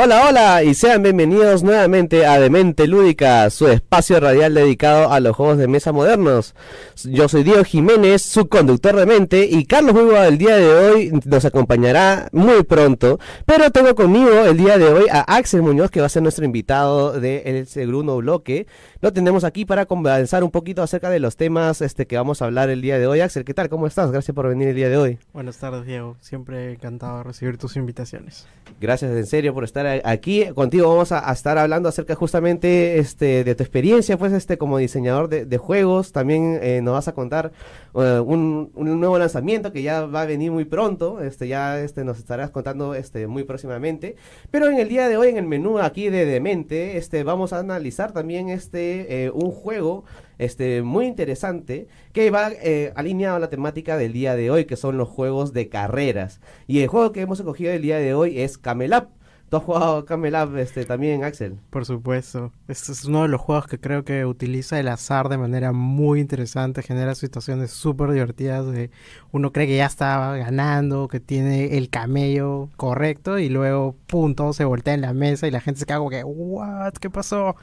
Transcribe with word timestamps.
Hola, 0.00 0.28
hola 0.28 0.62
y 0.62 0.74
sean 0.74 1.02
bienvenidos 1.02 1.64
nuevamente 1.64 2.24
a 2.24 2.38
Demente 2.38 2.86
Lúdica, 2.86 3.50
su 3.50 3.66
espacio 3.66 4.20
radial 4.20 4.54
dedicado 4.54 5.10
a 5.10 5.18
los 5.18 5.34
juegos 5.34 5.58
de 5.58 5.66
mesa 5.66 5.90
modernos. 5.90 6.54
Yo 7.02 7.28
soy 7.28 7.42
Diego 7.42 7.64
Jiménez, 7.64 8.22
su 8.22 8.48
conductor 8.48 8.94
de 8.94 9.06
mente, 9.06 9.48
y 9.50 9.64
Carlos 9.64 9.96
Hugo 9.96 10.16
el 10.22 10.38
día 10.38 10.56
de 10.56 10.68
hoy 10.72 11.12
nos 11.24 11.44
acompañará 11.44 12.28
muy 12.30 12.62
pronto. 12.62 13.18
Pero 13.44 13.72
tengo 13.72 13.96
conmigo 13.96 14.30
el 14.44 14.56
día 14.56 14.78
de 14.78 14.84
hoy 14.84 15.06
a 15.10 15.22
Axel 15.22 15.62
Muñoz, 15.62 15.90
que 15.90 15.98
va 15.98 16.06
a 16.06 16.10
ser 16.10 16.22
nuestro 16.22 16.44
invitado 16.44 17.18
del 17.18 17.66
segundo 17.66 18.18
bloque. 18.18 18.68
Lo 19.00 19.12
tenemos 19.12 19.42
aquí 19.42 19.64
para 19.64 19.86
conversar 19.86 20.44
un 20.44 20.52
poquito 20.52 20.80
acerca 20.80 21.10
de 21.10 21.18
los 21.18 21.36
temas 21.36 21.80
este, 21.80 22.06
que 22.06 22.16
vamos 22.16 22.40
a 22.40 22.44
hablar 22.44 22.70
el 22.70 22.82
día 22.82 23.00
de 23.00 23.08
hoy. 23.08 23.18
Axel, 23.18 23.44
¿qué 23.44 23.52
tal? 23.52 23.68
¿Cómo 23.68 23.88
estás? 23.88 24.12
Gracias 24.12 24.32
por 24.32 24.46
venir 24.48 24.68
el 24.68 24.76
día 24.76 24.90
de 24.90 24.96
hoy. 24.96 25.18
Buenas 25.32 25.58
tardes, 25.58 25.84
Diego. 25.86 26.16
Siempre 26.20 26.74
encantado 26.74 27.18
de 27.18 27.24
recibir 27.24 27.58
tus 27.58 27.74
invitaciones. 27.74 28.46
Gracias 28.80 29.10
en 29.10 29.26
serio 29.26 29.52
por 29.54 29.64
estar 29.64 29.87
aquí 30.04 30.46
contigo 30.54 30.88
vamos 30.88 31.12
a, 31.12 31.32
estar 31.32 31.58
hablando 31.58 31.88
acerca 31.88 32.14
justamente 32.14 32.98
este 32.98 33.44
de 33.44 33.54
tu 33.54 33.62
experiencia 33.62 34.16
pues 34.16 34.32
este 34.32 34.58
como 34.58 34.78
diseñador 34.78 35.28
de, 35.28 35.58
juegos 35.58 36.12
también 36.12 36.58
eh, 36.62 36.80
nos 36.82 36.94
vas 36.94 37.08
a 37.08 37.12
contar 37.14 37.52
eh, 37.94 38.20
un, 38.24 38.70
nuevo 38.74 39.18
lanzamiento 39.18 39.72
que 39.72 39.82
ya 39.82 40.06
va 40.06 40.22
a 40.22 40.26
venir 40.26 40.50
muy 40.50 40.64
pronto 40.64 41.20
este 41.20 41.48
ya 41.48 41.80
este 41.80 42.04
nos 42.04 42.18
estarás 42.18 42.50
contando 42.50 42.94
este 42.94 43.26
muy 43.26 43.44
próximamente 43.44 44.16
pero 44.50 44.68
en 44.68 44.78
el 44.78 44.88
día 44.88 45.08
de 45.08 45.16
hoy 45.16 45.28
en 45.28 45.36
el 45.36 45.46
menú 45.46 45.78
aquí 45.78 46.08
de 46.08 46.24
Demente 46.24 46.96
este 46.96 47.24
vamos 47.24 47.52
a 47.52 47.58
analizar 47.58 48.12
también 48.12 48.48
este 48.48 49.24
eh, 49.24 49.30
un 49.30 49.50
juego 49.50 50.04
este, 50.38 50.82
muy 50.82 51.06
interesante 51.06 51.88
que 52.12 52.30
va 52.30 52.52
alineado 52.94 53.36
a 53.36 53.40
la 53.40 53.50
temática 53.50 53.96
del 53.96 54.12
día 54.12 54.36
de 54.36 54.50
hoy, 54.50 54.66
que 54.66 54.76
son 54.76 54.96
los 54.96 55.08
juegos 55.08 55.52
de 55.52 55.68
carreras. 55.68 56.40
Y 56.66 56.80
el 56.80 56.88
juego 56.88 57.12
que 57.12 57.20
hemos 57.22 57.40
escogido 57.40 57.72
el 57.72 57.82
día 57.82 57.98
de 57.98 58.14
hoy 58.14 58.40
es 58.40 58.56
Camelap. 58.56 59.17
¿Tú 59.48 59.56
has 59.56 59.62
jugado 59.62 60.04
Camel 60.04 60.34
este, 60.58 60.84
también, 60.84 61.24
Axel? 61.24 61.58
Por 61.70 61.86
supuesto. 61.86 62.52
Este 62.68 62.92
es 62.92 63.06
uno 63.06 63.22
de 63.22 63.28
los 63.28 63.40
juegos 63.40 63.66
que 63.66 63.80
creo 63.80 64.04
que 64.04 64.26
utiliza 64.26 64.78
el 64.78 64.88
azar 64.88 65.30
de 65.30 65.38
manera 65.38 65.72
muy 65.72 66.20
interesante, 66.20 66.82
genera 66.82 67.14
situaciones 67.14 67.70
súper 67.70 68.10
divertidas. 68.10 68.66
De 68.66 68.90
uno 69.32 69.50
cree 69.50 69.66
que 69.66 69.76
ya 69.78 69.86
está 69.86 70.36
ganando, 70.36 71.08
que 71.08 71.20
tiene 71.20 71.78
el 71.78 71.88
camello 71.88 72.68
correcto 72.76 73.38
y 73.38 73.48
luego, 73.48 73.96
pum, 74.06 74.34
todo 74.34 74.52
se 74.52 74.64
voltea 74.64 74.92
en 74.92 75.00
la 75.00 75.14
mesa 75.14 75.48
y 75.48 75.50
la 75.50 75.60
gente 75.60 75.80
se 75.80 75.86
como 75.86 76.10
que, 76.10 76.22
¿what? 76.24 76.92
¿Qué 76.94 77.08
pasó? 77.08 77.56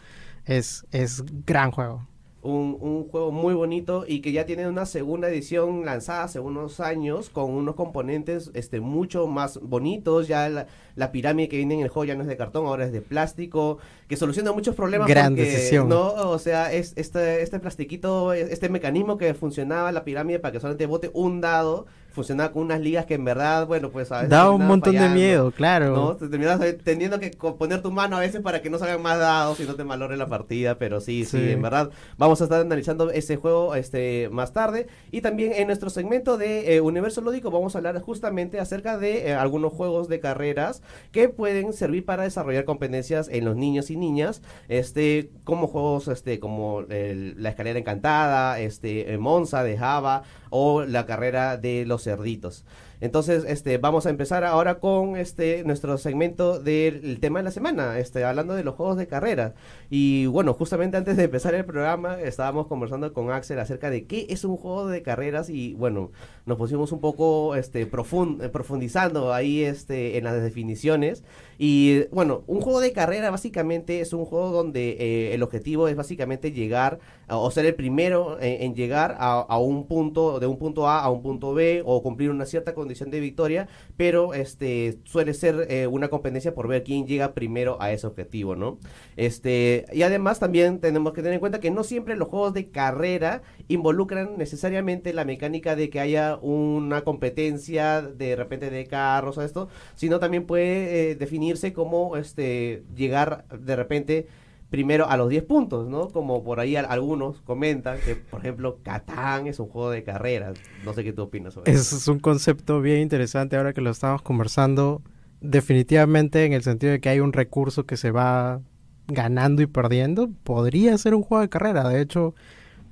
Es, 0.45 0.88
es 0.91 1.23
gran 1.45 1.69
juego 1.69 2.08
un, 2.45 3.07
juego 3.09 3.31
muy 3.31 3.53
bonito 3.53 4.05
y 4.07 4.21
que 4.21 4.31
ya 4.31 4.45
tiene 4.45 4.67
una 4.67 4.85
segunda 4.85 5.29
edición 5.29 5.85
lanzada 5.85 6.23
hace 6.23 6.39
unos 6.39 6.79
años 6.79 7.29
con 7.29 7.51
unos 7.51 7.75
componentes 7.75 8.51
este 8.53 8.79
mucho 8.79 9.27
más 9.27 9.59
bonitos. 9.61 10.27
Ya 10.27 10.49
la, 10.49 11.11
pirámide 11.11 11.49
que 11.49 11.57
viene 11.57 11.75
en 11.75 11.81
el 11.81 11.89
juego 11.89 12.05
ya 12.05 12.16
no 12.16 12.21
es 12.21 12.27
de 12.27 12.38
cartón, 12.38 12.66
ahora 12.66 12.85
es 12.85 12.91
de 12.91 13.01
plástico, 13.01 13.79
que 14.07 14.17
soluciona 14.17 14.51
muchos 14.51 14.75
problemas. 14.75 15.07
Gran 15.07 15.35
decisión. 15.35 15.89
¿no? 15.89 16.13
O 16.29 16.39
sea, 16.39 16.71
es 16.71 16.93
este, 16.95 17.41
este 17.41 17.59
plastiquito, 17.59 18.33
este 18.33 18.69
mecanismo 18.69 19.17
que 19.17 19.33
funcionaba 19.33 19.91
la 19.91 20.03
pirámide 20.03 20.39
para 20.39 20.51
que 20.51 20.59
solamente 20.59 20.85
bote 20.85 21.11
un 21.13 21.41
dado 21.41 21.85
funcionaba 22.16 22.52
con 22.52 22.63
unas 22.63 22.80
ligas 22.80 23.05
que 23.05 23.13
en 23.13 23.25
verdad, 23.25 23.67
bueno, 23.67 23.91
pues 23.91 24.11
a 24.11 24.17
veces 24.17 24.30
Da 24.30 24.49
un 24.49 24.66
montón 24.66 24.95
de 24.95 25.09
miedo, 25.09 25.52
claro. 25.52 25.95
¿no? 25.95 26.16
Te 26.16 26.27
terminas 26.30 26.59
teniendo 26.83 27.19
que 27.19 27.31
poner 27.31 27.81
tu 27.81 27.91
mano 27.91 28.17
a 28.17 28.22
veces 28.22 28.41
para 28.41 28.61
que 28.61 28.69
no 28.69 28.80
salgan 28.80 29.02
más 29.02 29.19
dados 29.19 29.59
y 29.59 29.63
no 29.66 29.75
te 29.75 29.83
malore 29.83 30.17
la 30.17 30.27
partida, 30.27 30.77
pero 30.80 31.02
sí, 31.02 31.25
sí, 31.25 31.52
en 31.52 31.61
verdad. 31.61 31.91
Vamos 32.17 32.41
a 32.41 32.45
estar 32.45 32.61
analizando 32.61 33.11
ese 33.11 33.35
juego 33.35 33.75
este 33.75 34.30
más 34.31 34.53
tarde. 34.53 34.88
Y 35.11 35.22
también 35.22 35.52
en 35.53 35.67
nuestro 35.67 35.89
segmento 35.89 36.38
de 36.38 36.75
eh, 36.75 36.81
Universo 36.81 37.22
Lúdico 37.22 37.52
vamos 37.52 37.75
a 37.75 37.80
hablar 37.80 37.99
justamente 38.02 38.59
acerca 38.59 38.97
de 38.97 39.29
eh, 39.29 39.33
algunos 39.33 39.73
juegos 39.73 40.07
de 40.07 40.19
carreras 40.19 40.81
que 41.11 41.29
pueden 41.29 41.73
servir 41.73 42.05
para 42.05 42.23
desarrollar 42.23 42.66
competencias 42.66 43.27
en 43.29 43.45
los 43.45 43.56
niños 43.56 43.89
y 43.89 43.97
niñas, 43.97 44.41
este, 44.69 45.29
como 45.44 45.68
juegos 45.68 46.07
este, 46.07 46.39
como 46.39 46.84
la 46.88 47.50
escalera 47.50 47.79
encantada, 47.79 48.59
este, 48.59 49.13
eh, 49.13 49.18
Monza 49.18 49.63
de 49.63 49.78
Java 49.78 50.23
o 50.50 50.84
la 50.84 51.06
carrera 51.06 51.57
de 51.57 51.85
los 51.85 52.04
cerditos. 52.05 52.66
Entonces, 53.01 53.43
este, 53.45 53.77
vamos 53.77 54.05
a 54.05 54.09
empezar 54.09 54.45
ahora 54.45 54.79
con 54.79 55.17
este 55.17 55.63
nuestro 55.66 55.97
segmento 55.97 56.59
del 56.59 57.19
tema 57.19 57.39
de 57.39 57.43
la 57.43 57.51
semana, 57.51 57.99
este, 57.99 58.23
hablando 58.23 58.53
de 58.53 58.63
los 58.63 58.75
juegos 58.75 58.97
de 58.97 59.07
carrera. 59.07 59.53
Y 59.89 60.27
bueno, 60.27 60.53
justamente 60.53 60.95
antes 60.95 61.17
de 61.17 61.23
empezar 61.25 61.53
el 61.53 61.65
programa, 61.65 62.21
estábamos 62.21 62.67
conversando 62.67 63.11
con 63.13 63.31
Axel 63.31 63.59
acerca 63.59 63.89
de 63.89 64.05
qué 64.05 64.27
es 64.29 64.45
un 64.45 64.55
juego 64.55 64.88
de 64.88 65.01
carreras 65.01 65.49
y 65.49 65.73
bueno, 65.73 66.11
nos 66.45 66.57
pusimos 66.57 66.94
un 66.94 67.01
poco 67.01 67.55
este 67.55 67.85
profundizando 67.85 69.33
ahí 69.33 69.63
este 69.63 70.17
en 70.17 70.23
las 70.23 70.41
definiciones. 70.41 71.23
Y 71.57 72.07
bueno, 72.07 72.43
un 72.47 72.61
juego 72.61 72.81
de 72.81 72.91
carrera 72.91 73.31
básicamente 73.31 74.01
es 74.01 74.13
un 74.13 74.25
juego 74.25 74.51
donde 74.51 74.97
eh, 74.99 75.33
el 75.33 75.43
objetivo 75.43 75.88
es 75.88 75.95
básicamente 75.95 76.51
llegar 76.51 76.99
o 77.27 77.49
ser 77.49 77.66
el 77.66 77.75
primero 77.75 78.38
en, 78.39 78.75
llegar 78.75 79.16
a, 79.17 79.57
un 79.57 79.88
punto, 79.88 80.39
de 80.39 80.47
un 80.47 80.57
punto 80.57 80.88
A 80.88 80.99
a 80.99 81.09
un 81.09 81.21
punto 81.21 81.53
B 81.53 81.81
o 81.85 82.03
cumplir 82.03 82.29
una 82.29 82.45
cierta 82.45 82.75
condición 82.75 83.09
de 83.09 83.19
victoria, 83.19 83.67
pero 83.97 84.33
este 84.33 84.99
suele 85.05 85.33
ser 85.33 85.67
eh, 85.69 85.88
una 85.88 86.09
competencia 86.09 86.53
por 86.53 86.67
ver 86.67 86.83
quién 86.83 87.07
llega 87.07 87.33
primero 87.33 87.81
a 87.81 87.91
ese 87.91 88.05
objetivo, 88.05 88.55
¿no? 88.55 88.77
Este, 89.15 89.85
y 89.91 90.03
además 90.03 90.39
también 90.39 90.79
tenemos 90.79 91.13
que 91.13 91.21
tener 91.21 91.33
en 91.33 91.39
cuenta 91.39 91.59
que 91.59 91.71
no 91.71 91.83
siempre 91.83 92.15
los 92.15 92.27
juegos 92.27 92.53
de 92.53 92.69
carrera 92.69 93.41
involucran 93.67 94.38
necesariamente 94.38 95.13
la 95.13 95.25
mecánica 95.25 95.75
de 95.75 95.89
que 95.89 95.99
haya 95.99 96.38
una 96.41 97.03
competencia 97.03 98.01
de 98.01 98.35
repente 98.35 98.69
de 98.69 98.85
carros 98.85 99.38
o 99.38 99.41
esto, 99.41 99.67
sino 99.95 100.19
también 100.19 100.45
puede 100.45 101.11
eh, 101.11 101.15
definirse 101.45 101.73
como 101.73 102.17
este 102.17 102.83
llegar 102.95 103.45
de 103.50 103.75
repente 103.75 104.28
primero 104.69 105.07
a 105.09 105.16
los 105.16 105.29
10 105.29 105.44
puntos, 105.44 105.88
¿no? 105.88 106.09
Como 106.09 106.44
por 106.44 106.59
ahí 106.59 106.75
algunos 106.75 107.41
comentan 107.41 108.00
que, 108.03 108.16
por 108.16 108.39
ejemplo, 108.39 108.79
Catán 108.83 109.47
es 109.47 109.59
un 109.59 109.67
juego 109.67 109.91
de 109.91 110.03
carreras. 110.03 110.57
No 110.83 110.94
sé 110.94 111.03
qué 111.03 111.13
tú 111.13 111.23
opinas 111.23 111.53
sobre 111.53 111.72
eso. 111.72 111.95
Es 111.95 112.07
un 112.07 112.19
concepto 112.19 112.81
bien 112.81 113.01
interesante 113.01 113.56
ahora 113.56 113.73
que 113.73 113.81
lo 113.81 113.91
estamos 113.91 114.22
conversando. 114.22 115.01
Definitivamente 115.39 116.45
en 116.45 116.53
el 116.53 116.63
sentido 116.63 116.94
de 116.94 117.00
que 117.00 117.09
hay 117.09 117.19
un 117.19 117.31
recurso 117.31 117.85
que 117.85 117.95
se 117.95 118.12
va 118.12 118.62
ganando 119.07 119.62
y 119.62 119.67
perdiendo, 119.67 120.31
podría 120.44 120.97
ser 120.97 121.13
un 121.13 121.22
juego 121.22 121.41
de 121.41 121.50
carrera. 121.50 121.88
De 121.88 122.01
hecho, 122.01 122.33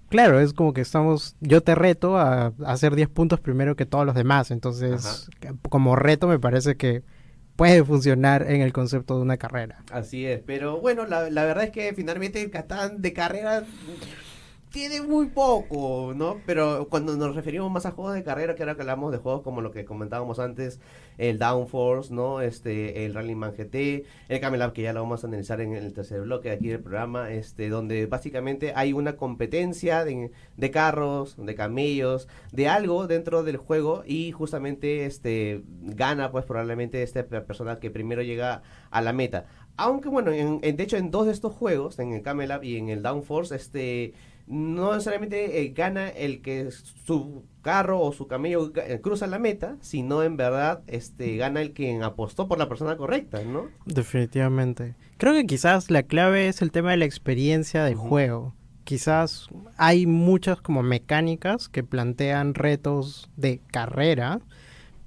claro, 0.10 0.40
es 0.40 0.54
como 0.54 0.74
que 0.74 0.82
estamos, 0.82 1.36
yo 1.42 1.62
te 1.62 1.74
reto 1.74 2.18
a, 2.18 2.54
hacer 2.66 2.96
10 2.96 3.10
puntos 3.10 3.40
primero 3.40 3.76
que 3.76 3.88
todos 3.88 4.06
los 4.06 4.14
demás. 4.14 4.52
Entonces, 4.52 5.28
como 5.70 5.96
reto 5.96 6.28
me 6.28 6.38
parece 6.38 6.78
que 6.78 7.04
puede 7.56 7.84
funcionar 7.84 8.50
en 8.50 8.62
el 8.62 8.74
concepto 8.74 9.16
de 9.16 9.22
una 9.22 9.38
carrera. 9.38 9.84
Así 9.92 10.26
es, 10.26 10.42
pero 10.46 10.80
bueno, 10.80 11.06
la, 11.06 11.30
la 11.30 11.46
verdad 11.46 11.66
es 11.66 11.72
que 11.72 11.94
finalmente 11.94 12.42
el 12.42 12.50
Catán 12.50 13.02
de 13.02 13.14
carrera 13.14 13.64
tiene 14.74 15.04
muy 15.04 15.28
poco, 15.28 16.14
¿no? 16.16 16.42
Pero 16.48 16.88
cuando 16.90 17.16
nos 17.16 17.36
referimos 17.36 17.72
más 17.72 17.86
a 17.86 17.92
juegos 17.92 18.16
de 18.16 18.24
carrera, 18.24 18.56
que 18.56 18.64
ahora 18.64 18.74
que 18.74 18.82
hablamos 18.82 19.12
de 19.12 19.20
juegos 19.20 19.44
como 19.44 19.62
lo 19.62 19.70
que 19.70 19.86
comentábamos 19.86 20.40
antes, 20.40 20.80
el 21.20 21.38
Downforce, 21.38 22.12
¿no? 22.12 22.42
Este, 22.42 23.06
el 23.06 23.14
Rallyman 23.14 23.54
GT, 23.56 24.04
el 24.30 24.40
Camel 24.42 24.74
que 24.74 24.82
ya 24.82 24.92
lo 24.92 25.04
vamos 25.04 25.24
a 25.24 25.28
analizar 25.28 25.62
en 25.62 25.74
el 25.76 25.94
tercer 25.94 26.22
bloque 26.22 26.50
aquí 26.50 26.70
del 26.70 26.80
programa, 26.80 27.30
este, 27.30 27.70
donde 27.70 28.08
básicamente 28.08 28.74
hay 28.76 28.94
una 28.94 29.16
competencia 29.16 30.04
de, 30.06 30.32
carros, 30.72 31.36
de 31.38 31.54
camellos, 31.54 32.28
de 32.52 32.68
algo 32.68 33.06
dentro 33.06 33.44
del 33.44 33.58
juego 33.58 34.04
y 34.08 34.32
justamente 34.32 35.06
este 35.06 35.62
gana 35.84 36.32
pues 36.32 36.46
probablemente 36.46 37.04
esta 37.04 37.24
persona 37.28 37.80
que 37.80 37.92
primero 37.92 38.24
llega 38.24 38.64
a 38.90 39.02
la 39.04 39.14
meta. 39.14 39.46
Aunque 39.76 40.10
bueno, 40.10 40.32
en, 40.32 40.62
de 40.62 40.84
hecho 40.84 40.98
en 40.98 41.12
dos 41.12 41.28
de 41.28 41.32
estos 41.32 41.54
juegos, 41.54 42.00
en 42.00 42.14
el 42.14 42.24
Camel 42.24 42.52
y 42.64 42.78
en 42.78 42.90
el 42.90 43.02
Downforce, 43.02 43.56
este 43.56 44.14
no 44.48 44.92
necesariamente 44.94 45.62
eh, 45.62 45.70
gana 45.70 46.10
el 46.10 46.42
que 46.42 46.70
su 46.72 47.44
carro 47.62 48.02
o 48.02 48.12
su 48.12 48.28
camello 48.28 48.72
eh, 48.76 49.00
cruza 49.02 49.26
la 49.28 49.40
meta, 49.40 49.78
sino 49.82 50.22
en 50.22 50.38
verdad 50.38 50.84
este 50.88 51.38
gana 51.38 51.62
el 51.62 51.74
que 51.74 52.02
apostó 52.04 52.48
por 52.48 52.58
la 52.58 52.68
persona 52.68 52.98
correcta, 52.98 53.42
¿no? 53.44 53.70
Definitivamente. 53.86 54.96
Creo 55.18 55.34
que 55.34 55.46
quizás 55.46 55.90
la 55.90 56.04
clave 56.04 56.48
es 56.48 56.62
el 56.62 56.72
tema 56.72 56.92
de 56.92 56.98
la 56.98 57.06
experiencia 57.06 57.84
del 57.86 57.96
juego. 57.96 58.54
Quizás 58.84 59.48
hay 59.78 60.06
muchas 60.06 60.60
como 60.60 60.84
mecánicas 60.84 61.70
que 61.70 61.84
plantean 61.84 62.54
retos 62.54 63.30
de 63.38 63.62
carrera, 63.72 64.42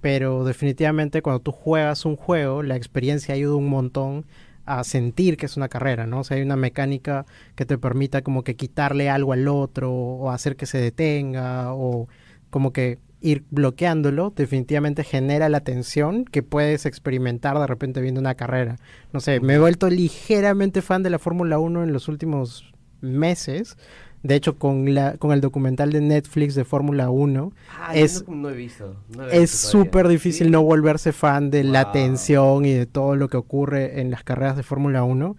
pero 0.00 0.44
definitivamente 0.44 1.20
cuando 1.20 1.40
tú 1.40 1.52
juegas 1.52 2.06
un 2.06 2.16
juego, 2.16 2.62
la 2.62 2.76
experiencia 2.76 3.34
ayuda 3.34 3.56
un 3.56 3.69
montón 3.69 4.25
a 4.66 4.84
sentir 4.84 5.36
que 5.36 5.46
es 5.46 5.56
una 5.56 5.68
carrera, 5.68 6.06
¿no? 6.06 6.20
O 6.20 6.24
sea, 6.24 6.36
hay 6.36 6.42
una 6.42 6.56
mecánica 6.56 7.24
que 7.54 7.64
te 7.64 7.78
permita 7.78 8.22
como 8.22 8.44
que 8.44 8.56
quitarle 8.56 9.08
algo 9.08 9.32
al 9.32 9.48
otro 9.48 9.92
o 9.92 10.30
hacer 10.30 10.56
que 10.56 10.66
se 10.66 10.78
detenga 10.78 11.72
o 11.72 12.08
como 12.50 12.72
que 12.72 12.98
ir 13.20 13.44
bloqueándolo 13.50 14.32
definitivamente 14.36 15.02
genera 15.02 15.48
la 15.48 15.60
tensión 15.60 16.24
que 16.24 16.42
puedes 16.42 16.84
experimentar 16.86 17.58
de 17.58 17.66
repente 17.66 18.00
viendo 18.00 18.20
una 18.20 18.34
carrera. 18.34 18.76
No 19.12 19.20
sé, 19.20 19.40
me 19.40 19.54
he 19.54 19.58
vuelto 19.58 19.88
ligeramente 19.88 20.82
fan 20.82 21.02
de 21.02 21.10
la 21.10 21.19
Fórmula 21.19 21.58
1 21.58 21.84
en 21.84 21.92
los 21.92 22.08
últimos 22.08 22.72
meses 23.00 23.76
De 24.26 24.34
hecho, 24.34 24.58
con, 24.58 24.94
la, 24.94 25.17
con 25.19 25.32
el 25.32 25.40
documental 25.40 25.93
de 25.93 26.00
Netflix 26.00 26.55
de 26.55 26.64
Fórmula 26.64 27.11
1, 27.11 27.52
Ah, 27.78 27.94
es, 27.94 28.26
no, 28.28 28.34
no 28.34 28.49
he 28.50 28.55
visto. 28.55 28.96
no 29.17 29.28
he 29.28 29.43
es 29.43 29.50
súper 29.50 30.08
difícil 30.08 30.46
¿Sí? 30.46 30.50
no 30.52 30.62
volverse 30.62 31.12
fan 31.12 31.50
de 31.50 31.64
la 31.64 31.93
tensión 31.93 32.64
y 32.64 32.73
de 32.73 32.87
todo 32.87 33.17
lo 33.17 33.28
que 33.28 33.37
ocurre 33.37 34.00
en 34.00 34.11
las 34.11 34.25
carreras 34.25 34.56
de 34.56 34.62
Fórmula 34.62 35.05
1. 35.05 35.37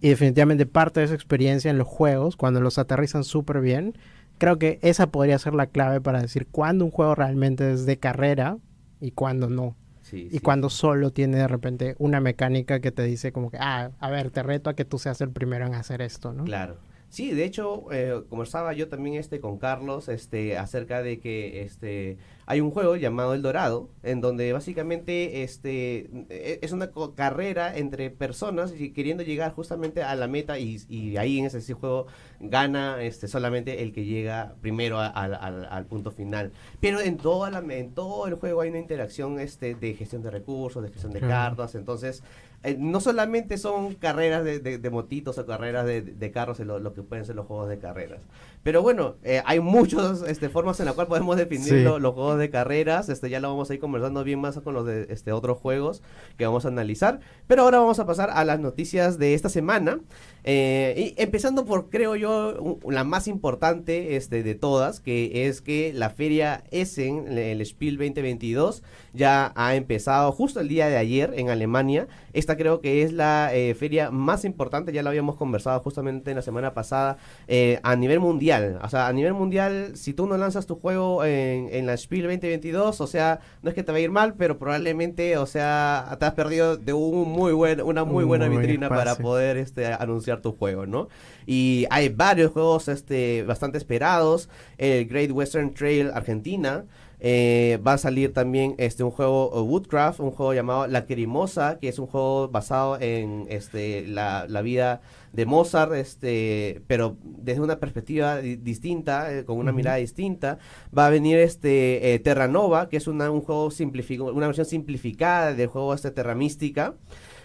Y 0.00 0.08
definitivamente 0.08 0.64
parte 0.66 1.00
de 1.00 1.06
esa 1.06 1.14
experiencia 1.14 1.70
en 1.70 1.76
los 1.78 1.86
juegos, 1.86 2.36
cuando 2.36 2.60
los 2.60 2.78
aterrizan 2.78 3.22
súper 3.24 3.60
bien, 3.60 3.94
creo 4.38 4.58
que 4.58 4.78
esa 4.82 5.08
podría 5.10 5.38
ser 5.38 5.52
la 5.54 5.66
clave 5.66 6.00
para 6.00 6.22
decir 6.22 6.46
cuándo 6.50 6.86
un 6.86 6.90
juego 6.90 7.14
realmente 7.14 7.72
es 7.72 7.84
de 7.84 7.98
carrera 7.98 8.56
y 9.00 9.10
cuándo 9.10 9.50
no. 9.50 9.76
Sí, 10.02 10.26
Y 10.28 10.38
sí. 10.38 10.40
cuando 10.40 10.70
solo 10.70 11.12
tiene 11.12 11.36
de 11.36 11.46
repente 11.48 11.94
una 11.98 12.20
mecánica 12.20 12.80
que 12.80 12.90
te 12.90 13.02
dice 13.02 13.30
como 13.32 13.50
que, 13.50 13.58
ah, 13.60 13.90
a 14.00 14.10
ver, 14.10 14.30
te 14.30 14.42
reto 14.42 14.70
a 14.70 14.74
que 14.74 14.84
tú 14.86 14.98
seas 14.98 15.20
el 15.20 15.30
primero 15.30 15.66
en 15.66 15.74
hacer 15.74 16.00
esto, 16.00 16.32
¿no? 16.32 16.44
Claro. 16.44 16.78
Sí, 17.10 17.32
de 17.32 17.42
hecho, 17.44 17.90
eh, 17.92 18.22
conversaba 18.28 18.72
yo 18.72 18.88
también 18.88 19.16
este 19.16 19.40
con 19.40 19.58
Carlos 19.58 20.08
este 20.08 20.56
acerca 20.56 21.02
de 21.02 21.18
que 21.18 21.62
este 21.62 22.18
hay 22.46 22.60
un 22.60 22.70
juego 22.70 22.94
llamado 22.94 23.34
El 23.34 23.42
Dorado 23.42 23.88
en 24.04 24.20
donde 24.20 24.52
básicamente 24.52 25.42
este 25.42 26.08
e- 26.30 26.60
es 26.62 26.70
una 26.70 26.90
carrera 27.16 27.76
entre 27.76 28.10
personas 28.10 28.72
y 28.78 28.92
queriendo 28.92 29.24
llegar 29.24 29.52
justamente 29.54 30.04
a 30.04 30.14
la 30.14 30.28
meta 30.28 30.60
y, 30.60 30.78
y 30.88 31.16
ahí 31.16 31.40
en 31.40 31.46
ese 31.46 31.74
juego 31.74 32.06
gana 32.38 33.02
este 33.02 33.26
solamente 33.26 33.82
el 33.82 33.92
que 33.92 34.04
llega 34.04 34.54
primero 34.60 35.00
a- 35.00 35.08
al- 35.08 35.86
punto 35.86 36.12
final. 36.12 36.52
Pero 36.80 37.00
en 37.00 37.16
toda 37.16 37.50
la 37.50 37.58
en 37.74 37.92
todo 37.92 38.28
el 38.28 38.34
juego 38.34 38.60
hay 38.60 38.68
una 38.70 38.78
interacción 38.78 39.40
este 39.40 39.74
de 39.74 39.94
gestión 39.94 40.22
de 40.22 40.30
recursos, 40.30 40.80
de 40.80 40.90
gestión 40.90 41.12
de 41.12 41.20
cartas, 41.20 41.74
entonces 41.74 42.22
eh, 42.62 42.76
no 42.78 43.00
solamente 43.00 43.56
son 43.58 43.94
carreras 43.94 44.44
de, 44.44 44.58
de- 44.60 44.78
de 44.78 44.90
motitos 44.90 45.38
o 45.38 45.46
carreras 45.46 45.86
de, 45.86 46.02
de 46.02 46.30
carros 46.30 46.58
lo, 46.60 46.78
lo 46.78 46.92
que 46.92 47.02
pueden 47.02 47.24
ser 47.24 47.36
los 47.36 47.46
juegos 47.46 47.68
de 47.68 47.78
carreras. 47.78 48.20
Pero 48.62 48.82
bueno, 48.82 49.16
eh, 49.22 49.40
hay 49.46 49.60
muchas 49.60 50.20
este, 50.22 50.50
formas 50.50 50.78
en 50.80 50.86
las 50.86 50.94
cuales 50.94 51.08
podemos 51.08 51.36
definir 51.38 51.68
Sí. 51.68 51.82
lo- 51.82 51.98
los 51.98 52.12
juegos 52.12 52.38
de 52.38 52.50
carreras. 52.50 53.08
Este, 53.08 53.30
ya 53.30 53.40
lo 53.40 53.48
vamos 53.48 53.70
a 53.70 53.74
ir 53.74 53.80
conversando 53.80 54.22
bien 54.24 54.40
más 54.40 54.58
con 54.60 54.74
los 54.74 54.84
de 54.84 55.06
este, 55.08 55.32
otros 55.32 55.56
juegos 55.58 56.02
que 56.36 56.44
vamos 56.44 56.66
a 56.66 56.68
analizar. 56.68 57.20
Pero 57.46 57.62
ahora 57.62 57.78
vamos 57.78 57.98
a 57.98 58.06
pasar 58.06 58.28
a 58.30 58.44
las 58.44 58.60
noticias 58.60 59.18
de 59.18 59.32
esta 59.32 59.48
semana. 59.48 59.98
Eh, 60.44 61.14
y 61.16 61.22
empezando 61.22 61.64
por, 61.64 61.90
creo 61.90 62.16
yo, 62.16 62.78
la 62.88 63.04
más 63.04 63.28
importante 63.28 64.16
este, 64.16 64.42
de 64.42 64.54
todas, 64.54 65.00
que 65.00 65.46
es 65.46 65.60
que 65.60 65.92
la 65.94 66.10
feria 66.10 66.64
Essen, 66.70 67.38
el 67.38 67.64
Spiel 67.64 67.96
2022, 67.96 68.82
ya 69.12 69.52
ha 69.54 69.74
empezado 69.74 70.32
justo 70.32 70.60
el 70.60 70.68
día 70.68 70.88
de 70.88 70.96
ayer 70.96 71.32
en 71.36 71.50
Alemania. 71.50 72.08
Esta 72.32 72.56
creo 72.56 72.80
que 72.80 73.02
es 73.02 73.12
la 73.12 73.54
eh, 73.54 73.74
feria 73.74 74.10
más 74.10 74.44
importante, 74.44 74.92
ya 74.92 75.02
lo 75.02 75.10
habíamos 75.10 75.36
conversado 75.36 75.80
justamente 75.80 76.30
en 76.30 76.36
la 76.36 76.42
semana 76.42 76.74
pasada, 76.74 77.18
eh, 77.48 77.80
a 77.82 77.96
nivel 77.96 78.20
mundial. 78.20 78.78
O 78.82 78.88
sea, 78.88 79.08
a 79.08 79.12
nivel 79.12 79.34
mundial, 79.34 79.92
si 79.96 80.14
tú 80.14 80.26
no 80.26 80.36
lanzas 80.36 80.66
tu 80.66 80.76
juego 80.76 81.24
en, 81.24 81.68
en 81.72 81.86
la 81.86 81.96
Spiel 81.96 82.22
2022, 82.22 83.00
o 83.00 83.06
sea, 83.06 83.40
no 83.62 83.70
es 83.70 83.74
que 83.74 83.82
te 83.82 83.92
va 83.92 83.98
a 83.98 84.00
ir 84.00 84.10
mal, 84.10 84.34
pero 84.34 84.58
probablemente, 84.58 85.36
o 85.36 85.46
sea, 85.46 86.16
te 86.18 86.24
has 86.24 86.34
perdido 86.34 86.76
de 86.76 86.92
un 86.92 87.28
muy 87.28 87.52
buen, 87.52 87.80
una 87.80 88.04
muy 88.04 88.24
Un 88.24 88.28
buena 88.28 88.46
muy 88.48 88.58
vitrina 88.58 88.88
para 88.88 89.16
poder 89.16 89.56
este, 89.56 89.86
anunciar 89.86 90.29
tu 90.38 90.52
juego, 90.52 90.86
¿no? 90.86 91.08
Y 91.46 91.86
hay 91.90 92.08
varios 92.08 92.52
juegos 92.52 92.88
este, 92.88 93.42
bastante 93.42 93.78
esperados. 93.78 94.48
El 94.78 95.06
Great 95.06 95.30
Western 95.30 95.74
Trail 95.74 96.10
Argentina. 96.14 96.84
eh, 97.20 97.78
va 97.86 97.94
a 97.94 97.98
salir 97.98 98.32
también 98.32 98.74
este 98.78 99.04
un 99.04 99.10
juego 99.10 99.50
uh, 99.50 99.62
Woodcraft, 99.62 100.20
un 100.20 100.30
juego 100.30 100.54
llamado 100.54 100.86
La 100.86 101.04
Querimosa, 101.04 101.78
que 101.78 101.88
es 101.88 101.98
un 101.98 102.06
juego 102.06 102.48
basado 102.48 102.98
en 102.98 103.46
este 103.50 104.06
la, 104.06 104.46
la 104.48 104.62
vida 104.62 105.02
de 105.32 105.46
Mozart, 105.46 105.92
este, 105.92 106.80
pero 106.86 107.16
desde 107.22 107.60
una 107.60 107.78
perspectiva 107.78 108.38
di- 108.38 108.56
distinta, 108.56 109.32
eh, 109.32 109.44
con 109.44 109.58
una 109.58 109.70
mirada 109.70 109.98
distinta. 109.98 110.58
Va 110.96 111.06
a 111.06 111.10
venir 111.10 111.38
este 111.38 112.14
eh, 112.14 112.18
Terra 112.18 112.48
Nova, 112.48 112.88
que 112.88 112.96
es 112.96 113.06
una, 113.06 113.30
un 113.30 113.42
juego 113.42 113.70
simplificado, 113.70 114.32
una 114.34 114.46
versión 114.46 114.66
simplificada 114.66 115.52
del 115.52 115.68
juego 115.68 115.92
este 115.94 116.10
Terra 116.10 116.34
Mística. 116.34 116.94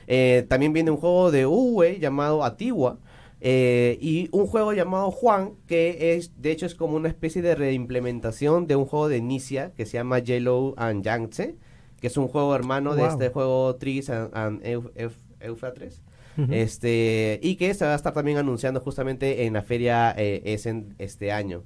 Eh, 0.08 0.46
también 0.48 0.74
viene 0.74 0.92
un 0.92 0.98
juego 0.98 1.32
de 1.32 1.46
Uwe 1.46 2.00
llamado 2.00 2.44
Atigua. 2.44 3.00
eh, 3.42 3.98
y 4.02 4.30
un 4.32 4.48
juego 4.48 4.74
llamado 4.74 5.12
Juan, 5.12 5.52
que 5.68 6.16
es, 6.16 6.32
de 6.42 6.52
hecho, 6.52 6.66
es 6.66 6.74
como 6.74 6.96
una 6.96 7.10
especie 7.10 7.42
de 7.42 7.54
reimplementación 7.54 8.66
de 8.66 8.76
un 8.76 8.86
juego 8.86 9.08
de 9.08 9.18
Inicia 9.18 9.72
que 9.76 9.86
se 9.86 9.94
llama 9.98 10.20
Yellow 10.20 10.74
and 10.78 11.04
Yangtze, 11.04 11.56
que 12.00 12.08
es 12.08 12.18
un 12.18 12.28
juego 12.28 12.56
hermano 12.56 12.96
de 12.96 13.06
este 13.06 13.30
juego 13.30 13.76
Tris 13.76 14.10
and, 14.10 14.30
and 14.36 14.64
Euf-. 14.64 14.90
Este, 16.50 17.40
y 17.44 17.56
que 17.56 17.74
se 17.74 17.86
va 17.86 17.94
a 17.94 17.96
estar 17.96 18.14
también 18.14 18.38
anunciando 18.38 18.80
justamente 18.82 19.46
en 19.46 19.54
la 19.54 19.62
feria 19.62 20.14
eh, 20.18 20.42
Essen 20.46 20.96
este 20.98 21.32
año. 21.32 21.64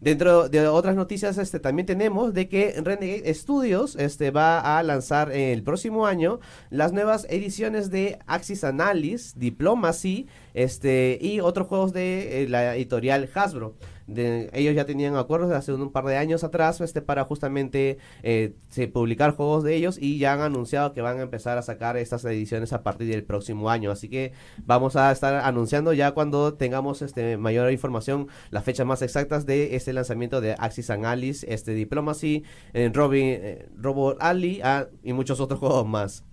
Dentro 0.00 0.50
de 0.50 0.68
otras 0.68 0.94
noticias, 0.94 1.38
este, 1.38 1.58
también 1.58 1.86
tenemos 1.86 2.34
de 2.34 2.48
que 2.48 2.74
Renegade 2.82 3.32
Studios 3.32 3.96
este, 3.96 4.30
va 4.30 4.78
a 4.78 4.82
lanzar 4.82 5.32
el 5.32 5.62
próximo 5.62 6.06
año 6.06 6.38
las 6.68 6.92
nuevas 6.92 7.26
ediciones 7.30 7.90
de 7.90 8.18
Axis 8.26 8.62
Analysis, 8.62 9.38
Diplomacy 9.38 10.26
este, 10.52 11.18
y 11.20 11.40
otros 11.40 11.66
juegos 11.66 11.94
de 11.94 12.42
eh, 12.42 12.48
la 12.48 12.76
editorial 12.76 13.28
Hasbro. 13.34 13.74
De- 14.06 14.50
ellos 14.52 14.74
ya 14.74 14.84
tenían 14.84 15.16
acuerdos 15.16 15.50
hace 15.52 15.72
un 15.72 15.90
par 15.90 16.04
de 16.04 16.16
años 16.16 16.44
atrás 16.44 16.80
este, 16.80 17.02
para 17.02 17.24
justamente 17.24 17.98
eh, 18.22 18.54
publicar 18.92 19.34
juegos 19.34 19.64
de 19.64 19.74
ellos 19.74 19.98
y 20.00 20.18
ya 20.18 20.32
han 20.32 20.40
anunciado 20.40 20.92
que 20.92 21.00
van 21.02 21.18
a 21.18 21.22
empezar 21.22 21.58
a 21.58 21.62
sacar 21.62 21.96
estas 21.96 22.24
ediciones 22.24 22.72
a 22.72 22.82
partir 22.82 23.08
del 23.08 23.24
próximo 23.24 23.68
año. 23.70 23.90
Así 23.90 24.08
que 24.08 24.32
vamos 24.64 24.96
a 24.96 25.10
estar 25.10 25.34
anunciando 25.34 25.92
ya 25.92 26.12
cuando 26.12 26.54
tengamos 26.54 27.02
este, 27.02 27.36
mayor 27.36 27.70
información 27.72 28.28
las 28.50 28.64
fechas 28.64 28.86
más 28.86 29.02
exactas 29.02 29.46
de 29.46 29.76
este 29.76 29.92
lanzamiento 29.92 30.40
de 30.40 30.54
Axis 30.58 30.90
and 30.90 31.04
Alice, 31.04 31.46
este 31.52 31.72
Diplomacy, 31.72 32.44
eh, 32.74 32.90
Robin, 32.92 33.24
eh, 33.26 33.68
Robot 33.76 34.18
Ali 34.20 34.60
ah, 34.62 34.86
y 35.02 35.12
muchos 35.12 35.40
otros 35.40 35.58
juegos 35.60 35.86
más. 35.86 36.24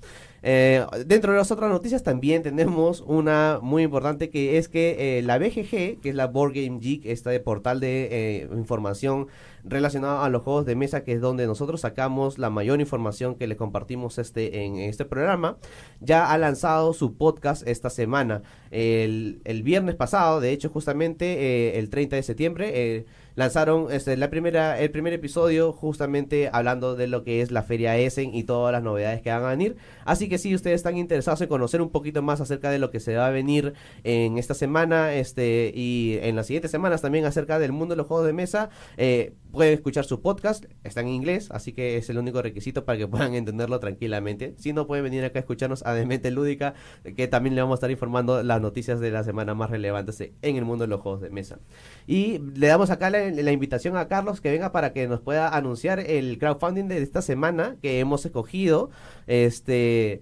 Eh, 0.45 0.85
dentro 1.05 1.31
de 1.31 1.37
las 1.37 1.51
otras 1.51 1.69
noticias 1.69 2.03
también 2.03 2.43
tenemos 2.43 2.99
una 2.99 3.59
muy 3.61 3.83
importante 3.83 4.29
que 4.29 4.57
es 4.57 4.67
que 4.67 5.17
eh, 5.17 5.21
la 5.21 5.37
BGG, 5.37 6.01
que 6.01 6.09
es 6.09 6.15
la 6.15 6.27
Board 6.27 6.53
Game 6.53 6.79
Geek, 6.79 7.05
este 7.05 7.39
portal 7.39 7.79
de 7.79 8.09
eh, 8.11 8.49
información 8.53 9.27
relacionada 9.63 10.25
a 10.25 10.29
los 10.29 10.43
juegos 10.43 10.65
de 10.65 10.75
mesa, 10.75 11.03
que 11.03 11.13
es 11.13 11.21
donde 11.21 11.47
nosotros 11.47 11.81
sacamos 11.81 12.37
la 12.37 12.49
mayor 12.49 12.79
información 12.79 13.35
que 13.35 13.47
les 13.47 13.57
compartimos 13.57 14.17
este 14.17 14.63
en 14.63 14.77
este 14.77 15.05
programa, 15.05 15.57
ya 16.01 16.31
ha 16.31 16.37
lanzado 16.37 16.93
su 16.93 17.15
podcast 17.15 17.67
esta 17.67 17.89
semana. 17.89 18.41
El, 18.71 19.41
el 19.45 19.63
viernes 19.63 19.95
pasado, 19.95 20.41
de 20.41 20.51
hecho, 20.51 20.69
justamente 20.69 21.25
eh, 21.25 21.79
el 21.79 21.89
30 21.89 22.15
de 22.15 22.23
septiembre, 22.23 22.71
eh, 22.73 23.05
lanzaron 23.35 23.91
este, 23.91 24.15
la 24.17 24.29
primera, 24.29 24.79
el 24.79 24.91
primer 24.91 25.13
episodio 25.13 25.73
justamente 25.73 26.49
hablando 26.51 26.95
de 26.95 27.07
lo 27.07 27.23
que 27.23 27.41
es 27.41 27.51
la 27.51 27.63
Feria 27.63 27.97
Essen 27.97 28.33
y 28.33 28.43
todas 28.43 28.71
las 28.71 28.83
novedades 28.83 29.21
que 29.21 29.31
van 29.31 29.43
a 29.43 29.49
venir. 29.49 29.77
Así 30.05 30.29
que 30.29 30.37
si 30.37 30.53
ustedes 30.53 30.75
están 30.75 30.97
interesados 30.97 31.41
en 31.41 31.47
conocer 31.47 31.81
un 31.81 31.89
poquito 31.89 32.21
más 32.21 32.41
acerca 32.41 32.69
de 32.69 32.79
lo 32.79 32.91
que 32.91 32.99
se 32.99 33.15
va 33.15 33.27
a 33.27 33.31
venir 33.31 33.73
en 34.03 34.37
esta 34.37 34.53
semana 34.53 35.13
este 35.13 35.71
y 35.73 36.19
en 36.21 36.35
las 36.35 36.47
siguientes 36.47 36.71
semanas 36.71 37.01
también 37.01 37.25
acerca 37.25 37.59
del 37.59 37.71
mundo 37.71 37.93
de 37.93 37.97
los 37.97 38.07
juegos 38.07 38.25
de 38.25 38.33
mesa, 38.33 38.69
eh, 38.97 39.33
pueden 39.53 39.75
escuchar 39.75 40.03
su 40.03 40.19
podcast, 40.19 40.65
está 40.83 41.01
en 41.01 41.09
inglés, 41.09 41.49
así 41.51 41.73
que 41.73 41.95
es 41.97 42.09
el 42.09 42.17
único 42.17 42.41
requisito 42.41 42.85
para 42.85 42.97
que 42.97 43.07
puedan 43.13 43.35
entenderlo 43.35 43.79
tranquilamente. 43.79 44.55
Si 44.57 44.73
no, 44.73 44.87
pueden 44.87 45.03
venir 45.05 45.23
acá 45.23 45.39
a 45.39 45.41
escucharnos 45.41 45.85
a 45.85 45.93
Demente 45.93 46.31
Lúdica, 46.31 46.73
que 47.15 47.27
también 47.27 47.55
le 47.55 47.61
vamos 47.61 47.75
a 47.75 47.77
estar 47.77 47.91
informando 47.91 48.41
las 48.41 48.59
noticias 48.59 48.99
de 48.99 49.11
la 49.11 49.23
semana 49.23 49.53
más 49.53 49.69
relevantes 49.69 50.19
en 50.19 50.55
el 50.55 50.65
mundo 50.65 50.85
de 50.85 50.87
los 50.89 51.01
juegos 51.01 51.21
de 51.21 51.29
mesa. 51.29 51.59
Y 52.07 52.39
le 52.39 52.67
damos 52.67 52.89
acá 52.89 53.11
la, 53.11 53.29
la 53.29 53.51
invitación 53.51 53.95
a 53.95 54.07
Carlos 54.07 54.41
que 54.41 54.51
venga 54.51 54.71
para 54.71 54.91
que 54.91 55.07
nos 55.07 55.21
pueda 55.21 55.55
anunciar 55.55 55.99
el 55.99 56.39
crowdfunding 56.39 56.87
de 56.87 57.03
esta 57.03 57.21
semana 57.21 57.77
que 57.81 57.99
hemos 57.99 58.25
escogido. 58.25 58.89
Este. 59.27 60.21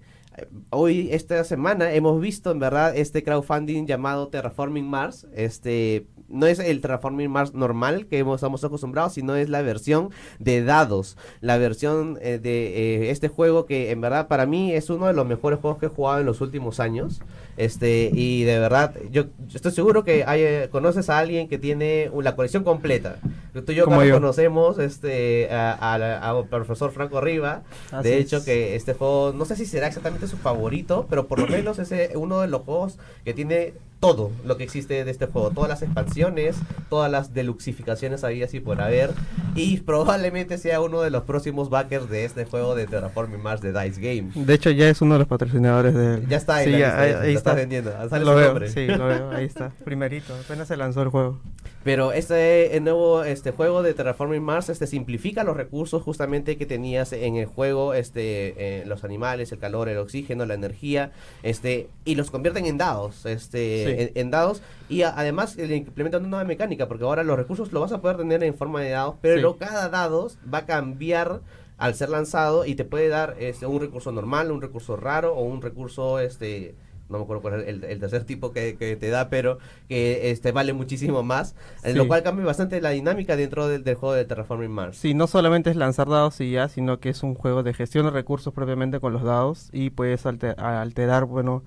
Hoy, 0.70 1.08
esta 1.12 1.44
semana, 1.44 1.92
hemos 1.92 2.20
visto 2.20 2.50
en 2.50 2.58
verdad 2.58 2.96
este 2.96 3.22
crowdfunding 3.22 3.86
llamado 3.86 4.28
Terraforming 4.28 4.88
Mars. 4.88 5.26
Este 5.34 6.06
no 6.28 6.46
es 6.46 6.58
el 6.58 6.80
Terraforming 6.80 7.30
Mars 7.30 7.52
normal 7.52 8.06
que 8.06 8.20
estamos 8.20 8.64
acostumbrados, 8.64 9.12
sino 9.12 9.36
es 9.36 9.50
la 9.50 9.60
versión 9.60 10.10
de 10.38 10.64
dados. 10.64 11.18
La 11.40 11.58
versión 11.58 12.18
eh, 12.22 12.38
de 12.38 13.04
eh, 13.04 13.10
este 13.10 13.28
juego 13.28 13.66
que 13.66 13.90
en 13.90 14.00
verdad 14.00 14.28
para 14.28 14.46
mí 14.46 14.72
es 14.72 14.88
uno 14.88 15.06
de 15.06 15.12
los 15.12 15.26
mejores 15.26 15.60
juegos 15.60 15.78
que 15.78 15.86
he 15.86 15.90
jugado 15.90 16.20
en 16.20 16.26
los 16.26 16.40
últimos 16.40 16.80
años. 16.80 17.20
Este, 17.58 18.10
y 18.12 18.44
de 18.44 18.58
verdad, 18.58 18.94
yo, 19.10 19.24
yo 19.46 19.56
estoy 19.56 19.72
seguro 19.72 20.04
que 20.04 20.24
hay, 20.26 20.40
eh, 20.40 20.68
conoces 20.70 21.10
a 21.10 21.18
alguien 21.18 21.48
que 21.48 21.58
tiene 21.58 22.10
la 22.22 22.34
colección 22.34 22.64
completa. 22.64 23.18
Tú 23.52 23.72
y 23.72 23.74
yo, 23.74 23.84
Como 23.84 23.98
Carlos, 23.98 24.08
yo. 24.08 24.14
conocemos 24.14 24.78
este, 24.78 25.48
a, 25.50 26.30
a 26.30 26.44
profesor 26.44 26.90
Franco 26.90 27.20
Riva. 27.20 27.62
Así 27.90 28.08
de 28.08 28.18
es. 28.18 28.26
hecho, 28.26 28.44
que 28.44 28.74
este 28.76 28.94
juego, 28.94 29.32
no 29.34 29.44
sé 29.44 29.56
si 29.56 29.66
será 29.66 29.86
exactamente 29.88 30.26
su 30.26 30.38
favorito, 30.38 31.06
pero 31.10 31.28
por 31.28 31.38
lo 31.38 31.46
menos 31.46 31.78
es 31.78 31.92
uno 32.16 32.40
de 32.40 32.48
los 32.48 32.62
juegos 32.62 32.98
que 33.24 33.34
tiene 33.34 33.74
todo 34.02 34.32
lo 34.44 34.56
que 34.56 34.64
existe 34.64 35.04
de 35.04 35.10
este 35.12 35.26
juego. 35.26 35.52
Todas 35.52 35.68
las 35.70 35.80
expansiones, 35.80 36.56
todas 36.90 37.08
las 37.08 37.32
deluxificaciones 37.34 38.24
había 38.24 38.46
así 38.46 38.58
por 38.58 38.80
haber. 38.80 39.10
Y 39.54 39.76
probablemente 39.78 40.58
sea 40.58 40.80
uno 40.80 41.02
de 41.02 41.10
los 41.10 41.22
próximos 41.22 41.70
backers 41.70 42.10
de 42.10 42.24
este 42.24 42.44
juego 42.44 42.74
de 42.74 42.88
Terraforming 42.88 43.40
Mars 43.40 43.60
de 43.60 43.72
Dice 43.72 44.00
Game. 44.00 44.32
De 44.34 44.54
hecho, 44.54 44.70
ya 44.70 44.88
es 44.88 45.00
uno 45.02 45.14
de 45.14 45.18
los 45.20 45.28
patrocinadores 45.28 45.94
de 45.94 46.26
Ya 46.28 46.36
está, 46.38 46.64
en 46.64 46.72
Sí, 46.72 46.78
ya, 46.80 46.98
ahí, 47.00 47.10
ahí 47.12 47.32
lo 47.32 47.38
está 47.38 47.50
está. 47.50 47.54
vendiendo. 47.54 47.92
Sale 48.08 48.24
Lo 48.24 48.32
su 48.32 48.36
veo, 48.38 48.46
nombre. 48.48 48.70
sí, 48.70 48.86
lo 48.86 49.06
veo, 49.06 49.30
ahí 49.30 49.44
está. 49.44 49.70
Primerito, 49.84 50.34
apenas 50.34 50.66
se 50.66 50.76
lanzó 50.76 51.02
el 51.02 51.08
juego. 51.10 51.38
Pero 51.84 52.12
este 52.12 52.76
el 52.76 52.84
nuevo 52.84 53.24
este 53.24 53.50
juego 53.50 53.82
de 53.82 53.92
Terraforming 53.92 54.40
Mars 54.42 54.68
este 54.68 54.86
simplifica 54.86 55.42
los 55.42 55.56
recursos 55.56 56.00
justamente 56.02 56.56
que 56.56 56.64
tenías 56.64 57.12
en 57.12 57.34
el 57.34 57.46
juego, 57.46 57.92
este 57.94 58.54
eh, 58.56 58.84
los 58.86 59.02
animales, 59.02 59.50
el 59.50 59.58
calor, 59.58 59.88
el 59.88 59.98
oxígeno, 59.98 60.46
la 60.46 60.54
energía, 60.54 61.10
este 61.42 61.88
y 62.04 62.14
los 62.14 62.30
convierten 62.30 62.66
en 62.66 62.78
dados, 62.78 63.26
este 63.26 63.91
en, 64.14 64.30
dados 64.30 64.62
y 64.88 65.02
además 65.02 65.56
le 65.56 65.76
implementan 65.76 66.22
una 66.22 66.30
nueva 66.30 66.44
mecánica 66.44 66.88
porque 66.88 67.04
ahora 67.04 67.22
los 67.22 67.36
recursos 67.36 67.72
lo 67.72 67.80
vas 67.80 67.92
a 67.92 68.00
poder 68.00 68.16
tener 68.16 68.42
en 68.42 68.54
forma 68.54 68.80
de 68.80 68.90
dados, 68.90 69.16
pero 69.20 69.56
cada 69.56 69.88
dado 69.88 70.30
va 70.52 70.58
a 70.58 70.66
cambiar 70.66 71.40
al 71.78 71.94
ser 71.94 72.10
lanzado 72.10 72.64
y 72.64 72.74
te 72.74 72.84
puede 72.84 73.08
dar 73.08 73.36
este 73.38 73.66
un 73.66 73.80
recurso 73.80 74.12
normal, 74.12 74.52
un 74.52 74.62
recurso 74.62 74.96
raro 74.96 75.34
o 75.34 75.42
un 75.42 75.62
recurso 75.62 76.20
este 76.20 76.74
no 77.12 77.18
me 77.18 77.24
acuerdo 77.24 77.42
cuál 77.42 77.60
es 77.60 77.68
el, 77.68 78.00
tercer 78.00 78.24
tipo 78.24 78.52
que, 78.52 78.72
te 78.72 79.08
da, 79.10 79.28
pero 79.28 79.58
que 79.88 80.30
este 80.30 80.50
vale 80.50 80.72
muchísimo 80.72 81.22
más, 81.22 81.54
en 81.84 81.96
lo 81.96 82.08
cual 82.08 82.22
cambia 82.22 82.44
bastante 82.44 82.80
la 82.80 82.90
dinámica 82.90 83.36
dentro 83.36 83.68
del, 83.68 83.82
juego 83.94 84.14
de 84.14 84.24
Terraforming 84.24 84.70
Mars. 84.70 84.96
Sí, 84.96 85.14
no 85.14 85.26
solamente 85.26 85.70
es 85.70 85.76
lanzar 85.76 86.08
dados 86.08 86.40
y 86.40 86.52
ya, 86.52 86.68
sino 86.68 86.98
que 86.98 87.10
es 87.10 87.22
un 87.22 87.34
juego 87.34 87.62
de 87.62 87.74
gestión 87.74 88.06
de 88.06 88.10
recursos 88.10 88.52
propiamente 88.52 88.98
con 88.98 89.12
los 89.12 89.22
dados 89.22 89.68
y 89.72 89.90
puedes 89.90 90.24
alterar, 90.26 91.26
bueno, 91.26 91.62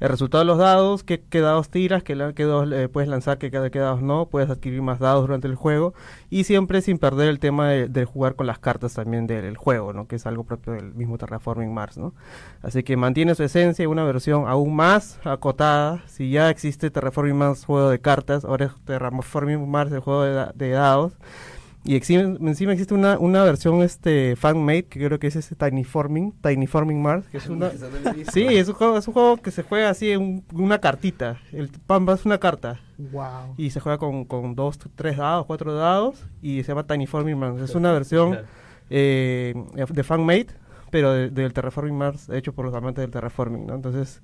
el 0.00 0.08
resultado 0.08 0.42
de 0.42 0.46
los 0.46 0.58
dados, 0.58 1.02
qué, 1.02 1.20
dados 1.40 1.68
tiras, 1.68 2.02
qué, 2.02 2.14
dados 2.14 2.70
eh, 2.72 2.88
puedes 2.88 3.08
lanzar, 3.08 3.38
qué, 3.38 3.50
qué, 3.50 3.78
dados 3.78 4.02
no, 4.02 4.26
puedes 4.26 4.50
adquirir 4.50 4.82
más 4.82 4.98
dados 4.98 5.22
durante 5.22 5.48
el 5.48 5.54
juego 5.54 5.94
y 6.30 6.44
siempre 6.44 6.82
sin 6.82 6.98
perder 6.98 7.28
el 7.28 7.38
tema 7.38 7.70
de, 7.70 8.04
jugar 8.04 8.36
con 8.36 8.46
las 8.46 8.58
cartas 8.58 8.94
también 8.94 9.26
del 9.26 9.56
juego, 9.56 9.92
¿no? 9.92 10.06
que 10.06 10.16
es 10.16 10.26
algo 10.26 10.44
propio 10.44 10.72
del 10.72 10.94
mismo 10.94 11.18
Terraforming 11.18 11.72
Mars. 11.72 11.98
¿no? 11.98 12.14
Así 12.62 12.82
que 12.82 12.96
mantiene 12.96 13.34
su 13.34 13.42
esencia 13.42 13.82
y 13.82 13.86
una 13.86 14.04
versión 14.04 14.46
aún 14.46 14.74
más 14.74 15.18
acotada. 15.24 16.02
Si 16.06 16.30
ya 16.30 16.50
existe 16.50 16.90
Terraforming 16.90 17.36
Mars 17.36 17.64
juego 17.64 17.90
de 17.90 18.00
cartas, 18.00 18.44
ahora 18.44 18.66
es 18.66 18.72
Terraforming 18.84 19.68
Mars 19.68 19.92
el 19.92 20.00
juego 20.00 20.22
de 20.22 20.70
dados. 20.70 21.12
Y 21.88 21.96
encima, 21.96 22.72
existe 22.72 22.92
una, 22.92 23.18
una 23.18 23.42
versión 23.44 23.80
este 23.82 24.36
fan-made 24.36 24.84
que 24.84 25.02
creo 25.02 25.18
que 25.18 25.28
es 25.28 25.36
ese 25.36 25.54
Tiny 25.54 25.84
Forming, 25.84 26.32
Tiny 26.42 26.66
Forming 26.66 27.00
Mars, 27.00 27.26
que 27.28 27.38
es 27.38 27.48
una... 27.48 27.70
sí, 28.30 28.44
es 28.44 28.68
un, 28.68 28.74
juego, 28.74 28.98
es 28.98 29.08
un 29.08 29.14
juego 29.14 29.38
que 29.38 29.50
se 29.50 29.62
juega 29.62 29.88
así 29.88 30.10
en 30.10 30.44
una 30.52 30.82
cartita. 30.82 31.38
El 31.50 31.70
Pamba 31.86 32.12
es 32.12 32.26
una 32.26 32.36
carta. 32.36 32.78
Wow. 32.98 33.54
Y 33.56 33.70
se 33.70 33.80
juega 33.80 33.96
con, 33.96 34.26
con 34.26 34.54
dos, 34.54 34.78
tres 34.96 35.16
dados, 35.16 35.46
cuatro 35.46 35.72
dados 35.72 36.26
y 36.42 36.62
se 36.62 36.68
llama 36.68 36.86
Tiny 36.86 37.06
Forming 37.06 37.38
Mars. 37.38 37.62
Es 37.62 37.74
una 37.74 37.90
versión 37.90 38.40
eh, 38.90 39.54
de 39.88 40.04
fan-made, 40.04 40.48
pero 40.90 41.14
del 41.14 41.54
Terraforming 41.54 41.96
Mars 41.96 42.28
hecho 42.28 42.52
por 42.52 42.66
los 42.66 42.74
amantes 42.74 43.00
del 43.00 43.10
Terraforming, 43.10 43.66
¿no? 43.66 43.74
Entonces 43.74 44.20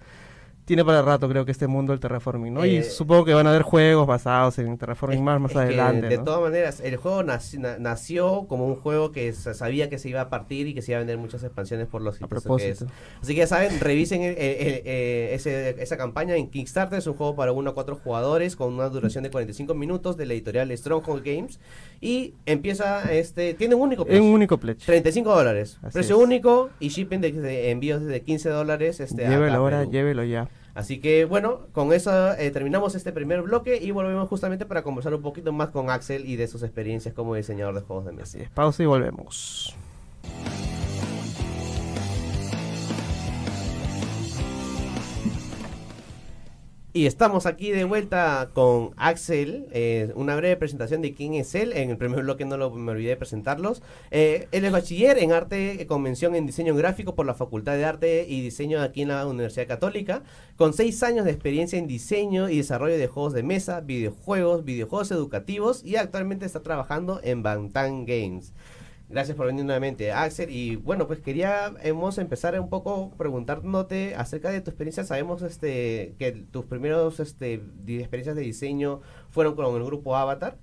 tiene 0.65 0.85
para 0.85 1.03
rato 1.03 1.29
creo 1.29 1.45
que 1.45 1.53
este 1.53 1.67
mundo 1.67 1.93
del 1.93 2.01
terraforming, 2.01 2.55
¿no? 2.55 2.65
y 2.65 2.77
eh, 2.77 2.83
supongo 2.85 3.25
que 3.25 3.35
van 3.35 3.47
a 3.47 3.51
haber 3.51 3.63
juegos 3.63 4.07
basados 4.07 4.59
en 4.59 4.77
terraforming 4.79 5.23
más 5.23 5.41
más 5.41 5.55
adelante. 5.57 6.09
de 6.09 6.19
todas 6.19 6.41
maneras, 6.41 6.81
el 6.81 6.97
juego 6.97 7.23
nació, 7.23 8.47
como 8.49 8.67
un 8.67 8.77
juego 8.77 9.13
que 9.13 9.33
sabía 9.33 9.89
que 9.91 9.99
se 9.99 10.09
iba 10.09 10.23
a 10.23 10.31
partir 10.31 10.67
y 10.69 10.75
que 10.75 10.83
se 10.83 10.93
iba 10.93 10.99
a 10.99 11.01
vender 11.01 11.19
muchas 11.19 11.43
expansiones 11.43 11.87
por 11.87 12.03
los 12.03 12.21
a 12.23 12.29
propósito. 12.29 12.87
Así 13.21 13.35
que 13.35 13.41
ya 13.41 13.47
saben, 13.47 13.81
revisen 13.81 14.21
eh, 14.23 15.37
esa 15.79 15.97
campaña 15.97 16.37
en 16.37 16.49
Kickstarter, 16.49 16.99
es 16.99 17.07
un 17.07 17.15
juego 17.15 17.37
para 17.37 17.53
uno 17.53 17.71
a 17.71 17.75
cuatro 17.75 17.97
jugadores 17.97 18.57
con 18.57 18.73
una 18.73 18.89
duración 18.89 19.25
de 19.25 19.31
45 19.31 19.75
minutos 19.75 20.17
de 20.17 20.27
la 20.27 20.35
editorial 20.35 20.77
Stronghold 20.77 21.25
Games 21.25 21.61
y 22.01 22.35
empieza 22.47 23.13
este 23.13 23.55
tiene 23.55 23.75
un 23.75 23.83
único 23.83 24.05
pledge. 24.05 24.21
Un 24.21 24.29
único 24.29 24.59
pledge. 24.59 24.85
35 24.87 25.35
dólares. 25.35 25.79
Precio 25.93 26.19
único 26.19 26.71
y 26.81 26.89
shipping 26.89 27.21
de, 27.21 27.71
envíos 27.71 28.03
de 28.03 28.23
15 28.23 28.49
dólares 28.49 29.01
este 29.01 29.29
Llévelo 29.29 29.57
ahora, 29.57 29.85
llévelo 29.85 30.25
ya. 30.25 30.49
Así 30.75 31.01
que 31.01 31.25
bueno, 31.25 31.67
con 31.73 31.93
eso 31.93 32.33
eh, 32.35 32.51
terminamos 32.51 32.95
este 32.95 33.13
primer 33.13 33.43
bloque 33.43 33.79
y 33.81 33.91
volvemos 33.93 34.29
justamente 34.29 34.67
para 34.67 34.83
conversar 34.83 35.15
un 35.15 35.23
poquito 35.23 35.53
más 35.53 35.71
con 35.71 35.89
Axel 35.89 36.29
y 36.29 36.37
de 36.37 36.49
sus 36.49 36.63
experiencias 36.63 37.15
como 37.15 37.35
diseñador 37.35 37.75
de 37.75 37.81
juegos 37.83 38.07
de 38.07 38.13
mesa. 38.13 38.39
pausa 38.55 38.83
y 38.83 38.87
volvemos. 38.87 39.77
Y 46.97 47.07
estamos 47.07 47.45
aquí 47.47 47.73
de 47.73 47.83
vuelta 47.83 48.51
con 48.55 48.93
Axel, 48.97 49.67
eh, 49.73 50.13
una 50.15 50.37
breve 50.37 50.57
presentación 50.57 51.03
de 51.03 51.13
quién 51.13 51.35
es 51.35 51.57
él. 51.57 51.73
En 51.73 51.91
el 51.91 51.97
primer 51.97 52.23
bloque 52.23 52.45
no 52.45 52.57
lo, 52.57 52.71
me 52.71 52.93
olvidé 52.93 53.09
de 53.09 53.17
presentarlos. 53.17 53.83
Eh, 54.13 54.47
él 54.53 54.65
es 54.65 54.71
bachiller 54.71 55.19
en 55.19 55.33
arte, 55.33 55.85
convención 55.89 56.37
en 56.37 56.47
diseño 56.47 56.73
gráfico 56.77 57.17
por 57.17 57.27
la 57.27 57.35
Facultad 57.35 57.73
de 57.73 57.85
Arte 57.85 58.27
y 58.29 58.43
Diseño 58.43 58.81
aquí 58.81 59.03
en 59.03 59.09
la 59.09 59.27
Universidad 59.27 59.67
Católica, 59.67 60.23
con 60.55 60.73
seis 60.73 61.03
años 61.03 61.25
de 61.25 61.33
experiencia 61.33 61.81
en 61.81 61.89
diseño 61.89 62.49
y 62.49 62.59
desarrollo 62.59 62.97
de 62.97 63.09
juegos 63.09 63.33
de 63.33 63.43
mesa, 63.43 63.81
videojuegos, 63.81 64.65
videojuegos 64.65 65.11
educativos 65.11 65.85
y 65.85 65.97
actualmente 65.97 66.47
está 66.47 66.63
trabajando 66.63 67.19
en 67.25 67.43
Bantan 67.43 68.07
Games. 68.07 68.53
Gracias 69.09 69.37
por 69.37 69.47
venir 69.47 69.65
nuevamente, 69.65 70.13
Axel. 70.13 70.51
Y 70.51 70.77
bueno, 70.77 71.07
pues 71.07 71.21
queríamos 71.21 72.19
empezar 72.19 72.59
un 72.59 72.69
poco 72.69 73.13
preguntándote 73.17 74.15
acerca 74.15 74.51
de 74.51 74.61
tu 74.61 74.71
experiencia. 74.71 75.05
Sabemos 75.05 75.43
este 75.43 76.15
que 76.19 76.33
tus 76.33 76.65
primeros 76.65 77.21
este, 77.21 77.63
experiencias 77.87 78.35
de 78.35 78.43
diseño 78.43 79.03
fueron 79.31 79.55
con 79.55 79.67
el 79.77 79.85
grupo 79.85 80.17
Avatar. 80.17 80.59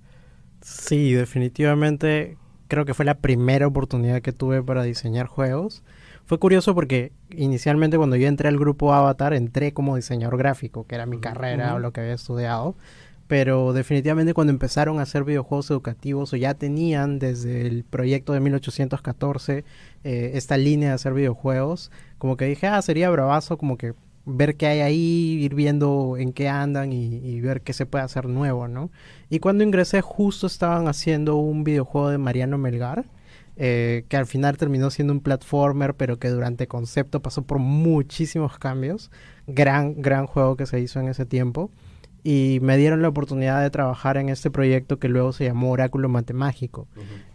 Sí, 0.60 1.12
definitivamente 1.12 2.36
creo 2.68 2.84
que 2.84 2.94
fue 2.94 3.04
la 3.04 3.18
primera 3.18 3.66
oportunidad 3.66 4.22
que 4.22 4.32
tuve 4.32 4.62
para 4.62 4.82
diseñar 4.82 5.26
juegos. 5.26 5.84
Fue 6.24 6.38
curioso 6.38 6.74
porque 6.74 7.12
inicialmente 7.30 7.96
cuando 7.96 8.16
yo 8.16 8.26
entré 8.26 8.48
al 8.48 8.58
grupo 8.58 8.92
Avatar 8.92 9.34
entré 9.34 9.72
como 9.72 9.96
diseñador 9.96 10.38
gráfico, 10.38 10.86
que 10.86 10.94
era 10.94 11.04
mi 11.04 11.18
carrera 11.18 11.74
o 11.74 11.78
lo 11.78 11.92
que 11.92 12.00
había 12.00 12.14
estudiado 12.14 12.76
pero 13.28 13.72
definitivamente 13.72 14.34
cuando 14.34 14.52
empezaron 14.52 14.98
a 14.98 15.02
hacer 15.02 15.24
videojuegos 15.24 15.70
educativos 15.70 16.32
o 16.32 16.36
ya 16.36 16.54
tenían 16.54 17.18
desde 17.18 17.66
el 17.66 17.84
proyecto 17.84 18.32
de 18.32 18.40
1814 18.40 19.64
eh, 20.04 20.30
esta 20.34 20.56
línea 20.56 20.90
de 20.90 20.94
hacer 20.94 21.14
videojuegos, 21.14 21.90
como 22.18 22.36
que 22.36 22.46
dije, 22.46 22.66
ah, 22.66 22.82
sería 22.82 23.10
bravazo 23.10 23.56
como 23.56 23.76
que 23.76 23.94
ver 24.24 24.56
qué 24.56 24.66
hay 24.66 24.80
ahí, 24.80 25.38
ir 25.42 25.54
viendo 25.54 26.16
en 26.16 26.32
qué 26.32 26.48
andan 26.48 26.92
y, 26.92 27.40
ver 27.40 27.62
qué 27.62 27.72
se 27.72 27.86
puede 27.86 28.04
hacer 28.04 28.28
nuevo, 28.28 28.68
¿no? 28.68 28.90
Y 29.28 29.40
cuando 29.40 29.64
ingresé 29.64 30.00
justo 30.00 30.46
estaban 30.46 30.86
haciendo 30.86 31.36
un 31.36 31.64
videojuego 31.64 32.10
de 32.10 32.18
Mariano 32.18 32.58
Melgar, 32.58 33.04
eh, 33.56 34.04
que 34.08 34.16
al 34.16 34.26
final 34.26 34.56
terminó 34.56 34.90
siendo 34.90 35.12
un 35.12 35.20
platformer, 35.20 35.94
pero 35.94 36.18
que 36.18 36.28
durante 36.28 36.68
concepto 36.68 37.20
pasó 37.20 37.42
por 37.42 37.58
muchísimos 37.58 38.58
cambios. 38.58 39.10
Gran, 39.46 40.00
gran 40.00 40.26
juego 40.26 40.56
que 40.56 40.66
se 40.66 40.80
hizo 40.80 41.00
en 41.00 41.08
ese 41.08 41.26
tiempo 41.26 41.70
y 42.24 42.58
me 42.62 42.76
dieron 42.76 43.02
la 43.02 43.08
oportunidad 43.08 43.60
de 43.62 43.70
trabajar 43.70 44.16
en 44.16 44.28
este 44.28 44.50
proyecto 44.50 44.98
que 44.98 45.08
luego 45.08 45.32
se 45.32 45.44
llamó 45.44 45.72
Oráculo 45.72 46.08
Matemágico, 46.08 46.86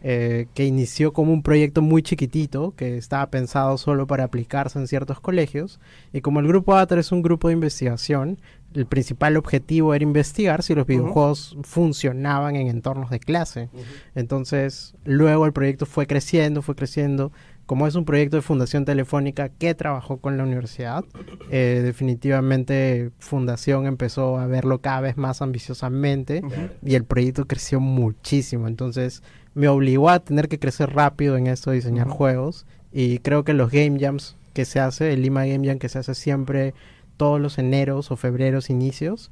eh, 0.01 0.47
que 0.53 0.65
inició 0.65 1.11
como 1.11 1.33
un 1.33 1.43
proyecto 1.43 1.81
muy 1.81 2.01
chiquitito 2.01 2.73
que 2.75 2.97
estaba 2.97 3.29
pensado 3.29 3.77
solo 3.77 4.07
para 4.07 4.23
aplicarse 4.23 4.79
en 4.79 4.87
ciertos 4.87 5.19
colegios 5.19 5.79
y 6.13 6.21
como 6.21 6.39
el 6.39 6.47
grupo 6.47 6.75
ATR 6.75 6.99
es 6.99 7.11
un 7.11 7.21
grupo 7.21 7.49
de 7.49 7.55
investigación, 7.55 8.39
el 8.73 8.85
principal 8.85 9.37
objetivo 9.37 9.93
era 9.93 10.03
investigar 10.03 10.63
si 10.63 10.75
los 10.75 10.85
videojuegos 10.85 11.57
funcionaban 11.63 12.55
en 12.55 12.67
entornos 12.67 13.09
de 13.09 13.19
clase. 13.19 13.69
Entonces, 14.13 14.93
luego 15.03 15.45
el 15.45 15.53
proyecto 15.53 15.85
fue 15.85 16.05
creciendo, 16.05 16.61
fue 16.61 16.75
creciendo 16.75 17.31
como 17.67 17.85
es 17.85 17.95
un 17.95 18.05
proyecto 18.05 18.37
de 18.37 18.41
Fundación 18.41 18.85
Telefónica 18.85 19.49
que 19.49 19.75
trabajó 19.75 20.17
con 20.17 20.37
la 20.37 20.43
universidad, 20.43 21.03
eh, 21.51 21.81
definitivamente 21.83 23.11
Fundación 23.19 23.85
empezó 23.85 24.39
a 24.39 24.47
verlo 24.47 24.79
cada 24.79 25.01
vez 25.01 25.17
más 25.17 25.41
ambiciosamente 25.41 26.41
y 26.81 26.95
el 26.95 27.03
proyecto 27.03 27.45
creció 27.45 27.81
muchísimo. 27.81 28.69
Entonces 28.69 29.21
me 29.53 29.67
obligó 29.67 30.09
a 30.09 30.19
tener 30.19 30.47
que 30.47 30.59
crecer 30.59 30.93
rápido 30.93 31.35
en 31.35 31.47
esto 31.47 31.69
de 31.69 31.75
diseñar 31.75 32.07
juegos 32.07 32.65
y 32.93 33.19
creo 33.19 33.43
que 33.43 33.53
los 33.53 33.69
Game 33.69 33.99
Jams 33.99 34.37
que 34.53 34.63
se 34.63 34.79
hace, 34.79 35.11
el 35.11 35.21
Lima 35.21 35.45
Game 35.45 35.67
Jam 35.67 35.77
que 35.77 35.89
se 35.89 35.99
hace 35.99 36.15
siempre 36.15 36.73
todos 37.17 37.41
los 37.41 37.57
eneros 37.57 38.11
o 38.11 38.15
febreros 38.15 38.69
inicios, 38.69 39.29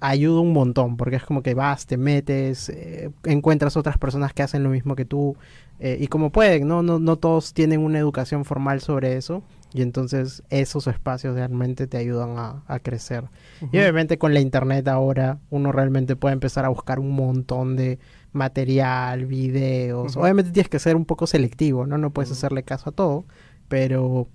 ayuda 0.00 0.40
un 0.40 0.52
montón, 0.52 0.96
porque 0.96 1.16
es 1.16 1.24
como 1.24 1.42
que 1.42 1.54
vas, 1.54 1.86
te 1.86 1.96
metes, 1.96 2.68
eh, 2.68 3.10
encuentras 3.24 3.76
otras 3.76 3.98
personas 3.98 4.32
que 4.32 4.42
hacen 4.42 4.62
lo 4.62 4.70
mismo 4.70 4.96
que 4.96 5.04
tú, 5.04 5.36
eh, 5.78 5.98
y 6.00 6.06
como 6.06 6.30
pueden, 6.30 6.66
¿no? 6.68 6.82
¿no? 6.82 6.98
No 6.98 7.16
todos 7.16 7.52
tienen 7.52 7.80
una 7.80 7.98
educación 7.98 8.44
formal 8.44 8.80
sobre 8.80 9.16
eso, 9.16 9.42
y 9.72 9.82
entonces 9.82 10.42
esos 10.48 10.86
espacios 10.86 11.34
realmente 11.34 11.86
te 11.86 11.98
ayudan 11.98 12.62
a, 12.66 12.78
crecer. 12.80 13.24
Y 13.72 13.78
obviamente 13.78 14.16
con 14.16 14.32
la 14.32 14.40
internet 14.40 14.88
ahora 14.88 15.38
uno 15.50 15.70
realmente 15.70 16.16
puede 16.16 16.32
empezar 16.32 16.64
a 16.64 16.68
buscar 16.68 16.98
un 16.98 17.10
montón 17.10 17.76
de 17.76 17.98
material, 18.32 19.26
videos. 19.26 20.16
Obviamente 20.16 20.50
tienes 20.50 20.70
que 20.70 20.78
ser 20.78 20.96
un 20.96 21.04
poco 21.04 21.26
selectivo, 21.26 21.86
¿no? 21.86 21.98
No 21.98 22.10
puedes 22.10 22.30
hacerle 22.30 22.62
caso 22.62 22.88
a 22.90 22.92
todo, 22.92 23.24
pero 23.68 24.28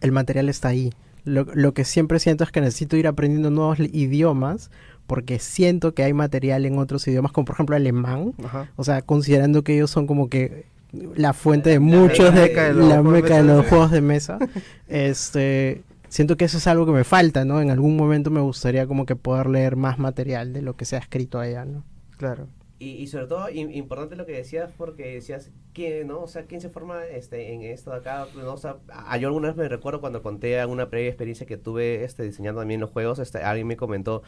el 0.00 0.10
material 0.12 0.48
está 0.48 0.68
ahí. 0.68 0.92
Lo, 1.28 1.46
lo, 1.54 1.74
que 1.74 1.84
siempre 1.84 2.18
siento 2.18 2.44
es 2.44 2.50
que 2.50 2.60
necesito 2.60 2.96
ir 2.96 3.06
aprendiendo 3.06 3.50
nuevos 3.50 3.78
idiomas 3.80 4.70
porque 5.08 5.38
siento 5.38 5.94
que 5.94 6.02
hay 6.02 6.12
material 6.12 6.66
en 6.66 6.78
otros 6.78 7.08
idiomas, 7.08 7.32
como 7.32 7.46
por 7.46 7.54
ejemplo 7.54 7.74
alemán. 7.74 8.34
O 8.76 8.84
sea, 8.84 9.02
considerando 9.02 9.64
que 9.64 9.74
ellos 9.74 9.90
son 9.90 10.06
como 10.06 10.28
que 10.28 10.66
la 10.92 11.32
fuente 11.32 11.70
de 11.70 11.78
muchos 11.78 12.34
de, 12.34 12.74
la 12.74 13.02
meca 13.02 13.38
de 13.38 13.44
los 13.44 13.66
juegos 13.66 13.90
de 13.90 14.02
mesa. 14.02 14.38
este 14.88 15.82
siento 16.10 16.36
que 16.36 16.44
eso 16.44 16.58
es 16.58 16.66
algo 16.66 16.84
que 16.84 16.92
me 16.92 17.04
falta, 17.04 17.46
¿no? 17.46 17.60
En 17.60 17.70
algún 17.70 17.96
momento 17.96 18.30
me 18.30 18.40
gustaría 18.40 18.86
como 18.86 19.06
que 19.06 19.16
poder 19.16 19.46
leer 19.46 19.76
más 19.76 19.98
material 19.98 20.52
de 20.52 20.60
lo 20.62 20.76
que 20.76 20.84
se 20.84 20.96
ha 20.96 20.98
escrito 20.98 21.40
allá, 21.40 21.64
¿no? 21.64 21.84
Claro. 22.18 22.46
Y, 22.80 22.90
y 22.90 23.06
sobre 23.08 23.26
todo 23.26 23.48
im- 23.48 23.74
importante 23.74 24.14
lo 24.14 24.24
que 24.24 24.32
decías 24.32 24.70
porque 24.76 25.14
decías 25.14 25.50
que 25.74 26.04
no 26.04 26.20
o 26.22 26.28
sea 26.28 26.44
quién 26.46 26.60
se 26.60 26.68
forma 26.70 27.04
este 27.06 27.52
en 27.52 27.62
esto 27.62 27.90
de 27.90 27.96
acá 27.96 28.26
no 28.36 28.52
o 28.54 28.56
sea 28.56 28.76
yo 29.20 29.26
alguna 29.28 29.48
vez 29.48 29.56
me 29.56 29.68
recuerdo 29.68 30.00
cuando 30.00 30.22
conté 30.22 30.60
alguna 30.60 30.88
previa 30.88 31.08
experiencia 31.08 31.44
que 31.44 31.56
tuve 31.56 32.04
este 32.04 32.22
diseñando 32.22 32.60
también 32.60 32.80
los 32.80 32.90
juegos 32.90 33.18
este 33.18 33.38
alguien 33.38 33.66
me 33.66 33.76
comentó 33.76 34.22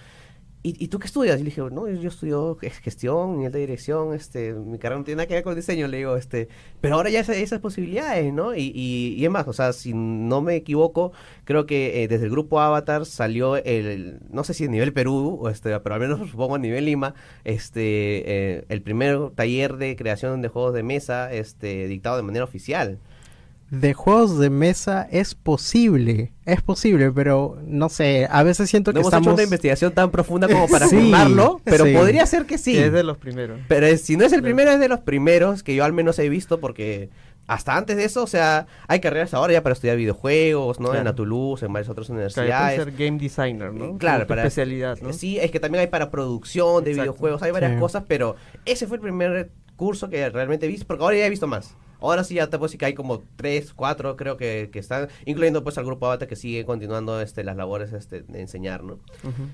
¿Y, 0.62 0.88
tú 0.88 0.98
qué 0.98 1.06
estudias? 1.06 1.36
Y 1.40 1.42
le 1.42 1.46
dije, 1.48 1.62
no, 1.72 1.88
yo 1.88 2.08
estudio 2.10 2.54
ge- 2.56 2.68
gestión, 2.68 3.38
nivel 3.38 3.50
de 3.52 3.60
dirección, 3.60 4.12
este, 4.12 4.52
mi 4.52 4.78
carrera 4.78 4.98
no 4.98 5.04
tiene 5.04 5.16
nada 5.16 5.26
que 5.26 5.32
ver 5.32 5.42
con 5.42 5.54
diseño, 5.56 5.88
le 5.88 5.96
digo, 5.96 6.16
este, 6.16 6.48
pero 6.82 6.96
ahora 6.96 7.08
ya 7.08 7.20
hay 7.26 7.42
esas 7.42 7.60
posibilidades, 7.60 8.30
¿no? 8.30 8.54
Y, 8.54 8.70
y, 8.74 9.14
y 9.16 9.24
es 9.24 9.30
más, 9.30 9.48
o 9.48 9.54
sea, 9.54 9.72
si 9.72 9.94
no 9.94 10.42
me 10.42 10.56
equivoco, 10.56 11.12
creo 11.44 11.64
que 11.64 12.02
eh, 12.02 12.08
desde 12.08 12.26
el 12.26 12.30
grupo 12.30 12.60
Avatar 12.60 13.06
salió 13.06 13.56
el, 13.56 14.20
no 14.30 14.44
sé 14.44 14.52
si 14.52 14.66
a 14.66 14.68
nivel 14.68 14.92
Perú, 14.92 15.38
o 15.40 15.48
este, 15.48 15.80
pero 15.80 15.94
al 15.94 16.00
menos 16.02 16.18
supongo 16.30 16.56
a 16.56 16.58
nivel 16.58 16.84
Lima, 16.84 17.14
este, 17.44 18.58
eh, 18.58 18.64
el 18.68 18.82
primer 18.82 19.30
taller 19.30 19.78
de 19.78 19.96
creación 19.96 20.42
de 20.42 20.48
juegos 20.48 20.74
de 20.74 20.82
mesa, 20.82 21.32
este, 21.32 21.86
dictado 21.88 22.18
de 22.18 22.22
manera 22.22 22.44
oficial. 22.44 22.98
De 23.70 23.94
juegos 23.94 24.38
de 24.38 24.50
mesa 24.50 25.06
es 25.12 25.36
posible, 25.36 26.32
es 26.44 26.60
posible, 26.60 27.12
pero 27.12 27.56
no 27.64 27.88
sé, 27.88 28.26
a 28.28 28.42
veces 28.42 28.68
siento 28.68 28.90
No 28.90 28.94
que 28.94 29.00
hemos 29.00 29.08
estamos... 29.12 29.26
hecho 29.28 29.34
una 29.34 29.42
investigación 29.44 29.92
tan 29.92 30.10
profunda 30.10 30.48
como 30.48 30.66
para 30.68 30.88
Sí, 30.88 30.96
afirmarlo, 30.96 31.60
pero 31.64 31.84
sí. 31.84 31.92
podría 31.94 32.26
ser 32.26 32.46
que 32.46 32.58
sí. 32.58 32.76
Es 32.76 32.92
de 32.92 33.04
los 33.04 33.16
primeros. 33.18 33.60
Pero 33.68 33.86
es- 33.86 34.02
si 34.02 34.16
no 34.16 34.24
es 34.24 34.32
el 34.32 34.40
Claro. 34.40 34.54
primero, 34.56 34.70
es 34.72 34.80
de 34.80 34.88
los 34.88 35.00
primeros 35.00 35.62
que 35.62 35.74
yo 35.76 35.84
al 35.84 35.92
menos 35.92 36.18
he 36.18 36.28
visto, 36.28 36.58
porque 36.58 37.10
hasta 37.46 37.76
antes 37.76 37.96
de 37.96 38.04
eso, 38.04 38.24
o 38.24 38.26
sea, 38.26 38.66
hay 38.88 38.98
carreras 39.00 39.34
ahora 39.34 39.52
ya 39.52 39.62
para 39.62 39.72
estudiar 39.74 39.96
videojuegos, 39.96 40.80
¿no? 40.80 40.86
Claro. 40.86 40.98
En 40.98 41.04
la 41.04 41.14
Toulouse, 41.14 41.64
en 41.64 41.72
varias 41.72 41.88
otras 41.90 42.06
Claro, 42.08 42.16
universidades. 42.18 42.76
ser 42.82 42.92
game 42.92 43.18
designer, 43.18 43.72
¿no? 43.72 43.98
Claro, 43.98 44.18
Como 44.18 44.24
tu 44.24 44.28
para- 44.28 44.42
especialidad, 44.42 44.98
¿no? 45.00 45.12
Sí, 45.12 45.38
es 45.38 45.50
que 45.52 45.60
también 45.60 45.80
hay 45.82 45.86
para 45.88 46.10
producción 46.10 46.82
de 46.82 46.90
Exacto. 46.90 47.12
videojuegos, 47.12 47.42
hay 47.44 47.52
varias 47.52 47.72
Sí. 47.74 47.78
cosas, 47.78 48.02
pero 48.08 48.34
ese 48.64 48.88
fue 48.88 48.96
el 48.96 49.00
primer 49.00 49.50
curso 49.76 50.08
que 50.10 50.28
realmente 50.28 50.66
he 50.66 50.68
visto, 50.68 50.86
porque 50.88 51.04
ahora 51.04 51.16
ya 51.16 51.26
he 51.26 51.30
visto 51.30 51.46
más. 51.46 51.76
Ahora 52.00 52.24
sí 52.24 52.34
ya 52.34 52.46
te 52.48 52.58
puedo 52.58 52.66
decir 52.68 52.78
que 52.78 52.86
hay 52.86 52.94
como 52.94 53.22
tres, 53.36 53.72
cuatro, 53.74 54.16
creo 54.16 54.36
que, 54.36 54.70
que 54.72 54.78
están, 54.78 55.08
incluyendo 55.26 55.62
pues 55.64 55.78
al 55.78 55.84
grupo 55.84 56.06
Avatar 56.06 56.28
que 56.28 56.36
sigue 56.36 56.64
continuando 56.64 57.20
este, 57.20 57.44
las 57.44 57.56
labores 57.56 57.92
este, 57.92 58.22
de 58.22 58.40
enseñar, 58.40 58.82
¿no? 58.84 58.98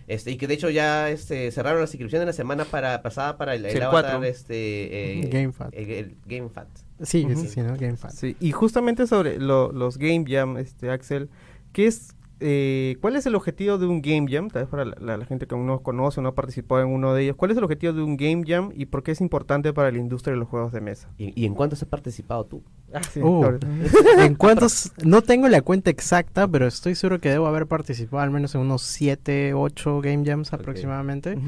Este, 0.07 0.31
y 0.31 0.37
que 0.37 0.47
de 0.47 0.55
hecho 0.55 0.71
ya 0.71 1.11
este, 1.11 1.51
cerraron 1.51 1.81
las 1.81 1.91
inscripciones 1.93 2.27
la 2.27 2.33
semana 2.33 2.65
para, 2.65 3.03
pasada 3.03 3.37
para 3.37 3.55
el, 3.55 3.65
el 3.65 3.71
Sí, 3.73 3.77
el 3.79 3.83
Avatar 3.85 4.13
cuatro. 4.13 4.25
este, 4.29 5.21
eh, 5.21 5.29
GameFAT. 5.31 5.75
el- 5.75 5.91
el 5.91 6.17
GameFAT. 6.27 6.69
Sí, 7.03 7.27
sí, 7.37 7.49
sí, 7.49 7.61
¿no? 7.61 7.77
Game 7.77 7.97
Fan. 7.99 8.11
Sí, 8.11 8.37
y 8.41 8.53
justamente 8.53 9.07
sobre 9.07 9.39
lo- 9.39 9.71
los 9.71 9.99
Game 9.99 10.25
Jam, 10.27 10.57
este, 10.57 10.91
Axel, 10.91 11.29
¿qué 11.75 11.87
es, 11.87 12.15
eh, 12.41 12.97
¿cuál 13.01 13.17
es 13.17 13.25
el 13.27 13.35
objetivo 13.35 13.79
de 13.79 13.87
un 13.87 14.03
Game 14.03 14.27
Jam? 14.31 14.49
Tal 14.51 14.63
vez 14.63 14.71
para 14.71 14.85
la, 14.85 14.97
la- 15.01 15.17
la 15.17 15.25
gente 15.27 15.47
que 15.47 15.55
aún 15.55 15.67
no 15.67 15.81
conoce 15.81 16.21
o 16.21 16.23
no 16.23 16.29
ha 16.31 16.35
participado 16.35 16.83
en 16.83 16.89
uno 16.89 17.15
de 17.15 17.23
ellos. 17.25 17.37
¿Cuál 17.37 17.51
es 17.51 17.57
el 17.57 17.65
objetivo 17.65 17.93
de 17.93 18.03
un 18.03 18.17
Game 18.17 18.45
Jam 18.47 18.71
y 18.75 18.87
por 18.87 19.03
qué 19.03 19.13
es 19.13 19.21
importante 19.21 19.73
para 19.73 19.91
la 19.91 19.99
industria 19.99 20.35
de 20.35 20.41
los 20.41 20.49
juegos 20.49 20.73
de 20.73 20.81
mesa? 20.81 21.09
¿Y, 21.19 21.33
y 21.41 21.47
en 21.47 21.55
cuántos 21.55 21.83
has 21.83 21.89
participado 21.89 22.45
tú? 22.45 22.63
Ah, 22.93 23.03
sí, 23.03 23.21
Uh, 23.23 23.59
¿En 24.19 24.35
cuántos? 24.35 24.93
No 25.05 25.23
tengo 25.23 25.49
la 25.49 25.63
cuenta 25.63 25.91
exacta, 25.91 26.47
pero 26.47 26.67
estoy 26.67 26.95
seguro 26.95 27.21
que 27.21 27.31
debo 27.31 27.47
haber 27.47 27.67
participado 27.67 28.23
al 28.23 28.31
menos 28.31 28.55
en 28.55 28.61
unos 28.63 28.83
7, 28.83 29.55
8 29.55 30.01
Game 30.03 30.25
Jams 30.25 30.53
aproximadamente. 30.53 31.39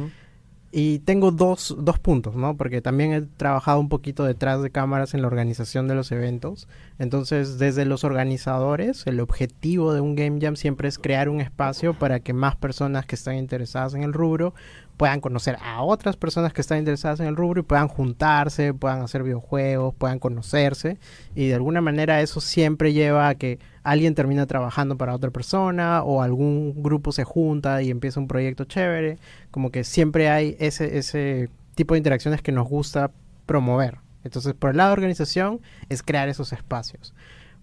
Y 0.71 0.99
tengo 0.99 1.31
dos, 1.31 1.75
dos 1.79 1.99
puntos, 1.99 2.37
¿no? 2.37 2.59
Porque 2.59 2.83
también 2.83 3.13
he 3.13 3.23
trabajado 3.23 3.81
un 3.81 3.89
poquito 3.89 4.25
detrás 4.25 4.61
de 4.63 4.71
cámaras 4.71 5.15
en 5.15 5.23
la 5.23 5.29
organización 5.29 5.89
de 5.89 5.95
los 5.95 6.13
eventos. 6.13 6.69
Entonces, 6.99 7.59
desde 7.59 7.87
los 7.87 8.05
organizadores, 8.05 9.07
el 9.07 9.21
objetivo 9.21 9.95
de 9.95 10.03
un 10.03 10.15
Game 10.15 10.41
Jam 10.43 10.57
siempre 10.57 10.89
es 10.89 10.99
crear 10.99 11.31
un 11.31 11.41
espacio 11.41 11.95
para 11.95 12.21
que 12.21 12.35
más 12.35 12.55
personas 12.55 13.07
que 13.07 13.15
están 13.15 13.37
interesadas 13.37 13.95
en 13.95 14.03
el 14.03 14.13
rubro 14.13 14.53
puedan 14.99 15.21
conocer 15.21 15.57
a 15.63 15.83
otras 15.83 16.17
personas 16.17 16.53
que 16.53 16.61
están 16.61 16.79
interesadas 16.79 17.21
en 17.21 17.27
el 17.27 17.37
rubro 17.37 17.61
y 17.61 17.63
puedan 17.63 17.89
juntarse, 17.89 18.75
puedan 18.75 19.01
hacer 19.01 19.23
videojuegos, 19.23 19.95
puedan 19.95 20.19
conocerse. 20.19 20.99
Y 21.35 21.47
de 21.47 21.55
alguna 21.55 21.81
manera 21.81 22.21
eso 22.21 22.41
siempre 22.41 22.93
lleva 22.93 23.29
a 23.29 23.37
que 23.37 23.61
alguien 23.85 24.17
termina 24.17 24.47
trabajando 24.47 24.99
para 24.99 25.15
otra 25.15 25.31
persona 25.31 26.03
o 26.03 26.21
algún 26.21 26.83
grupo 26.83 27.13
se 27.13 27.25
junta 27.25 27.81
y 27.81 27.91
empieza 27.91 28.21
un 28.21 28.27
proyecto 28.27 28.65
chévere. 28.65 29.19
Como 29.53 29.71
que 29.71 29.85
siempre 29.85 30.29
hay 30.29 30.57
ese, 30.59 30.99
ese 30.99 31.49
tipo 31.77 31.95
de 31.95 31.99
interacciones 31.99 32.43
que 32.43 32.53
nos 32.53 32.69
gusta 32.69 33.13
promover. 33.47 33.99
Entonces, 34.25 34.53
por 34.53 34.71
el 34.71 34.79
lado 34.79 34.91
de 34.91 34.95
organización, 34.95 35.61
es 35.89 36.03
crear 36.03 36.29
esos 36.29 36.53
espacios. 36.53 37.15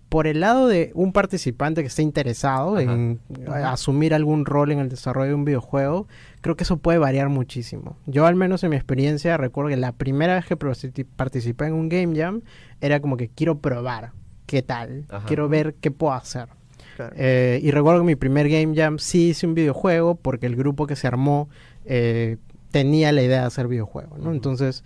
Por 0.09 0.27
el 0.27 0.39
lado 0.39 0.67
de 0.67 0.91
un 0.93 1.11
participante 1.11 1.81
que 1.81 1.87
esté 1.87 2.01
interesado 2.03 2.75
Ajá. 2.77 2.83
en 2.93 3.19
a- 3.47 3.71
asumir 3.73 4.13
algún 4.13 4.45
rol 4.45 4.71
en 4.71 4.79
el 4.79 4.87
desarrollo 4.89 5.29
de 5.29 5.35
un 5.35 5.45
videojuego, 5.45 6.07
creo 6.41 6.55
que 6.55 6.63
eso 6.63 6.77
puede 6.77 6.99
variar 6.99 7.29
muchísimo. 7.29 7.97
Yo, 8.05 8.25
al 8.27 8.35
menos 8.35 8.63
en 8.63 8.69
mi 8.69 8.75
experiencia, 8.75 9.35
recuerdo 9.37 9.69
que 9.69 9.77
la 9.77 9.91
primera 9.93 10.35
vez 10.35 10.45
que 10.45 10.57
particip- 10.57 11.07
participé 11.15 11.65
en 11.65 11.73
un 11.73 11.89
Game 11.89 12.15
Jam 12.15 12.41
era 12.81 12.99
como 12.99 13.17
que 13.17 13.29
quiero 13.29 13.57
probar 13.59 14.11
qué 14.45 14.61
tal, 14.61 15.05
Ajá. 15.09 15.25
quiero 15.25 15.49
ver 15.49 15.73
qué 15.81 15.89
puedo 15.91 16.13
hacer. 16.13 16.49
Claro. 16.95 17.13
Eh, 17.17 17.59
y 17.61 17.71
recuerdo 17.71 18.01
que 18.01 18.05
mi 18.05 18.15
primer 18.15 18.47
Game 18.47 18.73
Jam 18.75 18.99
sí 18.99 19.29
hice 19.29 19.47
un 19.47 19.53
videojuego 19.55 20.15
porque 20.15 20.45
el 20.45 20.55
grupo 20.55 20.85
que 20.87 20.95
se 20.95 21.07
armó 21.07 21.49
eh, 21.83 22.37
tenía 22.71 23.11
la 23.11 23.21
idea 23.21 23.41
de 23.41 23.47
hacer. 23.47 23.65
Ujú. 23.67 24.31
Entonces 24.31 24.83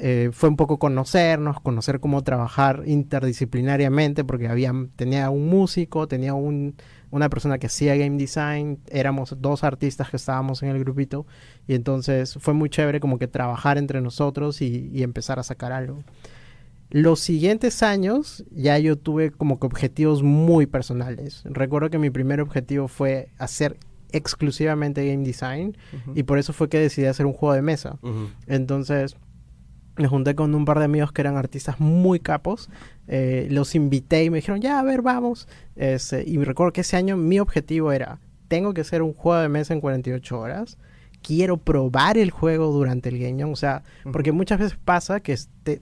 eh, 0.00 0.30
fue 0.32 0.48
un 0.48 0.56
poco 0.56 0.78
conocernos, 0.78 1.60
conocer 1.60 1.98
cómo 1.98 2.22
trabajar 2.22 2.84
interdisciplinariamente 2.86 4.24
porque 4.24 4.48
había, 4.48 4.72
tenía 4.94 5.28
un 5.30 5.48
músico, 5.48 6.06
tenía 6.06 6.34
un, 6.34 6.76
una 7.10 7.28
persona 7.28 7.58
que 7.58 7.66
hacía 7.66 7.96
game 7.96 8.16
design, 8.16 8.78
éramos 8.88 9.34
dos 9.40 9.64
artistas 9.64 10.10
que 10.10 10.16
estábamos 10.16 10.62
en 10.62 10.68
el 10.68 10.78
grupito 10.78 11.26
y 11.66 11.74
entonces 11.74 12.38
fue 12.40 12.54
muy 12.54 12.70
chévere 12.70 13.00
como 13.00 13.18
que 13.18 13.26
trabajar 13.26 13.76
entre 13.76 14.00
nosotros 14.00 14.62
y, 14.62 14.88
y 14.92 15.02
empezar 15.02 15.40
a 15.40 15.42
sacar 15.42 15.72
algo. 15.72 16.04
Los 16.90 17.20
siguientes 17.20 17.82
años 17.82 18.44
ya 18.50 18.78
yo 18.78 18.96
tuve 18.96 19.32
como 19.32 19.58
que 19.58 19.66
objetivos 19.66 20.22
muy 20.22 20.66
personales. 20.66 21.42
Recuerdo 21.44 21.90
que 21.90 21.98
mi 21.98 22.10
primer 22.10 22.40
objetivo 22.40 22.88
fue 22.88 23.28
hacer 23.36 23.76
exclusivamente 24.12 25.06
game 25.06 25.24
design 25.24 25.76
y 26.14 26.22
por 26.22 26.38
eso 26.38 26.52
fue 26.52 26.68
que 26.68 26.78
decidí 26.78 27.06
hacer 27.06 27.26
un 27.26 27.32
juego 27.32 27.54
de 27.54 27.62
mesa. 27.62 27.98
Entonces 28.46 29.16
me 29.98 30.08
junté 30.08 30.34
con 30.34 30.54
un 30.54 30.64
par 30.64 30.78
de 30.78 30.84
amigos 30.86 31.12
que 31.12 31.20
eran 31.20 31.36
artistas 31.36 31.80
muy 31.80 32.20
capos. 32.20 32.70
eh, 33.08 33.48
los 33.50 33.74
invité 33.74 34.24
y 34.24 34.30
me 34.30 34.36
dijeron, 34.38 34.60
ya, 34.60 34.78
a 34.78 34.82
ver, 34.82 35.02
vamos. 35.02 35.48
Este, 35.76 36.24
y 36.26 36.36
recuerdo 36.38 36.72
que 36.72 36.82
ese 36.82 36.96
año 36.96 37.16
mi 37.16 37.40
objetivo 37.40 37.90
era, 37.92 38.18
tengo 38.48 38.74
que 38.74 38.82
hacer 38.82 39.02
un 39.02 39.12
juego 39.14 39.40
de 39.40 39.48
mesa 39.48 39.74
en 39.74 39.80
48 39.80 40.38
horas. 40.38 40.78
Quiero 41.22 41.56
probar 41.56 42.16
el 42.16 42.30
juego 42.30 42.70
durante 42.72 43.08
el 43.08 43.18
game 43.18 43.40
jam. 43.40 43.50
O 43.52 43.56
sea, 43.56 43.82
porque 44.12 44.30
muchas 44.30 44.58
veces 44.58 44.78
pasa 44.82 45.20
que 45.20 45.36
te, 45.64 45.80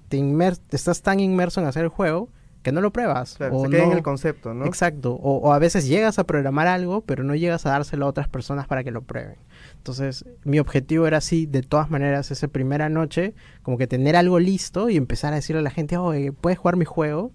estás 0.70 1.02
tan 1.02 1.20
inmerso 1.20 1.60
en 1.60 1.66
hacer 1.66 1.84
el 1.84 1.90
juego 1.90 2.30
que 2.62 2.72
no 2.72 2.80
lo 2.80 2.90
pruebas. 2.90 3.36
Claro, 3.36 3.56
o 3.56 3.64
se 3.64 3.70
queda 3.70 3.84
en 3.84 3.92
el 3.92 4.02
concepto, 4.02 4.54
¿no? 4.54 4.64
Exacto. 4.66 5.12
O, 5.12 5.36
o 5.36 5.52
a 5.52 5.58
veces 5.58 5.86
llegas 5.86 6.18
a 6.18 6.24
programar 6.24 6.66
algo, 6.66 7.02
pero 7.02 7.22
no 7.22 7.34
llegas 7.34 7.66
a 7.66 7.70
dárselo 7.70 8.06
a 8.06 8.08
otras 8.08 8.28
personas 8.28 8.66
para 8.66 8.82
que 8.82 8.90
lo 8.90 9.02
prueben. 9.02 9.36
Entonces, 9.86 10.24
mi 10.42 10.58
objetivo 10.58 11.06
era 11.06 11.18
así, 11.18 11.46
de 11.46 11.62
todas 11.62 11.90
maneras, 11.90 12.32
esa 12.32 12.48
primera 12.48 12.88
noche, 12.88 13.34
como 13.62 13.78
que 13.78 13.86
tener 13.86 14.16
algo 14.16 14.40
listo 14.40 14.90
y 14.90 14.96
empezar 14.96 15.32
a 15.32 15.36
decirle 15.36 15.60
a 15.60 15.62
la 15.62 15.70
gente, 15.70 15.96
oye, 15.96 16.32
¿puedes 16.32 16.58
jugar 16.58 16.74
mi 16.74 16.84
juego? 16.84 17.30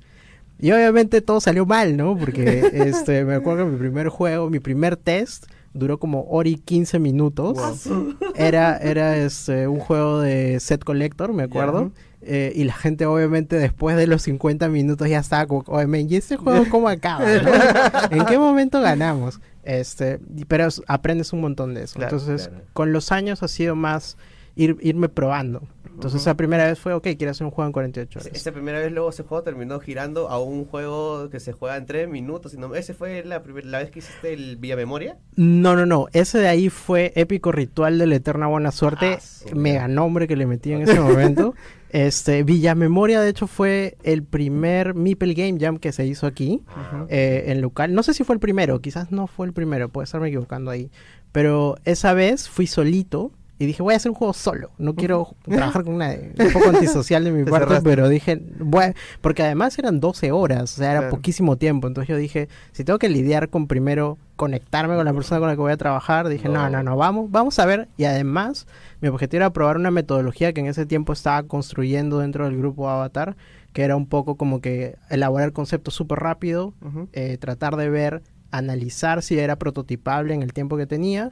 Y 0.60 0.74
obviamente 0.74 1.22
todo 1.22 1.40
salió 1.40 1.66
mal, 1.66 1.96
¿no? 1.96 2.18
Porque 2.18 2.60
este, 2.74 3.24
me 3.24 3.36
acuerdo 3.36 3.64
que 3.64 3.72
mi 3.72 3.78
primer 3.78 4.10
juego, 4.10 4.50
mi 4.50 4.60
primer 4.60 4.98
test, 4.98 5.46
duró 5.74 5.98
como 5.98 6.26
hora 6.30 6.50
y 6.50 6.56
15 6.56 7.00
minutos. 7.00 7.88
Wow. 7.88 8.18
Era, 8.36 8.76
era 8.76 9.16
este, 9.16 9.70
un 9.70 9.80
juego 9.80 10.20
de 10.20 10.60
set 10.60 10.84
collector, 10.84 11.32
me 11.32 11.44
acuerdo. 11.44 11.94
Eh, 12.22 12.52
y 12.54 12.66
la 12.66 12.74
gente 12.74 13.06
obviamente 13.06 13.56
después 13.56 13.96
de 13.96 14.08
los 14.08 14.24
50 14.24 14.68
minutos 14.68 15.10
ya 15.10 15.20
estaba 15.20 15.48
como, 15.48 15.64
oye, 15.68 15.88
men, 15.88 16.08
¿y 16.10 16.18
este 16.18 16.36
juego 16.36 16.66
cómo 16.70 16.90
acaba? 16.90 17.24
no? 17.26 18.12
¿En 18.12 18.26
qué 18.26 18.38
momento 18.38 18.82
ganamos? 18.82 19.40
Este, 19.64 20.20
pero 20.48 20.66
es- 20.68 20.82
aprendes 20.88 21.34
un 21.34 21.42
montón 21.42 21.74
de 21.74 21.84
eso. 21.84 21.96
Claro, 22.00 22.18
Entonces, 22.18 22.48
claro. 22.48 22.64
con 22.74 22.94
los 22.94 23.12
años 23.12 23.44
ha 23.44 23.48
sido 23.48 23.76
más 23.76 24.18
ir, 24.56 24.78
irme 24.82 25.08
probando. 25.10 25.62
Entonces, 25.94 26.22
Ujú. 26.22 26.30
esa 26.30 26.36
primera 26.36 26.66
vez 26.66 26.80
fue, 26.80 26.94
ok, 26.94 27.04
quiero 27.18 27.32
hacer 27.32 27.46
un 27.46 27.52
juego 27.52 27.68
en 27.68 27.74
48 27.74 28.20
horas. 28.20 28.32
Esa 28.34 28.52
primera 28.52 28.80
vez 28.80 28.92
luego 28.92 29.10
ese 29.10 29.24
juego 29.24 29.44
terminó 29.44 29.80
girando 29.80 30.30
a 30.30 30.40
un 30.42 30.66
juego 30.66 31.30
que 31.30 31.40
se 31.40 31.52
juega 31.52 31.78
en 31.78 31.86
tres 31.86 32.10
minutos. 32.10 32.54
y 32.54 32.58
no- 32.58 32.74
¿Ese 32.74 32.94
fue 32.94 33.24
la, 33.24 33.44
primer- 33.44 33.66
la 33.66 33.80
vez 33.80 33.92
que 33.92 34.00
hiciste 34.00 34.34
el 34.34 34.58
Villa 34.58 34.76
Memoria? 34.76 35.18
No, 35.36 35.76
no, 35.76 35.86
no. 35.86 36.08
Ese 36.14 36.40
de 36.40 36.48
ahí 36.48 36.70
fue 36.70 37.12
épico 37.16 37.52
ritual 37.52 37.98
de 38.00 38.08
la 38.08 38.16
eterna 38.16 38.48
buena 38.48 38.72
suerte. 38.72 39.18
Ah, 39.18 39.20
su 39.22 39.56
mega 39.56 39.88
nombre 39.88 40.28
que 40.28 40.36
le 40.36 40.46
metí 40.48 40.72
en 40.74 40.82
ese 40.84 41.00
momento. 41.00 41.54
Este, 41.90 42.44
Villa 42.44 42.74
Memoria, 42.74 43.20
de 43.20 43.30
hecho, 43.30 43.48
fue 43.48 43.98
el 44.04 44.24
primer 44.24 44.94
Meeple 44.96 45.34
Game 45.34 45.58
Jam 45.60 45.78
que 45.78 45.92
se 45.92 46.06
hizo 46.06 46.26
aquí. 46.26 46.64
Eh, 47.10 47.44
en 47.48 47.62
local. 47.62 47.94
No 47.94 48.02
sé 48.02 48.14
si 48.14 48.24
fue 48.24 48.34
el 48.36 48.40
primero, 48.40 48.80
quizás 48.80 49.12
no 49.12 49.28
fue 49.28 49.46
el 49.48 49.54
primero, 49.54 49.90
puede 49.90 50.06
estarme 50.06 50.30
equivocando 50.30 50.72
ahí. 50.72 50.90
Pero 51.34 51.76
esa 51.86 52.14
vez 52.14 52.48
fui 52.50 52.66
solito 52.68 53.32
y 53.62 53.68
dije, 53.68 53.84
voy 53.84 53.94
a 53.94 53.98
hacer 53.98 54.10
un 54.10 54.16
juego 54.16 54.34
solo. 54.34 54.72
No 54.80 54.96
quiero 54.96 55.36
trabajar 55.44 55.84
con 55.84 56.00
nadie. 56.00 56.34
Un 56.40 56.52
poco 56.52 56.70
antisocial 56.70 57.24
de 57.24 57.32
mi 57.32 57.44
parte, 57.52 57.80
pero 57.84 58.10
dije, 58.10 58.42
bueno, 58.58 58.96
porque 59.22 59.44
además 59.44 59.78
eran 59.78 60.00
12 60.00 60.32
horas, 60.32 60.64
o 60.64 60.78
sea, 60.78 60.92
era 60.94 61.10
poquísimo 61.12 61.58
tiempo. 61.58 61.88
Entonces 61.88 62.10
yo 62.10 62.18
dije, 62.18 62.50
si 62.72 62.84
tengo 62.84 62.98
que 62.98 63.08
lidiar 63.08 63.50
con 63.50 63.68
primero 63.68 64.18
conectarme 64.36 64.96
con 64.96 65.06
la 65.06 65.14
persona 65.14 65.40
con 65.40 65.48
la 65.48 65.54
que 65.54 65.62
voy 65.62 65.72
a 65.72 65.78
trabajar, 65.78 66.28
dije, 66.28 66.50
no, 66.50 66.72
no, 66.72 66.82
no, 66.82 66.98
vamos, 66.98 67.30
vamos 67.30 67.60
a 67.60 67.68
ver. 67.68 67.88
Y 67.98 68.06
además, 68.06 68.66
mi 69.00 69.10
objetivo 69.10 69.42
era 69.42 69.54
probar 69.54 69.78
una 69.78 69.92
metodología 69.92 70.54
que 70.54 70.62
en 70.62 70.66
ese 70.66 70.88
tiempo 70.88 71.14
estaba 71.14 71.44
construyendo 71.44 72.18
dentro 72.18 72.46
del 72.46 72.58
grupo 72.58 72.90
Avatar, 72.90 73.36
que 73.74 73.84
era 73.84 73.96
un 73.96 74.08
poco 74.08 74.38
como 74.38 74.60
que 74.60 74.96
elaborar 75.12 75.52
conceptos 75.52 75.94
súper 75.94 76.18
rápido, 76.18 76.74
eh, 77.14 77.38
tratar 77.38 77.76
de 77.76 77.92
ver, 77.92 78.24
analizar 78.50 79.22
si 79.22 79.38
era 79.38 79.56
prototipable 79.58 80.34
en 80.34 80.42
el 80.42 80.52
tiempo 80.52 80.78
que 80.78 80.88
tenía 80.88 81.32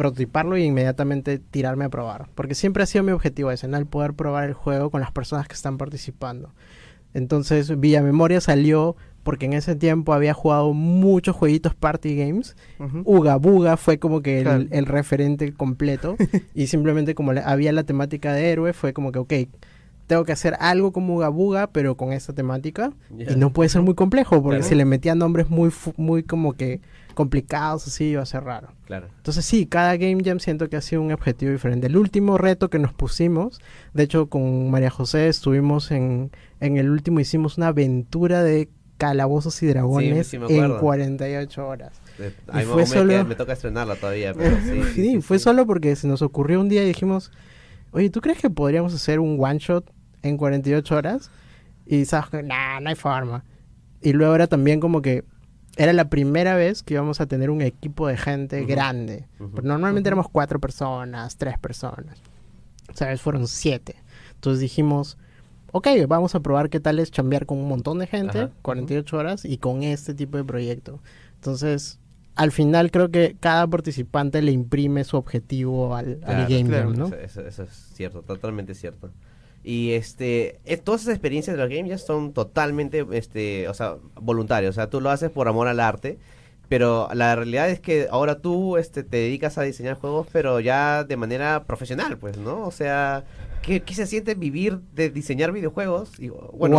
prototiparlo 0.00 0.56
y 0.56 0.64
inmediatamente 0.64 1.38
tirarme 1.38 1.84
a 1.84 1.90
probar. 1.90 2.26
Porque 2.34 2.54
siempre 2.54 2.82
ha 2.82 2.86
sido 2.86 3.04
mi 3.04 3.12
objetivo 3.12 3.50
ese, 3.50 3.68
¿no? 3.68 3.76
El 3.76 3.84
poder 3.84 4.14
probar 4.14 4.48
el 4.48 4.54
juego 4.54 4.88
con 4.88 5.02
las 5.02 5.12
personas 5.12 5.46
que 5.46 5.52
están 5.52 5.76
participando. 5.76 6.54
Entonces, 7.12 7.78
Villa 7.78 8.00
Memoria 8.00 8.40
salió 8.40 8.96
porque 9.22 9.44
en 9.44 9.52
ese 9.52 9.76
tiempo 9.76 10.14
había 10.14 10.32
jugado 10.32 10.72
muchos 10.72 11.36
jueguitos 11.36 11.74
party 11.74 12.16
games. 12.16 12.56
Uga 13.04 13.36
Buga 13.36 13.76
fue 13.76 13.98
como 13.98 14.22
que 14.22 14.40
el, 14.40 14.86
referente 14.86 15.52
completo. 15.52 16.16
y 16.54 16.68
simplemente 16.68 17.14
como 17.14 17.32
había 17.32 17.70
la 17.70 17.82
temática 17.82 18.32
de 18.32 18.52
héroe, 18.52 18.72
fue 18.72 18.94
como 18.94 19.12
que, 19.12 19.18
ok, 19.18 19.34
tengo 20.10 20.24
que 20.24 20.32
hacer 20.32 20.56
algo 20.58 20.90
como 20.90 21.14
Uga 21.14 21.28
Buga, 21.28 21.68
pero 21.68 21.96
con 21.96 22.12
esta 22.12 22.32
temática. 22.32 22.92
Y 23.16 23.36
no 23.36 23.52
puede 23.52 23.68
ser 23.68 23.82
muy 23.82 23.94
complejo, 23.94 24.42
porque 24.42 24.64
si 24.64 24.74
le 24.74 24.84
metían 24.84 25.18
nombres 25.18 25.48
muy, 25.48 25.70
muy 25.96 26.24
como 26.24 26.54
que 26.54 26.80
complicados, 27.14 27.86
así 27.86 28.06
iba 28.06 28.20
a 28.20 28.26
ser 28.26 28.42
raro. 28.42 28.72
Claro. 28.86 29.06
Entonces 29.18 29.44
sí, 29.44 29.66
cada 29.66 29.96
Game 29.96 30.20
Jam 30.24 30.40
siento 30.40 30.68
que 30.68 30.76
ha 30.76 30.80
sido 30.80 31.00
un 31.00 31.12
objetivo 31.12 31.52
diferente. 31.52 31.86
El 31.86 31.96
último 31.96 32.38
reto 32.38 32.70
que 32.70 32.80
nos 32.80 32.92
pusimos, 32.92 33.60
de 33.94 34.02
hecho 34.02 34.28
con 34.28 34.68
María 34.68 34.90
José 34.90 35.28
estuvimos 35.28 35.92
en, 35.92 36.32
en 36.58 36.76
el 36.76 36.90
último, 36.90 37.20
hicimos 37.20 37.56
una 37.56 37.68
aventura 37.68 38.42
de 38.42 38.68
calabozos 38.96 39.62
y 39.62 39.68
dragones 39.68 40.34
en 40.34 40.76
48 40.76 41.68
horas. 41.68 42.00
y 42.18 42.62
fue 42.62 42.84
solo... 42.84 43.24
me 43.26 43.36
toca 43.36 43.52
estrenarla 43.52 43.94
todavía, 43.94 44.34
pero 44.34 44.56
sí, 44.92 45.20
fue 45.20 45.38
solo 45.38 45.66
porque 45.66 45.94
se 45.94 46.08
nos 46.08 46.20
ocurrió 46.20 46.60
un 46.60 46.68
día 46.68 46.82
y 46.82 46.86
dijimos, 46.86 47.30
oye, 47.92 48.10
¿tú 48.10 48.20
crees 48.20 48.40
que 48.40 48.50
podríamos 48.50 48.92
hacer 48.92 49.20
un 49.20 49.36
one 49.38 49.60
shot 49.60 49.88
en 50.22 50.36
48 50.36 50.96
horas? 50.96 51.30
Y 51.86 52.04
sabes 52.04 52.30
que, 52.30 52.42
nah, 52.42 52.80
no 52.80 52.88
hay 52.88 52.94
forma. 52.94 53.44
Y 54.00 54.12
luego 54.12 54.34
era 54.34 54.46
también 54.46 54.80
como 54.80 55.02
que 55.02 55.24
era 55.76 55.92
la 55.92 56.08
primera 56.08 56.54
vez 56.54 56.82
que 56.82 56.94
íbamos 56.94 57.20
a 57.20 57.26
tener 57.26 57.50
un 57.50 57.62
equipo 57.62 58.08
de 58.08 58.16
gente 58.16 58.64
grande. 58.64 59.26
normalmente 59.62 60.08
éramos 60.08 60.28
cuatro 60.28 60.60
personas, 60.60 61.36
tres 61.36 61.58
personas. 61.58 62.20
O 62.92 62.96
sea, 62.96 63.16
fueron 63.18 63.46
siete. 63.46 63.96
Entonces 64.34 64.60
dijimos, 64.60 65.16
ok, 65.72 65.88
vamos 66.08 66.34
a 66.34 66.40
probar 66.40 66.70
qué 66.70 66.80
tal 66.80 66.98
es 66.98 67.10
chambear 67.10 67.46
con 67.46 67.58
un 67.58 67.68
montón 67.68 67.98
de 67.98 68.06
gente, 68.06 68.48
48 68.62 69.16
horas, 69.16 69.44
y 69.44 69.58
con 69.58 69.82
este 69.82 70.14
tipo 70.14 70.36
de 70.36 70.44
proyecto. 70.44 71.00
Entonces, 71.36 71.98
al 72.34 72.52
final 72.52 72.90
creo 72.90 73.10
que 73.10 73.36
cada 73.38 73.66
participante 73.66 74.42
le 74.42 74.52
imprime 74.52 75.04
su 75.04 75.16
objetivo 75.16 75.94
al, 75.94 76.20
game 76.20 76.68
jam, 76.68 76.94
¿no? 76.94 77.06
eso, 77.06 77.42
es 77.46 77.70
cierto, 77.94 78.22
totalmente 78.22 78.74
cierto. 78.74 79.10
Y 79.62 79.92
este, 79.92 80.58
todas 80.84 81.02
esas 81.02 81.14
experiencias 81.14 81.56
de 81.56 81.62
los 81.62 81.70
games 81.70 81.90
ya 81.90 81.98
son 81.98 82.32
totalmente, 82.32 83.06
este, 83.12 83.68
o 83.68 83.74
sea, 83.74 83.96
voluntarias. 84.20 84.70
O 84.70 84.74
sea, 84.74 84.88
tú 84.88 85.00
lo 85.00 85.10
haces 85.10 85.30
por 85.30 85.48
amor 85.48 85.68
al 85.68 85.80
arte. 85.80 86.18
Pero 86.70 87.08
la 87.14 87.34
realidad 87.34 87.68
es 87.68 87.80
que 87.80 88.06
ahora 88.12 88.38
tú 88.38 88.76
este, 88.76 89.02
te 89.02 89.16
dedicas 89.16 89.58
a 89.58 89.62
diseñar 89.62 89.96
juegos, 89.96 90.28
pero 90.30 90.60
ya 90.60 91.02
de 91.02 91.16
manera 91.16 91.64
profesional, 91.64 92.16
pues, 92.16 92.38
¿no? 92.38 92.64
O 92.64 92.70
sea, 92.70 93.24
¿qué, 93.60 93.82
se 93.92 94.06
siente 94.06 94.36
vivir 94.36 94.78
de 94.94 95.10
diseñar 95.10 95.50
videojuegos? 95.50 96.12
Y, 96.20 96.28
bueno, 96.28 96.76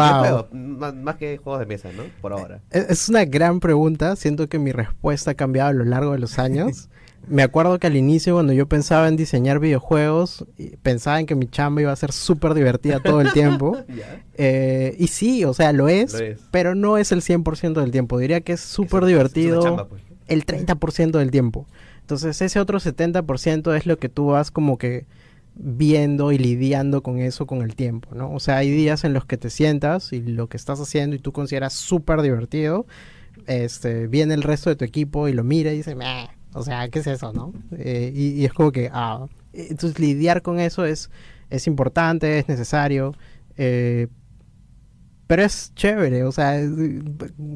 más, 0.54 1.16
que 1.18 1.38
juegos 1.40 1.60
de 1.60 1.66
mesa, 1.66 1.90
¿no? 1.92 2.04
Por 2.22 2.32
ahora. 2.32 2.62
Es 2.72 3.10
una 3.10 3.26
gran 3.26 3.60
pregunta. 3.60 4.16
Siento 4.16 4.48
que 4.48 4.60
mi 4.60 4.72
respuesta 4.72 5.32
ha 5.32 5.34
cambiado 5.34 5.72
a 5.72 5.74
lo 5.74 5.84
largo 5.84 6.14
de 6.14 6.20
los 6.20 6.40
años. 6.40 6.88
me 7.28 7.44
acuerdo 7.44 7.80
que 7.80 7.88
al 7.88 7.96
inicio 7.96 8.34
cuando 8.34 8.54
yo 8.54 8.68
pensaba 8.68 9.08
en 9.08 9.16
diseñar 9.16 9.60
videojuegos, 9.60 10.46
pensaba 10.82 11.20
en 11.20 11.26
que 11.26 11.36
mi 11.36 11.48
chamba 11.48 11.82
iba 11.82 11.92
a 11.92 11.96
ser 11.96 12.12
súper 12.12 12.54
divertida 12.54 13.00
todo 13.00 13.22
el 13.22 13.32
tiempo. 13.34 13.78
Eh, 14.44 14.96
y 14.98 15.08
sí, 15.08 15.46
o 15.46 15.54
sea, 15.54 15.72
lo 15.72 15.88
es, 15.88 16.18
pero 16.50 16.74
no 16.74 16.98
es 16.98 17.12
el 17.12 17.22
100% 17.22 17.80
del 17.80 17.92
tiempo. 17.92 18.18
Diría 18.18 18.42
que 18.42 18.54
es 18.54 18.62
súper 18.62 19.06
divertido 19.06 19.88
pues. 19.88 20.02
el 20.30 20.48
30% 20.48 21.12
del 21.12 21.30
tiempo. 21.30 21.68
Entonces 22.00 22.42
ese 22.42 22.60
otro 22.60 22.80
70% 22.80 23.76
es 23.78 23.86
lo 23.86 24.00
que 24.00 24.10
tú 24.10 24.28
vas 24.28 24.50
como 24.50 24.80
que 24.80 25.06
viendo 25.54 26.32
y 26.32 26.40
lidiando 26.40 27.04
con 27.04 27.20
eso 27.20 27.46
con 27.46 27.62
el 27.62 27.76
tiempo, 27.76 28.16
¿no? 28.16 28.34
O 28.34 28.40
sea, 28.40 28.58
hay 28.58 28.72
días 28.72 29.04
en 29.04 29.14
los 29.14 29.26
que 29.26 29.38
te 29.38 29.52
sientas 29.52 30.12
y 30.12 30.22
lo 30.22 30.48
que 30.48 30.58
estás 30.58 30.80
haciendo 30.80 31.16
y 31.16 31.20
tú 31.20 31.34
consideras 31.34 31.74
súper 31.74 32.24
divertido, 32.24 32.88
este, 33.46 34.08
viene 34.08 34.34
el 34.34 34.42
resto 34.42 34.72
de 34.72 34.76
tu 34.76 34.86
equipo 34.86 35.28
y 35.28 35.34
lo 35.34 35.44
mira 35.44 35.72
y 35.72 35.78
dice, 35.78 35.94
Meh 35.94 36.41
o 36.54 36.64
sea, 36.64 36.90
¿qué 36.90 37.00
es 37.00 37.08
eso, 37.08 37.32
no? 37.34 37.54
Eh, 37.78 38.12
y, 38.14 38.46
es 38.46 38.54
como 38.54 38.72
que, 38.72 38.90
ah, 38.92 39.26
entonces 39.54 40.00
lidiar 40.00 40.42
con 40.42 40.60
eso 40.60 40.86
es, 40.86 41.10
es 41.50 41.68
importante, 41.68 42.40
es 42.40 42.48
necesario, 42.48 43.14
eh, 43.58 44.08
pero 45.28 45.44
es 45.44 45.74
chévere, 45.76 46.24
o 46.24 46.32
sea, 46.32 46.60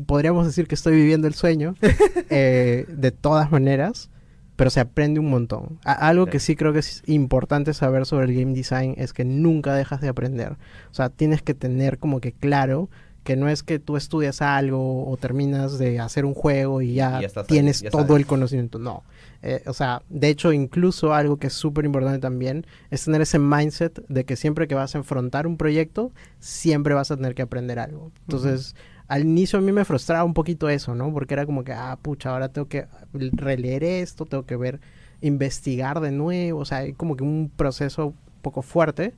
podríamos 0.05 0.45
decir 0.45 0.67
que 0.67 0.75
estoy 0.75 0.95
viviendo 0.95 1.27
el 1.27 1.33
sueño 1.33 1.75
eh, 2.29 2.85
de 2.87 3.11
todas 3.11 3.51
maneras, 3.51 4.09
pero 4.55 4.69
se 4.69 4.79
aprende 4.79 5.19
un 5.19 5.29
montón. 5.29 5.79
algo 5.83 6.27
que 6.27 6.39
sí 6.39 6.55
creo 6.55 6.71
que 6.71 6.79
es 6.79 7.03
importante 7.07 7.73
saber 7.73 8.05
sobre 8.05 8.27
el 8.27 8.33
game 8.33 8.53
design 8.53 8.95
es 8.97 9.11
que 9.11 9.25
nunca 9.25 9.73
dejas 9.73 9.99
de 9.99 10.07
aprender. 10.07 10.53
O 10.89 10.93
sea, 10.93 11.09
tienes 11.09 11.41
que 11.41 11.53
tener 11.53 11.99
como 11.99 12.21
que 12.21 12.31
claro 12.31 12.89
que 13.25 13.35
no 13.35 13.49
es 13.49 13.63
que 13.63 13.79
tú 13.79 13.97
estudias 13.97 14.43
algo 14.43 15.09
o 15.09 15.17
terminas 15.17 15.79
de 15.79 15.99
hacer 15.99 16.25
un 16.25 16.35
juego 16.35 16.83
y 16.83 16.93
ya, 16.93 17.19
tienes 17.47 17.83
todo 17.91 18.17
el 18.17 18.27
conocimiento, 18.27 18.77
no. 18.77 19.03
Eh, 19.41 19.63
o 19.65 19.73
sea, 19.73 20.03
de 20.09 20.29
hecho, 20.29 20.53
incluso 20.53 21.11
algo 21.11 21.37
que 21.37 21.47
es 21.47 21.53
súper 21.53 21.85
importante 21.85 22.19
también 22.19 22.67
es 22.91 23.03
tener 23.03 23.21
ese 23.21 23.39
mindset 23.39 24.07
de 24.09 24.25
que 24.25 24.35
siempre 24.35 24.67
que 24.67 24.75
vas 24.75 24.93
a 24.93 24.99
enfrentar 24.99 25.47
un 25.47 25.57
proyecto, 25.57 26.11
siempre 26.39 26.93
vas 26.93 27.09
a 27.09 27.15
tener 27.15 27.33
que 27.33 27.41
aprender 27.41 27.79
algo. 27.79 28.11
Entonces, 28.27 28.75
al 29.07 29.23
inicio 29.23 29.57
a 29.57 29.61
mí 29.63 29.71
me 29.71 29.85
frustraba 29.85 30.23
un 30.23 30.35
poquito 30.35 30.69
eso, 30.69 30.93
¿no? 30.93 31.11
Porque 31.11 31.33
era 31.33 31.47
como 31.47 31.63
que, 31.63 31.73
ah, 31.73 31.97
pucha, 31.99 32.29
ahora 32.29 32.49
tengo 32.49 32.67
que 32.67 32.85
releer 33.11 33.83
esto, 33.83 34.25
tengo 34.25 34.45
que 34.45 34.55
ver, 34.55 34.79
investigar 35.21 35.99
de 35.99 36.11
nuevo, 36.11 36.59
o 36.59 36.65
sea, 36.65 36.79
hay 36.79 36.93
como 36.93 37.15
que 37.15 37.23
un 37.23 37.51
proceso 37.55 38.07
un 38.07 38.15
poco 38.43 38.61
fuerte, 38.61 39.15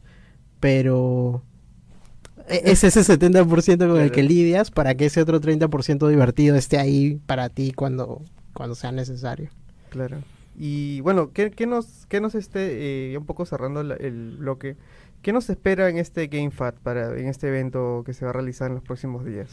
pero 0.62 1.42
es 2.64 2.84
ese 2.84 3.02
70% 3.02 3.90
con 3.90 4.00
el 4.00 4.12
que 4.12 4.24
lidias 4.24 4.72
para 4.72 4.96
que 4.96 5.08
ese 5.08 5.22
otro 5.22 5.42
30% 5.42 6.08
divertido 6.08 6.56
esté 6.56 6.78
ahí 6.78 7.20
para 7.26 7.50
ti 7.50 7.72
cuando, 7.74 8.22
cuando 8.54 8.76
sea 8.76 8.92
necesario. 8.92 9.50
Claro. 9.90 10.18
Y 10.56 11.02
bueno, 11.02 11.32
¿qué, 11.34 11.52
qué 11.52 11.68
nos, 11.68 12.06
qué 12.08 12.20
nos 12.20 12.34
esté, 12.34 13.12
eh, 13.14 13.18
un 13.18 13.26
poco 13.26 13.46
cerrando 13.46 13.82
el 13.82 14.38
bloque, 14.38 14.76
qué 15.22 15.32
nos 15.34 15.50
espera 15.50 15.90
en 15.90 15.98
este 15.98 16.28
GameFAT, 16.28 16.76
para, 16.80 17.18
en 17.18 17.28
este 17.28 17.48
evento 17.48 18.04
que 18.06 18.14
se 18.14 18.26
va 18.26 18.32
a 18.32 18.34
realizar 18.34 18.70
en 18.70 18.76
los 18.76 18.84
próximos 18.84 19.26
días? 19.26 19.50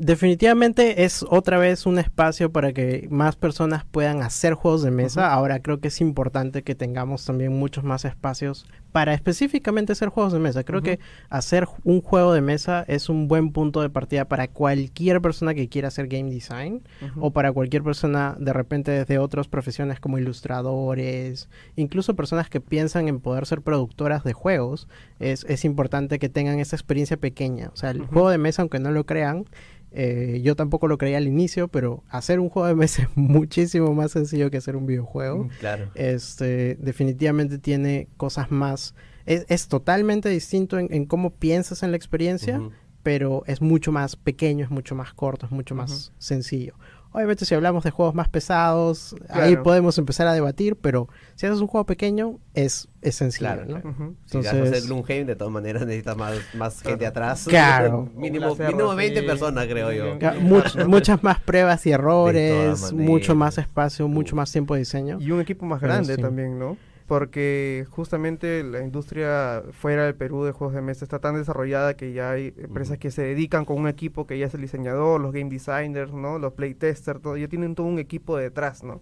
Definitivamente 0.00 1.02
es 1.02 1.26
otra 1.28 1.58
vez 1.58 1.84
un 1.84 1.98
espacio 1.98 2.52
para 2.52 2.72
que 2.72 3.08
más 3.10 3.34
personas 3.34 3.84
puedan 3.84 4.22
hacer 4.22 4.54
juegos 4.54 4.84
de 4.84 4.92
mesa. 4.92 5.32
Ahora 5.32 5.60
creo 5.60 5.80
que 5.80 5.88
es 5.88 6.00
importante 6.00 6.62
que 6.62 6.76
tengamos 6.76 7.24
también 7.24 7.58
muchos 7.58 7.82
más 7.82 8.04
espacios 8.04 8.64
para 8.92 9.12
específicamente 9.12 9.90
hacer 9.92 10.08
juegos 10.08 10.32
de 10.32 10.38
mesa. 10.38 10.62
Creo 10.62 10.82
que 10.82 11.00
hacer 11.30 11.66
un 11.82 12.00
juego 12.00 12.32
de 12.32 12.40
mesa 12.40 12.84
es 12.86 13.08
un 13.08 13.26
buen 13.26 13.50
punto 13.50 13.82
de 13.82 13.90
partida 13.90 14.24
para 14.26 14.46
cualquier 14.46 15.20
persona 15.20 15.52
que 15.52 15.68
quiera 15.68 15.88
hacer 15.88 16.06
game 16.06 16.30
design 16.30 16.84
o 17.16 17.32
para 17.32 17.52
cualquier 17.52 17.82
persona 17.82 18.36
de 18.38 18.52
repente 18.52 18.92
desde 18.92 19.18
otras 19.18 19.48
profesiones 19.48 19.98
como 19.98 20.16
ilustradores, 20.16 21.48
incluso 21.74 22.14
personas 22.14 22.48
que 22.48 22.60
piensan 22.60 23.08
en 23.08 23.18
poder 23.18 23.46
ser 23.46 23.62
productoras 23.62 24.22
de 24.22 24.32
juegos. 24.32 24.86
Es, 25.18 25.44
es 25.48 25.64
importante 25.64 26.20
que 26.20 26.28
tengan 26.28 26.60
esa 26.60 26.76
experiencia 26.76 27.16
pequeña. 27.16 27.70
O 27.72 27.76
sea, 27.76 27.90
el 27.90 28.06
juego 28.06 28.30
de 28.30 28.38
mesa, 28.38 28.62
aunque 28.62 28.78
no 28.78 28.92
lo 28.92 29.04
crean, 29.04 29.44
eh, 29.90 30.40
yo 30.42 30.54
tampoco 30.54 30.86
lo 30.88 30.98
creía 30.98 31.18
al 31.18 31.26
inicio, 31.26 31.68
pero 31.68 32.04
hacer 32.08 32.40
un 32.40 32.48
juego 32.48 32.68
de 32.68 32.74
mesa 32.74 33.02
es 33.10 33.16
muchísimo 33.16 33.94
más 33.94 34.12
sencillo 34.12 34.50
que 34.50 34.58
hacer 34.58 34.76
un 34.76 34.86
videojuego. 34.86 35.44
Mm, 35.44 35.48
claro. 35.60 35.90
Este, 35.94 36.76
definitivamente 36.80 37.58
tiene 37.58 38.08
cosas 38.16 38.50
más. 38.50 38.94
Es, 39.26 39.68
totalmente 39.68 40.30
distinto 40.30 40.78
en, 40.78 41.04
cómo 41.04 41.34
piensas 41.34 41.82
en 41.82 41.90
la 41.90 41.98
experiencia, 41.98 42.62
pero 43.02 43.42
es 43.46 43.60
mucho 43.60 43.92
más 43.92 44.16
pequeño, 44.16 44.64
es 44.64 44.70
mucho 44.70 44.94
más 44.94 45.12
corto, 45.12 45.44
es 45.44 45.52
mucho 45.52 45.74
más 45.74 46.12
sencillo. 46.16 46.74
Obviamente 47.12 47.44
si 47.44 47.54
hablamos 47.54 47.84
de 47.84 47.90
juegos 47.90 48.14
más 48.14 48.28
pesados, 48.28 49.16
ahí 49.30 49.56
podemos 49.56 49.96
empezar 49.98 50.26
a 50.26 50.34
debatir, 50.34 50.76
pero 50.76 51.08
si 51.36 51.46
haces 51.46 51.60
un 51.60 51.66
juego 51.66 51.86
pequeño 51.86 52.38
es 52.54 52.88
esencial, 53.00 53.66
¿no? 53.66 54.14
Si 54.26 54.38
haces 54.38 54.86
Gloomhaven, 54.86 55.26
de 55.26 55.36
todas 55.36 55.52
maneras 55.52 55.86
necesitas 55.86 56.16
más, 56.54 56.82
gente 56.82 57.06
atrás. 57.06 57.46
Claro. 57.48 58.10
mínimo, 58.14 58.54
mínimo 58.54 58.94
20 58.94 59.22
personas, 59.22 59.66
creo 59.66 59.92
yo. 59.92 60.18
muchas 60.86 61.22
más 61.22 61.40
pruebas 61.40 61.86
y 61.86 61.92
errores, 61.92 62.92
mucho 62.92 63.34
más 63.34 63.56
espacio, 63.58 64.06
mucho 64.06 64.36
más 64.36 64.52
tiempo 64.52 64.74
de 64.74 64.80
diseño. 64.80 65.18
Y 65.20 65.30
un 65.30 65.40
equipo 65.40 65.64
más 65.64 65.80
grande 65.80 66.16
también, 66.18 66.58
¿no? 66.58 66.76
Porque 67.08 67.86
justamente 67.88 68.62
la 68.62 68.82
industria 68.82 69.62
fuera 69.72 70.04
del 70.04 70.14
Perú 70.14 70.44
de 70.44 70.52
juegos 70.52 70.74
de 70.74 70.82
mesa 70.82 71.06
está 71.06 71.18
tan 71.18 71.36
desarrollada 71.36 71.94
que 71.94 72.12
ya 72.12 72.32
hay 72.32 72.52
empresas 72.58 72.98
que 72.98 73.10
se 73.10 73.22
dedican 73.22 73.64
con 73.64 73.78
un 73.78 73.88
equipo 73.88 74.26
que 74.26 74.38
ya 74.38 74.44
es 74.44 74.54
el 74.54 74.60
diseñador, 74.60 75.18
los 75.18 75.32
game 75.32 75.48
designers, 75.48 76.12
¿no? 76.12 76.38
Los 76.38 76.52
playtesters, 76.52 77.22
todo, 77.22 77.38
ya 77.38 77.48
tienen 77.48 77.74
todo 77.74 77.86
un 77.86 77.98
equipo 77.98 78.36
detrás, 78.36 78.84
¿no? 78.84 79.00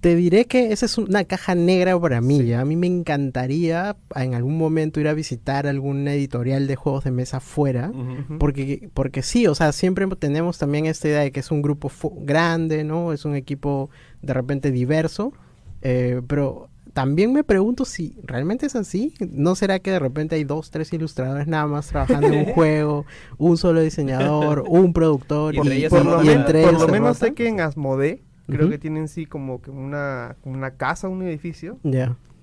Te 0.00 0.16
diré 0.16 0.46
que 0.46 0.72
esa 0.72 0.86
es 0.86 0.96
una 0.96 1.24
caja 1.24 1.54
negra 1.54 2.00
para 2.00 2.22
mí. 2.22 2.46
¿ya? 2.46 2.62
A 2.62 2.64
mí 2.64 2.76
me 2.76 2.86
encantaría 2.86 3.98
en 4.14 4.34
algún 4.34 4.56
momento 4.56 5.00
ir 5.00 5.08
a 5.08 5.12
visitar 5.12 5.66
algún 5.66 6.08
editorial 6.08 6.66
de 6.66 6.76
juegos 6.76 7.04
de 7.04 7.10
mesa 7.10 7.40
fuera. 7.40 7.92
porque, 8.38 8.88
porque 8.94 9.20
sí, 9.20 9.46
o 9.46 9.54
sea, 9.54 9.72
siempre 9.72 10.06
tenemos 10.18 10.56
también 10.56 10.86
esta 10.86 11.08
idea 11.08 11.20
de 11.20 11.30
que 11.30 11.40
es 11.40 11.50
un 11.50 11.60
grupo 11.60 11.92
grande, 12.22 12.84
¿no? 12.84 13.12
Es 13.12 13.26
un 13.26 13.34
equipo 13.34 13.90
de 14.22 14.32
repente 14.32 14.70
diverso. 14.70 15.34
Eh, 15.82 16.20
pero 16.26 16.68
también 16.92 17.32
me 17.32 17.44
pregunto 17.44 17.84
si 17.84 18.16
realmente 18.24 18.66
es 18.66 18.76
así. 18.76 19.14
¿No 19.30 19.54
será 19.54 19.78
que 19.78 19.90
de 19.90 19.98
repente 19.98 20.36
hay 20.36 20.44
dos, 20.44 20.70
tres 20.70 20.92
ilustradores 20.92 21.46
nada 21.46 21.66
más 21.66 21.88
trabajando 21.88 22.26
en 22.28 22.34
un 22.34 22.44
juego, 22.54 23.06
un 23.38 23.56
solo 23.56 23.80
diseñador, 23.80 24.64
un 24.68 24.92
productor 24.92 25.54
y, 25.54 25.58
por, 25.58 26.04
lo, 26.04 26.16
por 26.18 26.80
lo 26.80 26.88
menos 26.88 27.18
sé 27.18 27.34
que 27.34 27.48
en 27.48 27.60
Asmode 27.60 28.22
creo 28.46 28.68
que 28.68 28.78
tienen 28.78 29.08
sí 29.08 29.26
como 29.26 29.62
que 29.62 29.70
una, 29.70 30.36
una 30.44 30.72
casa, 30.72 31.08
un 31.08 31.22
edificio. 31.22 31.78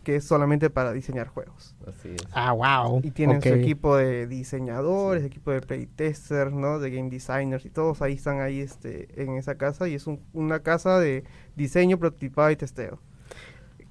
Que 0.04 0.16
es 0.16 0.24
solamente 0.24 0.70
para 0.70 0.94
diseñar 0.94 1.28
juegos. 1.28 1.76
Así 1.86 2.08
es. 2.08 2.26
Ah, 2.32 2.54
wow. 2.54 3.02
Y 3.04 3.12
tienen 3.12 3.42
su 3.42 3.50
equipo 3.50 3.98
de 3.98 4.26
diseñadores, 4.26 5.26
equipo 5.26 5.52
de 5.52 5.60
playtesters, 5.60 6.54
¿no? 6.54 6.80
De 6.80 6.92
game 6.92 7.10
designers 7.10 7.66
y 7.66 7.70
todos 7.70 8.02
ahí 8.02 8.14
están 8.14 8.40
ahí 8.40 8.62
este, 8.62 9.10
en 9.22 9.36
esa 9.36 9.56
casa 9.56 9.90
y 9.90 9.96
es 9.96 10.06
una 10.32 10.60
casa 10.60 10.98
de 10.98 11.26
diseño, 11.58 12.00
prototipado 12.00 12.50
y 12.52 12.56
testeo. 12.56 13.02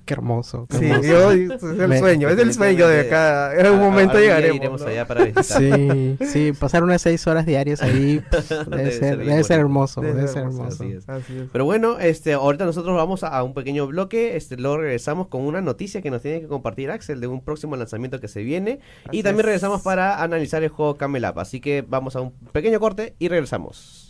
Qué 0.07 0.15
hermoso. 0.15 0.69
sí, 0.71 0.89
yo, 1.03 1.33
es 1.33 1.63
el 1.63 1.99
sueño, 1.99 2.29
es 2.29 2.39
el 2.39 2.55
sueño 2.55 2.87
de 2.87 3.01
acá. 3.01 3.53
En 3.59 3.67
algún 3.67 3.81
momento 3.81 4.21
llegaremos. 4.21 4.81
allá 4.83 5.05
para 5.05 5.25
visitar. 5.25 5.45
Sí, 5.45 6.17
sí, 6.27 6.53
pasar 6.53 6.85
unas 6.85 7.03
seis 7.03 7.27
horas 7.27 7.45
diarias 7.45 7.83
ahí 7.83 8.23
debe, 8.69 8.93
ser, 8.93 9.19
debe 9.19 9.43
ser 9.43 9.59
hermoso, 9.59 10.01
debe, 10.01 10.29
ser 10.29 10.45
hermoso. 10.45 10.85
Así 10.85 10.93
es. 10.93 11.07
Pero 11.51 11.65
bueno, 11.65 11.99
este, 11.99 12.35
ahorita 12.35 12.65
nosotros 12.65 12.97
vamos 12.97 13.25
a, 13.25 13.43
un 13.43 13.53
pequeño 13.53 13.89
bloque, 13.89 14.37
este, 14.37 14.57
luego 14.57 14.79
regresamos 14.79 15.27
con 15.27 15.43
una 15.43 15.61
noticia 15.61 16.01
que 16.03 16.13
nos 16.13 16.23
tiene 16.23 16.41
que 16.41 16.47
compartir 16.47 16.93
Axel 16.93 17.21
de 17.21 17.27
un 17.27 17.41
próximo 17.41 17.75
lanzamiento 17.75 18.21
que 18.21 18.29
se 18.29 18.45
viene 18.45 18.79
y 19.11 19.25
también 19.25 19.47
regresamos 19.47 19.83
para 19.83 20.23
analizar 20.23 20.63
el 20.63 20.69
juego 20.69 20.97
Camel 20.97 21.25
Up. 21.25 21.41
Así 21.41 21.61
que 21.61 21.85
vamos 21.87 22.15
a 22.15 22.21
un 22.21 22.31
pequeño 22.53 22.79
corte 22.79 23.17
y 23.19 23.27
regresamos. 23.27 24.06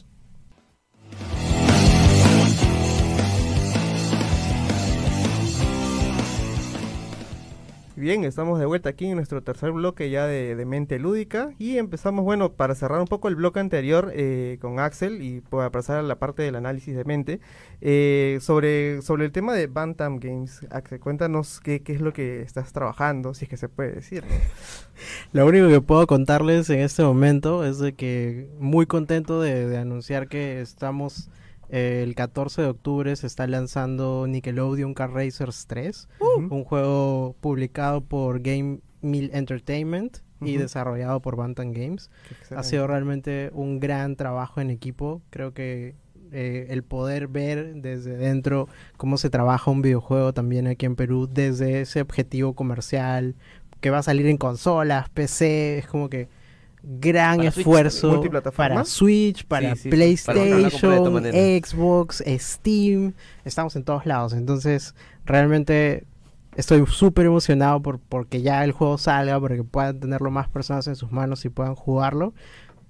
Bien, 8.06 8.22
estamos 8.22 8.60
de 8.60 8.66
vuelta 8.66 8.90
aquí 8.90 9.06
en 9.06 9.16
nuestro 9.16 9.42
tercer 9.42 9.72
bloque 9.72 10.10
ya 10.10 10.28
de, 10.28 10.64
Mente 10.64 11.00
Lúdica 11.00 11.50
y 11.58 11.78
empezamos, 11.78 12.24
bueno, 12.24 12.52
para 12.52 12.76
cerrar 12.76 13.00
un 13.00 13.08
poco 13.08 13.26
el 13.26 13.34
bloque 13.34 13.58
anterior 13.58 14.12
eh, 14.14 14.58
con 14.60 14.78
Axel 14.78 15.22
y 15.22 15.40
para 15.40 15.70
pasar 15.70 15.96
a 15.96 16.02
la 16.02 16.16
parte 16.16 16.44
del 16.44 16.54
análisis 16.54 16.94
de 16.94 17.04
mente, 17.04 17.40
eh, 17.80 18.38
sobre, 18.40 19.02
sobre 19.02 19.24
el 19.24 19.32
tema 19.32 19.54
de 19.54 19.66
Bantam 19.66 20.20
Games. 20.20 20.64
Axel, 20.70 21.00
cuéntanos 21.00 21.58
qué, 21.58 21.82
qué 21.82 21.94
es 21.94 22.00
lo 22.00 22.12
que 22.12 22.42
estás 22.42 22.72
trabajando, 22.72 23.34
si 23.34 23.46
es 23.46 23.48
que 23.48 23.56
se 23.56 23.68
puede 23.68 23.96
decir. 23.96 24.22
Lo 25.32 25.44
único 25.44 25.66
que 25.66 25.80
puedo 25.80 26.06
contarles 26.06 26.70
en 26.70 26.78
este 26.78 27.02
momento 27.02 27.64
es 27.64 27.80
de 27.80 27.94
que 27.94 28.48
muy 28.60 28.86
contento 28.86 29.40
de, 29.40 29.66
de 29.66 29.78
anunciar 29.78 30.28
que 30.28 30.60
estamos 30.60 31.28
el 31.68 32.14
14 32.14 32.62
de 32.62 32.68
octubre 32.68 33.16
se 33.16 33.26
está 33.26 33.46
lanzando 33.46 34.26
Nickelodeon 34.26 34.94
Car 34.94 35.12
Racers 35.12 35.66
3, 35.66 36.08
un 36.50 36.64
juego 36.64 37.36
publicado 37.40 38.02
por 38.02 38.40
Game 38.40 38.80
Mill 39.00 39.30
Entertainment 39.32 40.18
y 40.40 40.56
desarrollado 40.56 41.20
por 41.20 41.36
Bantam 41.36 41.72
Games. 41.72 42.10
Ha 42.54 42.62
sido 42.62 42.86
realmente 42.86 43.50
un 43.52 43.80
gran 43.80 44.16
trabajo 44.16 44.60
en 44.60 44.70
equipo. 44.70 45.22
Creo 45.30 45.54
que 45.54 45.94
eh, 46.32 46.66
el 46.70 46.82
poder 46.82 47.28
ver 47.28 47.76
desde 47.76 48.16
dentro 48.16 48.68
cómo 48.96 49.16
se 49.16 49.30
trabaja 49.30 49.70
un 49.70 49.82
videojuego 49.82 50.32
también 50.32 50.66
aquí 50.66 50.86
en 50.86 50.96
Perú, 50.96 51.28
desde 51.30 51.80
ese 51.80 52.00
objetivo 52.00 52.54
comercial 52.54 53.36
que 53.80 53.90
va 53.90 53.98
a 53.98 54.02
salir 54.02 54.26
en 54.26 54.36
consolas, 54.36 55.08
PC, 55.10 55.78
es 55.78 55.86
como 55.86 56.08
que 56.08 56.28
gran 56.88 57.40
esfuerzo 57.42 58.22
para 58.56 58.84
Switch, 58.84 59.44
para 59.44 59.74
PlayStation, 59.74 60.70
Xbox, 60.70 62.22
Steam, 62.38 63.12
estamos 63.44 63.74
en 63.74 63.82
todos 63.82 64.06
lados. 64.06 64.32
Entonces, 64.32 64.94
realmente 65.24 66.06
estoy 66.54 66.86
súper 66.86 67.26
emocionado 67.26 67.82
por 67.82 67.98
porque 67.98 68.40
ya 68.40 68.62
el 68.64 68.70
juego 68.70 68.98
salga, 68.98 69.40
porque 69.40 69.64
puedan 69.64 69.98
tenerlo 69.98 70.30
más 70.30 70.48
personas 70.48 70.86
en 70.86 70.94
sus 70.94 71.10
manos 71.10 71.44
y 71.44 71.48
puedan 71.48 71.74
jugarlo. 71.74 72.34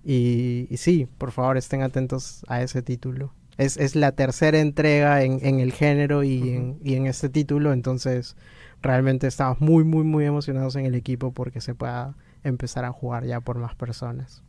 Y, 0.04 0.68
sí, 0.76 1.09
por 1.18 1.32
favor, 1.32 1.56
estén 1.56 1.82
atentos 1.82 2.44
a 2.48 2.62
ese 2.62 2.82
título. 2.82 3.32
Es, 3.56 3.78
es 3.78 3.96
la 3.96 4.12
tercera 4.12 4.61
entrega 4.61 5.22
en, 5.22 5.40
en 5.42 5.59
el 5.59 5.72
género 5.72 6.22
y, 6.22 6.50
en, 6.50 6.78
y 6.85 6.94
en 6.94 7.06
este 7.06 7.30
título, 7.30 7.72
entonces 7.72 8.37
realmente 8.82 9.26
estamos 9.26 9.59
muy, 9.61 9.82
muy, 9.82 10.04
muy 10.04 10.26
emocionados 10.26 10.76
en 10.76 10.85
el 10.85 10.94
equipo 10.94 11.32
porque 11.32 11.62
se 11.62 11.74
pueda 11.74 12.14
empezar 12.46 12.85
a 12.85 12.92
jugar 12.92 13.24
ya 13.24 13.40
por 13.40 13.59
más 13.59 13.74
personas. 13.74 14.42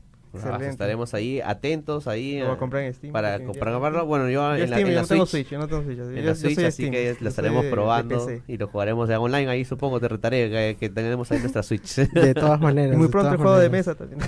estaremos 0.62 1.14
ahí 1.14 1.42
atentos 1.42 2.08
ahí 2.08 2.40
a 2.40 2.58
comprar 2.58 2.84
en 2.84 2.94
Steam, 2.94 3.12
para 3.12 3.40
comprarlo. 3.40 4.06
Bueno, 4.06 4.30
yo, 4.30 4.56
en, 4.56 4.70
la, 4.70 4.80
en 4.80 4.96
la 4.96 5.04
Switch, 5.04 5.50
yo 5.50 5.58
no 5.58 5.68
tengo 5.68 5.84
Switch, 5.84 6.00
en 6.00 6.26
la 6.26 6.36
Switch, 6.36 6.60
así 6.60 6.92
que 6.92 7.18
lo 7.20 7.30
estaremos 7.30 7.66
probando 7.66 8.28
y 8.48 8.58
lo 8.58 8.68
jugaremos 8.68 9.10
ya 9.10 9.20
online. 9.20 9.50
Ahí 9.50 9.66
supongo 9.66 10.00
te 10.00 10.08
retaré 10.08 10.76
que, 10.78 10.90
tenemos 10.90 11.32
ahí 11.32 11.40
nuestra 11.40 11.64
Switch. 11.64 11.96
De 12.14 12.34
todas 12.34 12.60
maneras. 12.60 12.98
muy 12.98 13.08
pronto 13.08 13.32
el 13.32 13.38
juego 13.38 13.58
de 13.58 13.70
mesa 13.70 13.96
también. 13.96 14.22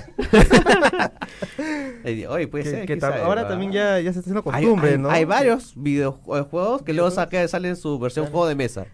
Oye, 2.28 2.48
puede 2.48 2.64
ser. 2.64 2.86
Que 2.86 2.98
ahora 3.04 3.46
también 3.46 3.72
ya, 3.72 4.00
ya 4.00 4.12
se 4.12 4.18
está 4.18 4.30
haciendo 4.30 4.42
costumbre, 4.42 4.92
hay, 4.92 4.98
¿no? 4.98 5.10
Hay 5.10 5.24
varios 5.24 5.74
videojuegos 5.76 6.82
que 6.82 6.92
luego 6.92 7.10
salen 7.10 7.76
su 7.76 7.98
versión 7.98 8.26
juego 8.26 8.46
de 8.46 8.54
mesa. 8.54 8.86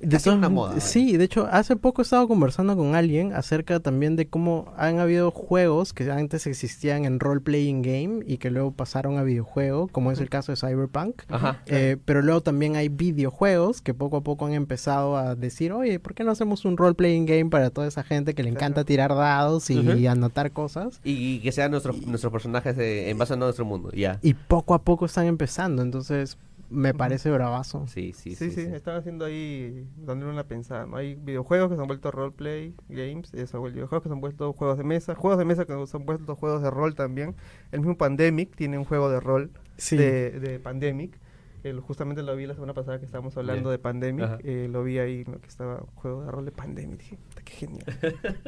De 0.00 0.30
una 0.30 0.48
moda. 0.48 0.80
Sí, 0.80 1.16
de 1.16 1.24
hecho, 1.24 1.46
hace 1.50 1.76
poco 1.76 2.00
he 2.00 2.04
estado 2.04 2.26
conversando 2.26 2.74
con 2.76 2.94
alguien 2.94 3.34
acerca 3.34 3.80
también 3.80 4.16
de 4.16 4.28
cómo 4.28 4.72
han 4.76 4.98
habido 4.98 5.30
juegos 5.30 5.92
que 5.92 6.10
antes 6.10 6.46
existían 6.46 7.04
en 7.04 7.20
role 7.20 7.40
playing 7.40 7.82
game 7.82 8.24
y 8.26 8.38
que 8.38 8.50
luego 8.50 8.72
pasaron 8.72 9.18
a 9.18 9.22
videojuego, 9.22 9.88
como 9.88 10.10
es 10.10 10.20
el 10.20 10.30
caso 10.30 10.52
de 10.52 10.56
Cyberpunk. 10.56 11.22
Eh, 11.66 11.98
pero 12.04 12.22
luego 12.22 12.40
también 12.40 12.76
hay 12.76 12.88
videojuegos 12.88 13.82
que 13.82 13.92
poco 13.92 14.18
a 14.18 14.20
poco 14.22 14.46
han 14.46 14.54
empezado 14.54 15.16
a 15.16 15.34
decir, 15.34 15.72
oye, 15.72 15.98
¿por 15.98 16.14
qué 16.14 16.24
no 16.24 16.30
hacemos 16.30 16.64
un 16.64 16.76
role 16.76 16.94
playing 16.94 17.26
game 17.26 17.46
para 17.46 17.70
toda 17.70 17.86
esa 17.86 18.02
gente 18.02 18.34
que 18.34 18.42
le 18.42 18.48
encanta 18.48 18.84
tirar 18.84 19.14
dados 19.14 19.68
y, 19.70 20.06
anotar 20.06 20.52
cosas? 20.52 21.00
Y, 21.04 21.40
que 21.40 21.52
sean 21.52 21.70
nuestros, 21.70 22.06
nuestros 22.06 22.32
personajes 22.32 22.74
en 22.78 23.18
base 23.18 23.34
a 23.34 23.36
nuestro 23.36 23.64
mundo, 23.64 23.90
ya. 23.92 24.18
Y 24.22 24.34
poco 24.34 24.74
a 24.74 24.82
poco 24.82 25.04
están 25.04 25.26
empezando, 25.26 25.82
entonces 25.82 26.38
me 26.70 26.94
parece 26.94 27.30
bravazo. 27.30 27.86
Sí, 27.88 28.12
sí, 28.12 28.34
sí. 28.34 28.50
Sí, 28.50 28.52
sí, 28.52 28.60
están 28.72 28.96
haciendo 28.96 29.24
ahí 29.24 29.86
dándole 29.96 30.32
una 30.32 30.44
pensada. 30.44 30.86
Hay 30.96 31.16
videojuegos 31.16 31.68
que 31.68 31.76
se 31.76 31.80
han 31.80 31.86
vuelto 31.88 32.10
roleplay 32.10 32.74
games, 32.88 33.34
eso, 33.34 33.60
videojuegos 33.62 34.02
que 34.02 34.08
se 34.08 34.14
han 34.14 34.20
vuelto 34.20 34.52
juegos 34.52 34.78
de 34.78 34.84
mesa, 34.84 35.14
juegos 35.14 35.38
de 35.38 35.44
mesa 35.44 35.64
que 35.64 35.86
se 35.86 35.96
han 35.96 36.06
vuelto 36.06 36.36
juegos 36.36 36.62
de 36.62 36.70
rol 36.70 36.94
también. 36.94 37.34
El 37.72 37.80
mismo 37.80 37.96
Pandemic 37.96 38.54
tiene 38.54 38.78
un 38.78 38.84
juego 38.84 39.10
de 39.10 39.20
rol 39.20 39.50
de, 39.90 40.30
de, 40.30 40.60
Pandemic. 40.60 41.18
justamente 41.80 42.22
lo 42.22 42.36
vi 42.36 42.46
la 42.46 42.54
semana 42.54 42.72
pasada 42.72 42.98
que 43.00 43.04
estábamos 43.04 43.36
hablando 43.36 43.70
de 43.70 43.78
Pandemic. 43.78 44.40
Eh, 44.44 44.68
lo 44.70 44.84
vi 44.84 44.98
ahí, 44.98 45.24
que 45.24 45.48
estaba 45.48 45.80
un 45.80 45.94
juego 45.96 46.24
de 46.24 46.30
rol 46.30 46.44
de 46.44 46.52
Pandemic. 46.52 46.98
Dije, 47.00 47.18
qué 47.44 47.52
genial. 47.52 47.84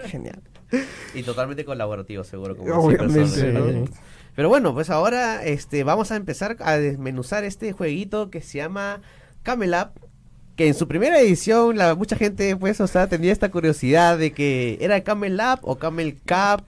genial. 0.07 0.43
Y 1.15 1.23
totalmente 1.23 1.65
colaborativo, 1.65 2.25
seguro. 2.25 2.57
Como 2.57 2.73
Obviamente. 2.75 3.91
Pero 4.35 4.49
bueno, 4.49 4.73
pues 4.75 4.91
ahora 4.91 5.45
este, 5.45 5.85
vamos 5.85 6.11
a 6.11 6.17
empezar 6.17 6.57
a 6.61 6.77
desmenuzar 6.77 7.45
este 7.45 7.73
jueguito 7.73 8.31
que 8.31 8.41
se 8.41 8.59
llama 8.59 9.03
Camel 9.43 9.75
Up. 9.75 10.09
Que 10.57 10.69
en 10.69 10.75
su 10.75 10.87
primera 10.87 11.19
edición 11.19 11.79
la, 11.79 11.95
mucha 11.95 12.17
gente 12.17 12.57
pues 12.57 12.81
o 12.81 12.87
sea, 12.87 13.07
tenía 13.07 13.33
esta 13.33 13.51
curiosidad 13.51 14.19
de 14.19 14.33
que 14.33 14.79
era 14.81 15.03
Camel 15.03 15.41
Up 15.41 15.61
o 15.63 15.77
Camel 15.77 16.19
Cup 16.27 16.65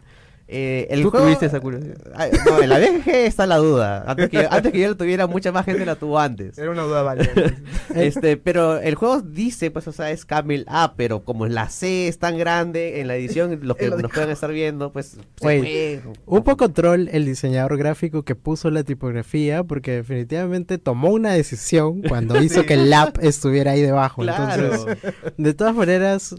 eh, 0.46 0.86
el 0.90 1.02
¿Tú 1.02 1.10
tuviste 1.10 1.46
esa 1.46 1.58
curiosidad? 1.60 1.96
no, 2.44 2.62
en 2.62 2.68
la 2.68 2.78
VG 2.78 3.08
está 3.08 3.46
la 3.46 3.56
duda. 3.56 4.04
Antes 4.06 4.28
que, 4.28 4.46
antes 4.50 4.72
que 4.72 4.80
yo 4.80 4.88
lo 4.88 4.96
tuviera, 4.96 5.26
mucha 5.26 5.52
más 5.52 5.64
gente 5.64 5.86
la 5.86 5.96
tuvo 5.96 6.18
antes. 6.18 6.58
Era 6.58 6.70
una 6.70 6.82
duda 6.82 7.02
válida. 7.02 7.32
este, 7.94 8.36
pero 8.36 8.78
el 8.78 8.94
juego 8.94 9.22
dice, 9.22 9.70
pues, 9.70 9.88
o 9.88 9.92
sea, 9.92 10.10
es 10.10 10.26
Camel 10.26 10.66
A, 10.68 10.94
pero 10.96 11.24
como 11.24 11.46
la 11.46 11.70
C 11.70 12.08
es 12.08 12.18
tan 12.18 12.36
grande 12.36 13.00
en 13.00 13.08
la 13.08 13.16
edición, 13.16 13.58
los 13.62 13.76
que 13.76 13.88
nos 13.90 14.12
puedan 14.12 14.30
estar 14.30 14.52
viendo, 14.52 14.92
pues, 14.92 15.16
Un 16.26 16.42
poco 16.44 16.68
troll 16.70 17.08
el 17.10 17.24
diseñador 17.24 17.78
gráfico 17.78 18.22
que 18.22 18.34
puso 18.34 18.70
la 18.70 18.84
tipografía, 18.84 19.64
porque 19.64 19.92
definitivamente 19.92 20.76
tomó 20.76 21.08
una 21.10 21.32
decisión 21.32 22.02
cuando 22.02 22.40
hizo 22.42 22.66
que 22.66 22.74
el 22.74 22.92
app 22.92 23.16
estuviera 23.22 23.72
ahí 23.72 23.80
debajo. 23.80 24.22
Entonces, 24.22 24.86
de 25.38 25.54
todas 25.54 25.74
maneras, 25.74 26.34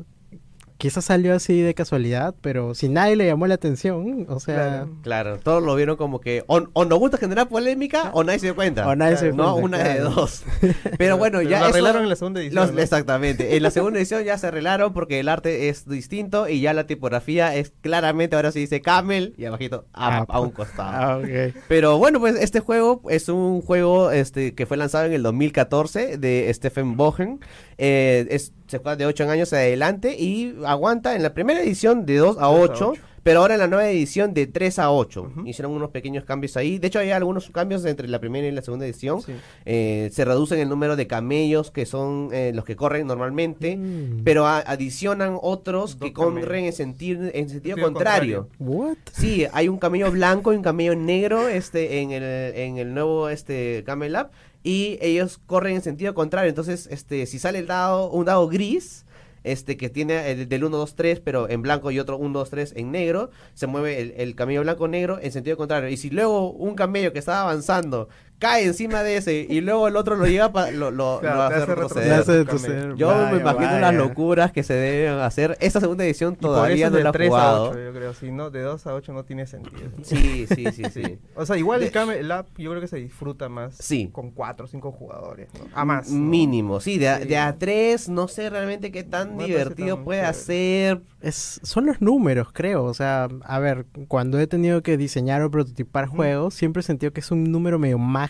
quizás 0.77 1.05
salió 1.05 1.35
así 1.35 1.61
de 1.61 1.73
casualidad, 1.73 2.35
pero 2.41 2.75
si 2.75 2.89
nadie 2.89 3.15
le 3.15 3.25
llamó 3.25 3.47
la 3.47 3.55
atención, 3.55 4.25
o 4.29 4.39
sea... 4.39 4.87
Claro, 5.03 5.39
todos 5.39 5.63
lo 5.63 5.75
vieron 5.75 5.95
como 5.95 6.19
que 6.19 6.43
o, 6.47 6.59
nos 6.59 6.99
gusta 6.99 7.17
generar 7.17 7.47
polémica 7.47 8.11
o 8.13 8.23
nadie 8.23 8.39
se 8.39 8.47
dio 8.47 8.55
cuenta. 8.55 8.87
O 8.87 8.95
nadie 8.95 9.17
se 9.17 9.25
dio 9.25 9.35
No, 9.35 9.55
una 9.55 9.77
de 9.79 9.99
dos. 9.99 10.43
Pero 10.97 11.17
bueno, 11.17 11.41
ya... 11.41 11.59
Lo 11.59 11.65
arreglaron 11.67 12.03
en 12.03 12.09
la 12.09 12.15
segunda 12.15 12.41
edición. 12.41 12.77
Exactamente. 12.79 13.55
En 13.55 13.63
la 13.63 13.71
segunda 13.71 13.99
edición 13.99 14.23
ya 14.23 14.37
se 14.37 14.47
arreglaron 14.47 14.93
porque 14.93 15.19
el 15.19 15.29
arte 15.29 15.69
es 15.69 15.87
distinto 15.87 16.49
y 16.49 16.61
ya 16.61 16.73
la 16.73 16.87
tipografía 16.87 17.55
es 17.55 17.73
claramente, 17.81 18.35
ahora 18.35 18.51
se 18.51 18.59
dice 18.59 18.81
camel 18.81 19.33
y 19.37 19.45
abajito 19.45 19.85
a, 19.93 20.19
a 20.19 20.39
un 20.39 20.49
costado. 20.51 20.91
Ah, 20.91 21.17
okay. 21.17 21.53
Pero 21.67 21.97
bueno, 21.97 22.19
pues 22.19 22.35
este 22.35 22.59
juego 22.59 23.01
es 23.09 23.29
un 23.29 23.61
juego 23.61 24.11
este 24.11 24.55
que 24.55 24.65
fue 24.65 24.77
lanzado 24.77 25.05
en 25.05 25.13
el 25.13 25.23
2014 25.23 26.17
de 26.17 26.51
Stephen 26.53 26.97
Bogen. 26.97 27.39
Eh, 27.77 28.27
es, 28.29 28.53
se 28.67 28.79
juega 28.79 28.95
de 28.95 29.05
8 29.05 29.29
años 29.29 29.53
adelante 29.53 30.15
y 30.17 30.55
aguanta 30.65 31.15
en 31.15 31.23
la 31.23 31.33
primera 31.33 31.61
edición 31.61 32.05
de 32.05 32.17
2 32.17 32.37
a 32.39 32.49
8. 32.49 32.93
Pero 33.25 33.39
ahora 33.39 33.55
en 33.55 33.59
la 33.59 33.67
nueva 33.67 33.89
edición 33.89 34.35
de 34.35 34.45
3 34.45 34.77
a 34.77 34.91
8. 34.91 35.31
Hicieron 35.47 35.71
unos 35.71 35.89
pequeños 35.89 36.25
cambios 36.25 36.55
ahí. 36.57 36.77
De 36.77 36.85
hecho, 36.85 36.99
hay 36.99 37.09
algunos 37.09 37.49
cambios 37.49 37.83
entre 37.85 38.07
la 38.07 38.19
primera 38.19 38.45
y 38.45 38.51
la 38.51 38.61
segunda 38.61 38.85
edición. 38.85 39.19
Eh, 39.65 40.11
se 40.13 40.25
reducen 40.25 40.59
el 40.59 40.69
número 40.69 40.95
de 40.95 41.07
camellos 41.07 41.71
que 41.71 41.87
son 41.87 42.29
eh, 42.31 42.51
los 42.53 42.65
que 42.65 42.75
corren 42.75 43.07
normalmente. 43.07 43.77
Mm. 43.77 44.21
Pero 44.23 44.45
adicionan 44.45 45.39
otros 45.41 45.95
que 45.95 46.13
corren 46.13 46.65
en, 46.65 46.73
sentir, 46.73 47.31
en 47.33 47.49
sentido 47.49 47.77
contrario. 47.77 48.47
What? 48.59 48.97
Sí, 49.11 49.47
hay 49.51 49.69
un 49.69 49.79
camello 49.79 50.11
blanco 50.11 50.53
y 50.53 50.57
un 50.57 50.61
camello 50.61 50.95
negro 50.95 51.47
este, 51.47 52.01
en, 52.01 52.11
el, 52.11 52.21
en 52.23 52.77
el 52.77 52.93
nuevo 52.93 53.29
este, 53.29 53.83
Camel 53.87 54.17
Up. 54.17 54.27
Y 54.65 54.97
ellos 54.99 55.39
corren 55.45 55.75
en 55.75 55.81
sentido 55.83 56.15
contrario. 56.15 56.49
Entonces, 56.49 56.87
este, 56.89 57.27
si 57.27 57.37
sale 57.37 57.59
el 57.59 57.67
dado, 57.67 58.09
un 58.09 58.25
dado 58.25 58.47
gris 58.47 59.05
este 59.43 59.77
que 59.77 59.91
tiene 59.91 60.31
el 60.31 60.49
del 60.49 60.63
1, 60.63 60.75
2, 60.75 60.95
3, 60.95 61.19
pero 61.19 61.47
en 61.47 61.61
blanco 61.61 61.91
y 61.91 61.99
otro 61.99 62.17
1, 62.17 62.39
2, 62.39 62.49
3 62.49 62.73
en 62.77 62.91
negro, 62.91 63.29
se 63.53 63.67
mueve 63.67 64.01
el, 64.01 64.15
el 64.17 64.33
camello 64.33 64.61
blanco-negro 64.63 65.19
en 65.21 65.31
sentido 65.31 65.55
contrario. 65.55 65.87
Y 65.89 65.97
si 65.97 66.09
luego 66.09 66.49
un 66.49 66.73
camello 66.73 67.13
que 67.13 67.19
estaba 67.19 67.41
avanzando 67.41 68.09
cae 68.39 68.65
encima 68.65 69.03
de 69.03 69.17
ese 69.17 69.45
y 69.49 69.61
luego 69.61 69.87
el 69.87 69.95
otro 69.95 70.15
lo 70.15 70.25
llega 70.25 70.51
para 70.51 70.71
lo, 70.71 70.91
lo, 70.91 71.19
hace 71.19 71.65
retroceder. 71.65 72.95
Yo 72.95 73.27
me 73.31 73.39
imagino 73.39 73.79
las 73.79 73.93
locuras 73.93 74.51
que 74.51 74.63
se 74.63 74.73
deben 74.73 75.19
hacer. 75.19 75.57
Esta 75.59 75.79
segunda 75.79 76.05
edición 76.05 76.35
todavía 76.35 76.89
no 76.89 76.99
la 76.99 77.11
he 77.11 77.27
jugado. 77.27 77.69
8, 77.71 77.79
yo 77.79 77.93
creo, 77.93 78.13
si 78.13 78.31
no, 78.31 78.49
de 78.49 78.61
2 78.61 78.87
a 78.87 78.93
8 78.93 79.13
no 79.13 79.23
tiene 79.23 79.47
sentido. 79.47 79.89
Sí, 80.03 80.47
sí, 80.47 80.65
sí, 80.71 80.83
sí. 80.91 81.19
o 81.35 81.45
sea, 81.45 81.57
igual 81.57 81.83
el, 81.83 82.09
el, 82.11 82.31
app 82.31 82.47
yo 82.57 82.69
creo 82.71 82.81
que 82.81 82.87
se 82.87 82.97
disfruta 82.97 83.49
más 83.49 83.75
sí. 83.75 84.09
con 84.11 84.31
4 84.31 84.65
o 84.65 84.67
5 84.67 84.91
jugadores. 84.91 85.49
¿no? 85.53 85.65
A 85.73 85.85
más. 85.85 86.09
Mínimo, 86.09 86.79
sí. 86.79 86.97
De, 86.97 87.15
sí. 87.21 87.27
de, 87.27 87.37
a 87.37 87.57
3 87.57 88.09
no 88.09 88.27
sé 88.27 88.49
realmente 88.49 88.91
qué 88.91 89.03
tan 89.03 89.37
divertido 89.37 90.03
puede 90.03 90.21
hacer. 90.21 91.01
Es, 91.21 91.59
son 91.63 91.87
los 91.87 92.01
números, 92.01 92.49
creo. 92.53 92.83
O 92.83 92.93
sea, 92.93 93.27
a 93.43 93.59
ver, 93.59 93.85
cuando 94.07 94.39
he 94.39 94.47
tenido 94.47 94.83
que 94.83 94.97
diseñar 94.97 95.41
o 95.41 95.49
prototipar 95.49 96.07
juegos, 96.07 96.53
siempre 96.53 96.81
he 96.81 96.83
sentido 96.83 97.13
que 97.13 97.21
es 97.21 97.31
un 97.31 97.51
número 97.51 97.79
medio 97.79 97.97
mágico, 97.97 98.24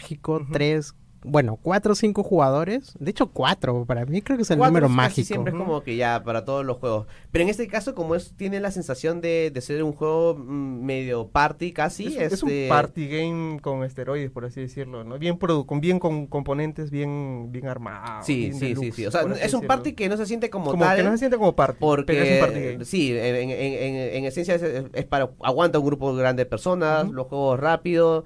tres, 0.51 0.95
bueno, 1.25 1.58
cuatro 1.62 1.93
o 1.93 1.95
cinco 1.95 2.23
jugadores. 2.23 2.93
De 2.99 3.12
hecho, 3.12 3.27
cuatro. 3.27 3.86
Para 3.86 4.05
mí 4.05 4.21
creo 4.21 4.38
que 4.38 4.43
es 4.43 4.51
el 4.51 4.60
número 4.60 4.88
mágico. 4.88 5.25
Siempre 5.25 5.51
es 5.51 5.58
como 5.58 5.81
que 5.81 5.95
ya 5.95 6.23
para 6.23 6.45
todos 6.45 6.63
los 6.63 6.77
juegos. 6.77 7.08
Pero 7.31 7.43
en 7.43 7.49
este 7.49 7.67
caso, 7.67 7.95
como 7.95 8.15
es 8.15 8.36
tiene 8.36 8.60
la 8.60 8.69
sensación 8.71 9.21
de, 9.21 9.51
de 9.51 9.62
ser 9.62 9.84
un 9.84 9.93
juego 9.93 10.36
mm, 10.36 10.86
medio 10.86 11.29
party 11.29 11.73
casi. 11.73 12.08
Es, 12.08 12.34
este... 12.34 12.36
es, 12.36 12.43
un 12.43 12.69
party 12.69 13.08
game 13.08 13.60
con 13.60 13.84
esteroides, 13.84 14.29
por 14.29 14.45
así 14.45 14.62
decirlo, 14.62 15.03
¿no? 15.03 15.17
Bien 15.17 15.38
con 15.38 15.81
bien 15.81 15.99
con 15.99 16.27
componentes 16.27 16.91
bien 16.91 17.51
bien 17.51 17.67
armados. 17.67 18.25
Sí, 18.25 18.38
bien 18.38 18.53
sí, 18.53 18.67
deluxe, 18.67 18.86
sí, 18.86 18.91
sí. 18.91 19.05
O 19.08 19.12
sea, 19.12 19.21
es 19.41 19.53
un 19.53 19.65
party 19.65 19.93
que 19.93 20.08
no 20.10 20.17
se 20.17 20.27
siente 20.27 20.49
como, 20.51 20.71
como 20.71 20.84
tal. 20.84 20.97
que 20.97 21.03
no 21.03 21.12
se 21.12 21.17
siente 21.17 21.38
como 21.38 21.55
party. 21.55 21.77
Porque 21.79 22.05
pero 22.05 22.23
es 22.23 22.34
un 22.34 22.47
party 22.47 22.65
game. 22.65 22.86
sí, 22.86 23.17
en, 23.17 23.36
en, 23.36 23.49
en, 23.49 23.95
en 24.15 24.25
esencia 24.25 24.55
es, 24.55 24.62
es, 24.62 25.05
para 25.05 25.31
aguanta 25.41 25.79
un 25.79 25.86
grupo 25.86 26.13
grande 26.13 26.43
de 26.43 26.49
personas, 26.49 27.05
uh 27.05 27.08
-huh. 27.08 27.13
los 27.13 27.27
juegos 27.27 27.60
rápidos 27.60 28.25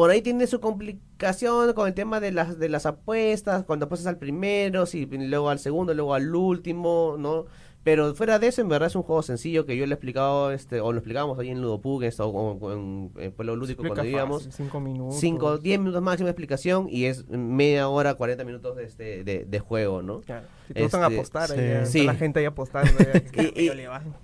por 0.00 0.10
ahí 0.10 0.22
tiene 0.22 0.46
su 0.46 0.60
complicación 0.60 1.74
con 1.74 1.86
el 1.86 1.92
tema 1.92 2.20
de 2.20 2.32
las 2.32 2.58
de 2.58 2.70
las 2.70 2.86
apuestas, 2.86 3.64
cuando 3.66 3.86
pasas 3.90 4.06
al 4.06 4.16
primero, 4.16 4.86
si 4.86 5.04
luego 5.04 5.50
al 5.50 5.58
segundo, 5.58 5.92
luego 5.92 6.14
al 6.14 6.34
último, 6.34 7.16
¿no? 7.18 7.44
Pero 7.82 8.14
fuera 8.14 8.38
de 8.38 8.48
eso, 8.48 8.60
en 8.60 8.68
verdad 8.68 8.88
es 8.88 8.94
un 8.94 9.02
juego 9.02 9.22
sencillo 9.22 9.64
que 9.64 9.76
yo 9.76 9.86
le 9.86 9.92
he 9.92 9.94
explicado, 9.94 10.50
este, 10.52 10.80
o 10.80 10.92
lo 10.92 10.98
explicábamos 10.98 11.38
ahí 11.38 11.48
en 11.48 11.62
Ludopug, 11.62 12.02
en, 12.02 12.12
o, 12.18 12.72
en, 12.72 13.10
en 13.16 13.32
Pueblo 13.32 13.56
Lúdico 13.56 13.82
cuando 13.82 14.04
íbamos. 14.04 14.48
Cinco 14.52 14.80
minutos. 14.80 15.18
Cinco, 15.18 15.58
diez 15.58 15.78
minutos 15.78 16.02
máxima 16.02 16.28
explicación 16.28 16.88
y 16.90 17.06
es 17.06 17.26
media 17.28 17.88
hora, 17.88 18.14
40 18.14 18.44
minutos 18.44 18.76
de, 18.76 18.84
este, 18.84 19.24
de, 19.24 19.44
de 19.46 19.58
juego, 19.60 20.02
¿no? 20.02 20.20
Claro. 20.20 20.46
Si 20.68 20.74
te 20.74 20.82
gustan 20.82 21.02
Este, 21.04 21.14
apostar, 21.16 21.48
sí. 21.48 21.58
ahí, 21.58 21.86
Sí. 21.86 22.02
la 22.04 22.14
gente 22.14 22.38
ahí 22.40 22.44
apostando. 22.46 22.92
Y- 23.56 23.62
y- 23.66 23.70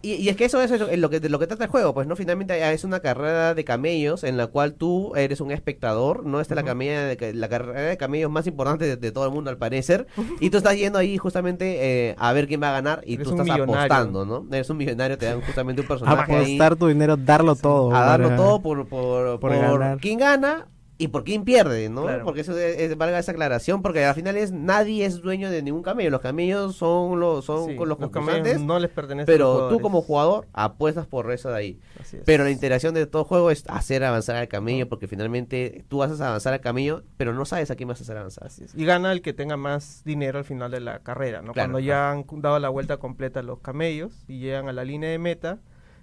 Y, 0.03 0.13
y 0.15 0.29
es 0.29 0.37
que 0.37 0.45
eso 0.45 0.61
es 0.61 0.71
eso, 0.71 0.89
es 0.89 0.99
lo 0.99 1.11
que, 1.11 1.19
de 1.21 1.29
lo 1.29 1.39
que 1.39 1.47
trata 1.47 1.65
el 1.65 1.71
juego, 1.71 1.93
pues 1.95 2.07
no 2.07 2.15
finalmente 2.15 2.73
es 2.73 2.85
una 2.85 3.01
carrera 3.01 3.55
de 3.55 3.65
camellos 3.65 4.23
en 4.23 4.37
la 4.37 4.47
cual 4.49 4.75
tú 4.75 5.15
eres 5.17 5.41
un 5.41 5.51
espectador, 5.51 6.25
no 6.25 6.41
esta 6.41 6.55
es 6.55 6.57
la, 6.57 6.63
camella 6.65 7.05
de, 7.07 7.35
la 7.35 7.49
carrera 7.49 7.81
de 7.81 7.97
camellos 7.97 8.31
más 8.31 8.47
importante 8.47 8.85
de, 8.85 8.97
de 8.97 9.13
todo 9.13 9.25
el 9.27 9.33
mundo 9.33 9.51
al 9.51 9.59
parecer, 9.59 10.07
y 10.41 10.51
tú 10.51 10.59
estás 10.59 10.77
yendo 10.77 10.99
ahí 10.99 11.17
justamente 11.19 12.11
eh, 12.11 12.15
a 12.19 12.33
ver 12.33 12.47
quién 12.47 12.63
va 12.63 12.69
a 12.69 12.73
ganar 12.73 13.03
y 13.07 13.15
Eres 13.15 13.25
tú 13.25 13.31
estás 13.31 13.46
millonario. 13.53 13.75
apostando, 13.95 14.25
¿no? 14.27 14.47
Eres 14.55 14.69
un 14.71 14.77
millonario, 14.77 15.17
te 15.19 15.27
dan 15.27 15.41
justamente 15.41 15.81
un 15.83 15.87
personaje 15.89 16.33
ahí 16.35 16.57
Apostar 16.57 16.77
tu 16.77 16.87
dinero, 16.89 17.17
darlo 17.17 17.55
todo. 17.57 17.95
a 17.95 18.01
darlo 18.05 18.27
para- 18.29 18.37
todo 18.37 18.63
por, 18.63 18.87
por, 18.89 19.41
por 19.41 19.41
por 19.41 19.57
ganar. 19.57 19.99
quién 19.99 20.19
gana 20.19 20.67
y 20.99 21.09
por 21.09 21.25
quién 21.25 21.45
pierde, 21.45 21.89
¿no? 21.91 22.03
Claro. 22.05 22.25
Porque 22.25 22.41
eso 22.41 22.57
es, 22.57 22.79
es- 22.79 22.97
valga 22.97 23.19
esa 23.19 23.33
aclaración, 23.33 23.83
porque 23.83 24.05
al 24.05 24.15
final 24.15 24.37
es 24.37 24.51
nadie 24.53 25.05
es 25.05 25.21
dueño 25.21 25.51
de 25.51 25.61
ningún 25.63 25.83
camello, 25.83 26.09
los 26.11 26.21
camellos 26.23 26.75
son 26.77 27.21
los 27.21 27.45
son 27.45 27.71
Sí, 27.71 27.77
con 27.77 27.89
los, 27.89 27.99
los 28.01 28.09
concursantes, 28.11 28.61
no 28.63 28.79
les 28.79 28.91
pertenecen 28.91 29.27
pero 29.27 29.69
tú 29.69 29.81
como 29.81 30.01
jugador 30.01 30.47
apuestas 30.53 31.07
por 31.07 31.31
eso 31.33 31.51
de 31.51 31.57
ahí. 31.57 31.81
Así 32.01 32.17
es. 32.17 32.23
Pero 32.25 32.45
la 32.45 32.51
interacción 32.51 32.95
de 32.95 33.07
todo 33.07 33.25
juego 33.25 33.51
es 33.51 33.65
hacer 33.69 34.05
avanzar 34.05 34.37
al 34.37 34.49
camello, 34.49 34.89
porque 34.89 35.07
finalmente 35.07 35.85
tú 35.89 36.03
haces 36.03 36.21
avanzar 36.21 36.53
al 36.55 36.61
camello, 36.61 37.03
pero 37.17 37.35
no 37.35 37.45
sabes 37.45 37.71
a 37.71 37.77
quién 37.77 37.89
vas 37.89 38.01
a 38.01 38.05
hacer 38.05 38.17
avanzar. 38.17 38.47
Así 38.47 38.65
es. 38.65 38.75
Y 38.75 38.85
gana 38.85 39.13
el 39.13 39.21
que 39.23 39.33
tenga 39.33 39.57
más 39.57 40.03
dinero 40.05 40.39
al 40.39 40.45
final 40.45 40.71
de 40.71 40.81
la 40.81 41.01
carrera, 41.01 41.43
¿no? 41.43 41.53
Claro, 41.53 41.73
Cuando 41.73 41.79
ya 41.81 42.11
han 42.11 42.25
dado 42.41 42.59
la 42.59 42.69
vuelta 42.71 42.97
completa 42.97 43.43
los 43.43 43.61
camellos 43.61 44.25
y 44.29 44.39
llegan 44.39 44.69
a 44.69 44.73
la 44.73 44.85
línea 44.85 45.11
de 45.11 45.19
meta, 45.19 45.59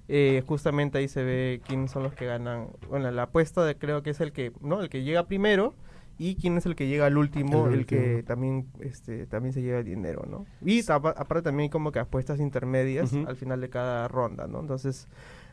eh, 0.07 0.43
justamente 0.45 0.97
ahí 0.97 1.07
se 1.07 1.23
ve 1.23 1.61
quiénes 1.65 1.91
son 1.91 2.03
los 2.03 2.13
que 2.13 2.25
ganan. 2.25 2.67
Bueno, 2.89 3.09
la 3.11 3.23
apuesta 3.23 3.63
de, 3.65 3.77
creo 3.77 4.03
que 4.03 4.09
es 4.11 4.21
el 4.21 4.31
que, 4.31 4.51
¿no? 4.61 4.81
El 4.81 4.89
que 4.89 5.03
llega 5.03 5.25
primero 5.27 5.73
y 6.19 6.35
quién 6.35 6.57
es 6.57 6.65
el 6.65 6.75
que 6.75 6.87
llega 6.87 7.07
al 7.07 7.17
último, 7.17 7.67
El 7.67 7.73
el, 7.79 7.85
que 7.85 8.23
también, 8.23 8.67
este, 8.81 9.25
también 9.27 9.53
se 9.53 9.61
lleva 9.61 9.79
el 9.79 9.85
dinero, 9.85 10.25
¿no? 10.29 10.45
Y 10.63 10.81
apa- 10.91 11.15
aparte 11.17 11.43
también 11.43 11.65
hay 11.65 11.69
como 11.69 11.91
que 11.91 11.99
apuestas 11.99 12.39
intermedias 12.39 13.11
al 13.27 13.35
final 13.35 13.61
de 13.61 13.69
cada 13.69 14.07
ronda, 14.07 14.45
¿no? 14.47 14.59
Entonces 14.59 15.07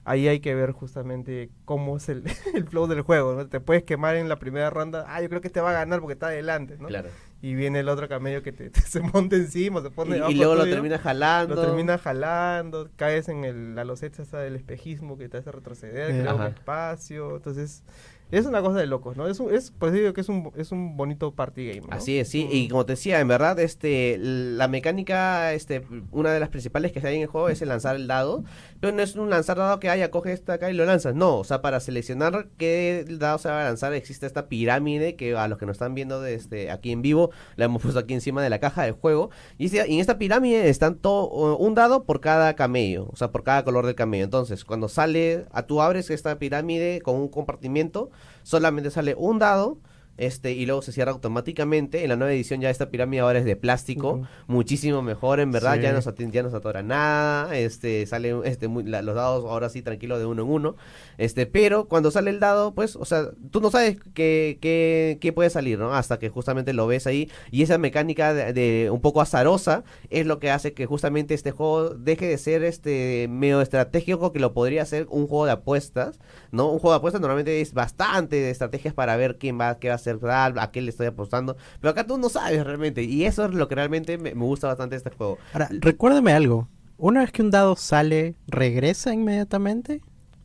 ahí 0.04 0.28
hay 0.28 0.40
que 0.40 0.54
ver 0.54 0.72
justamente 0.72 1.50
cómo 1.64 1.96
es 1.96 2.08
el, 2.08 2.24
el 2.54 2.64
flow 2.66 2.86
del 2.88 3.02
juego, 3.02 3.34
¿no? 3.34 3.46
Te 3.48 3.60
puedes 3.60 3.84
quemar 3.84 4.16
en 4.16 4.28
la 4.28 4.38
primera 4.38 4.68
ronda, 4.68 5.04
ah, 5.08 5.22
yo 5.22 5.28
creo 5.28 5.40
que 5.40 5.46
este 5.48 5.60
va 5.60 5.70
a 5.70 5.74
ganar 5.74 6.00
porque 6.00 6.14
está 6.14 6.26
adelante, 6.26 6.76
¿no? 6.78 6.88
Claro. 6.88 7.08
Y 7.42 7.54
viene 7.54 7.80
el 7.80 7.88
otro 7.88 8.08
camello 8.08 8.42
que 8.42 8.52
te, 8.52 8.70
te- 8.70 8.80
se 8.82 9.00
monta 9.00 9.36
encima, 9.36 9.80
se 9.82 9.88
Y, 9.88 9.90
pone 9.90 10.10
y 10.10 10.14
debajo 10.14 10.32
luego 10.34 10.54
lo 10.56 10.60
tuyo, 10.64 10.74
termina 10.74 10.98
jalando. 10.98 11.54
lo 11.54 11.62
termina 11.62 11.98
jalando, 11.98 12.90
caes 12.96 13.28
en 13.28 13.44
el, 13.44 13.74
la 13.74 13.84
loseta 13.84 14.22
esa 14.22 14.38
del 14.40 14.56
espejismo 14.56 15.16
que 15.18 15.28
te 15.28 15.38
hace 15.38 15.50
retroceder, 15.52 16.10
Eh. 16.10 16.20
crea 16.20 16.34
un 16.34 16.42
espacio, 16.46 17.36
entonces 17.36 17.82
es 18.30 18.46
una 18.46 18.62
cosa 18.62 18.78
de 18.78 18.86
locos, 18.86 19.16
¿no? 19.16 19.26
Es 19.26 19.40
un, 19.40 19.52
es, 19.54 19.70
por 19.70 19.88
eso 19.88 19.98
digo 19.98 20.12
que 20.12 20.20
es 20.20 20.28
un, 20.28 20.52
es 20.56 20.72
un 20.72 20.96
bonito 20.96 21.32
party 21.34 21.68
game, 21.68 21.80
¿no? 21.82 21.88
Así 21.90 22.18
es, 22.18 22.28
sí, 22.28 22.48
y 22.50 22.68
como 22.68 22.86
te 22.86 22.92
decía, 22.92 23.20
en 23.20 23.28
verdad, 23.28 23.58
este, 23.58 24.16
la 24.18 24.68
mecánica, 24.68 25.52
este, 25.52 25.82
una 26.10 26.32
de 26.32 26.40
las 26.40 26.48
principales 26.48 26.92
que 26.92 27.06
hay 27.06 27.16
en 27.16 27.22
el 27.22 27.26
juego 27.28 27.48
es 27.48 27.60
el 27.62 27.68
lanzar 27.68 27.96
el 27.96 28.06
dado, 28.06 28.44
pero 28.80 28.92
no 28.94 29.02
es 29.02 29.16
un 29.16 29.30
lanzar 29.30 29.56
dado 29.58 29.80
que 29.80 29.88
haya, 29.90 30.10
coge 30.10 30.32
esta 30.32 30.54
acá 30.54 30.70
y 30.70 30.74
lo 30.74 30.84
lanzas, 30.84 31.14
no, 31.14 31.38
o 31.38 31.44
sea, 31.44 31.60
para 31.62 31.80
seleccionar 31.80 32.48
qué 32.56 33.04
dado 33.08 33.38
se 33.38 33.48
va 33.48 33.62
a 33.62 33.64
lanzar 33.64 33.92
existe 33.94 34.26
esta 34.26 34.48
pirámide 34.48 35.16
que 35.16 35.36
a 35.36 35.48
los 35.48 35.58
que 35.58 35.66
nos 35.66 35.74
están 35.74 35.94
viendo 35.94 36.20
desde 36.20 36.70
aquí 36.70 36.92
en 36.92 37.02
vivo, 37.02 37.30
la 37.56 37.64
hemos 37.66 37.82
puesto 37.82 37.98
aquí 38.00 38.14
encima 38.14 38.42
de 38.42 38.50
la 38.50 38.60
caja 38.60 38.82
del 38.84 38.92
juego, 38.92 39.30
y, 39.58 39.66
este- 39.66 39.80
en 39.80 39.98
esta 40.00 40.18
pirámide 40.18 40.68
están 40.68 40.96
todo, 40.96 41.56
un 41.56 41.74
dado 41.74 42.04
por 42.04 42.20
cada 42.20 42.54
camello, 42.54 43.08
o 43.10 43.16
sea, 43.16 43.32
por 43.32 43.42
cada 43.42 43.64
color 43.64 43.86
del 43.86 43.94
camello, 43.94 44.24
entonces, 44.24 44.64
cuando 44.64 44.88
sale, 44.88 45.46
a 45.52 45.62
tú 45.66 45.80
abres 45.82 46.10
esta 46.10 46.38
pirámide 46.38 47.00
con 47.02 47.16
un 47.16 47.28
compartimiento, 47.28 48.10
solamente 48.42 48.90
sale 48.90 49.14
un 49.16 49.38
dado, 49.38 49.78
este, 50.20 50.52
y 50.52 50.66
luego 50.66 50.82
se 50.82 50.92
cierra 50.92 51.10
automáticamente. 51.12 52.02
En 52.04 52.10
la 52.10 52.16
nueva 52.16 52.32
edición 52.32 52.60
ya 52.60 52.68
esta 52.70 52.90
pirámide 52.90 53.20
ahora 53.20 53.38
es 53.38 53.44
de 53.46 53.56
plástico, 53.56 54.22
muchísimo 54.46 55.00
mejor, 55.02 55.40
en 55.40 55.50
verdad, 55.50 55.76
Sí. 55.76 55.80
ya 55.82 55.92
no 55.92 56.02
se 56.02 56.10
atin- 56.10 56.30
ya 56.30 56.42
no 56.42 56.50
se 56.50 56.56
atora 56.56 56.82
nada, 56.82 57.56
este, 57.56 58.06
sale 58.06 58.34
este 58.44 58.68
muy- 58.68 58.84
la- 58.84 59.00
los 59.02 59.14
dados 59.14 59.44
ahora 59.46 59.68
sí 59.70 59.80
tranquilo 59.82 60.18
de 60.18 60.26
uno 60.26 60.42
en 60.42 60.48
uno. 60.50 60.76
Este, 61.18 61.46
pero 61.46 61.86
cuando 61.88 62.10
sale 62.10 62.30
el 62.30 62.38
dado, 62.38 62.74
pues, 62.74 62.96
o 62.96 63.04
sea, 63.06 63.30
tú 63.50 63.60
no 63.60 63.70
sabes 63.70 63.96
qué, 64.14 64.58
qué, 64.60 65.18
qué 65.20 65.32
puede 65.32 65.48
salir, 65.50 65.78
¿no? 65.78 65.94
Hasta 65.94 66.18
que 66.18 66.28
justamente 66.28 66.72
lo 66.74 66.86
ves 66.86 67.06
ahí. 67.06 67.30
Y 67.50 67.62
esa 67.62 67.78
mecánica 67.78 68.34
de, 68.34 68.52
de 68.52 68.90
un 68.90 69.00
poco 69.00 69.22
azarosa 69.22 69.84
es 70.10 70.26
lo 70.26 70.38
que 70.38 70.50
hace 70.50 70.74
que 70.74 70.84
justamente 70.86 71.32
este 71.34 71.50
juego 71.50 71.90
deje 71.90 72.26
de 72.26 72.36
ser 72.38 72.62
este 72.62 73.26
medio 73.30 73.60
estratégico 73.62 74.32
que 74.32 74.38
lo 74.40 74.52
podría 74.52 74.84
ser 74.84 75.06
un 75.10 75.26
juego 75.26 75.46
de 75.46 75.52
apuestas, 75.52 76.18
¿no? 76.52 76.70
Un 76.70 76.78
juego 76.78 76.92
de 76.92 76.98
apuestas 76.98 77.20
normalmente 77.22 77.60
es 77.60 77.72
bastante 77.72 78.36
de 78.36 78.50
estrategias 78.50 78.92
para 78.94 79.16
ver 79.16 79.38
quién 79.38 79.58
va, 79.58 79.78
qué 79.78 79.88
va 79.88 79.94
a 79.94 79.96
hacer 79.96 80.09
tal, 80.18 80.58
a 80.58 80.70
qué 80.70 80.80
le 80.80 80.90
estoy 80.90 81.06
apostando. 81.06 81.56
Pero 81.80 81.90
acá 81.92 82.06
tú 82.06 82.18
no 82.18 82.28
sabes 82.28 82.64
realmente. 82.64 83.02
Y 83.04 83.24
eso 83.24 83.44
es 83.44 83.54
lo 83.54 83.68
que 83.68 83.74
realmente 83.76 84.18
me, 84.18 84.34
me 84.34 84.44
gusta 84.44 84.66
bastante 84.66 84.94
de 84.94 84.98
este 84.98 85.10
juego. 85.10 85.38
Ahora, 85.52 85.68
recuérdame 85.70 86.32
algo. 86.32 86.68
Una 86.96 87.20
vez 87.20 87.32
que 87.32 87.42
un 87.42 87.50
dado 87.50 87.76
sale, 87.76 88.34
¿regresa 88.46 89.14
inmediatamente? 89.14 90.02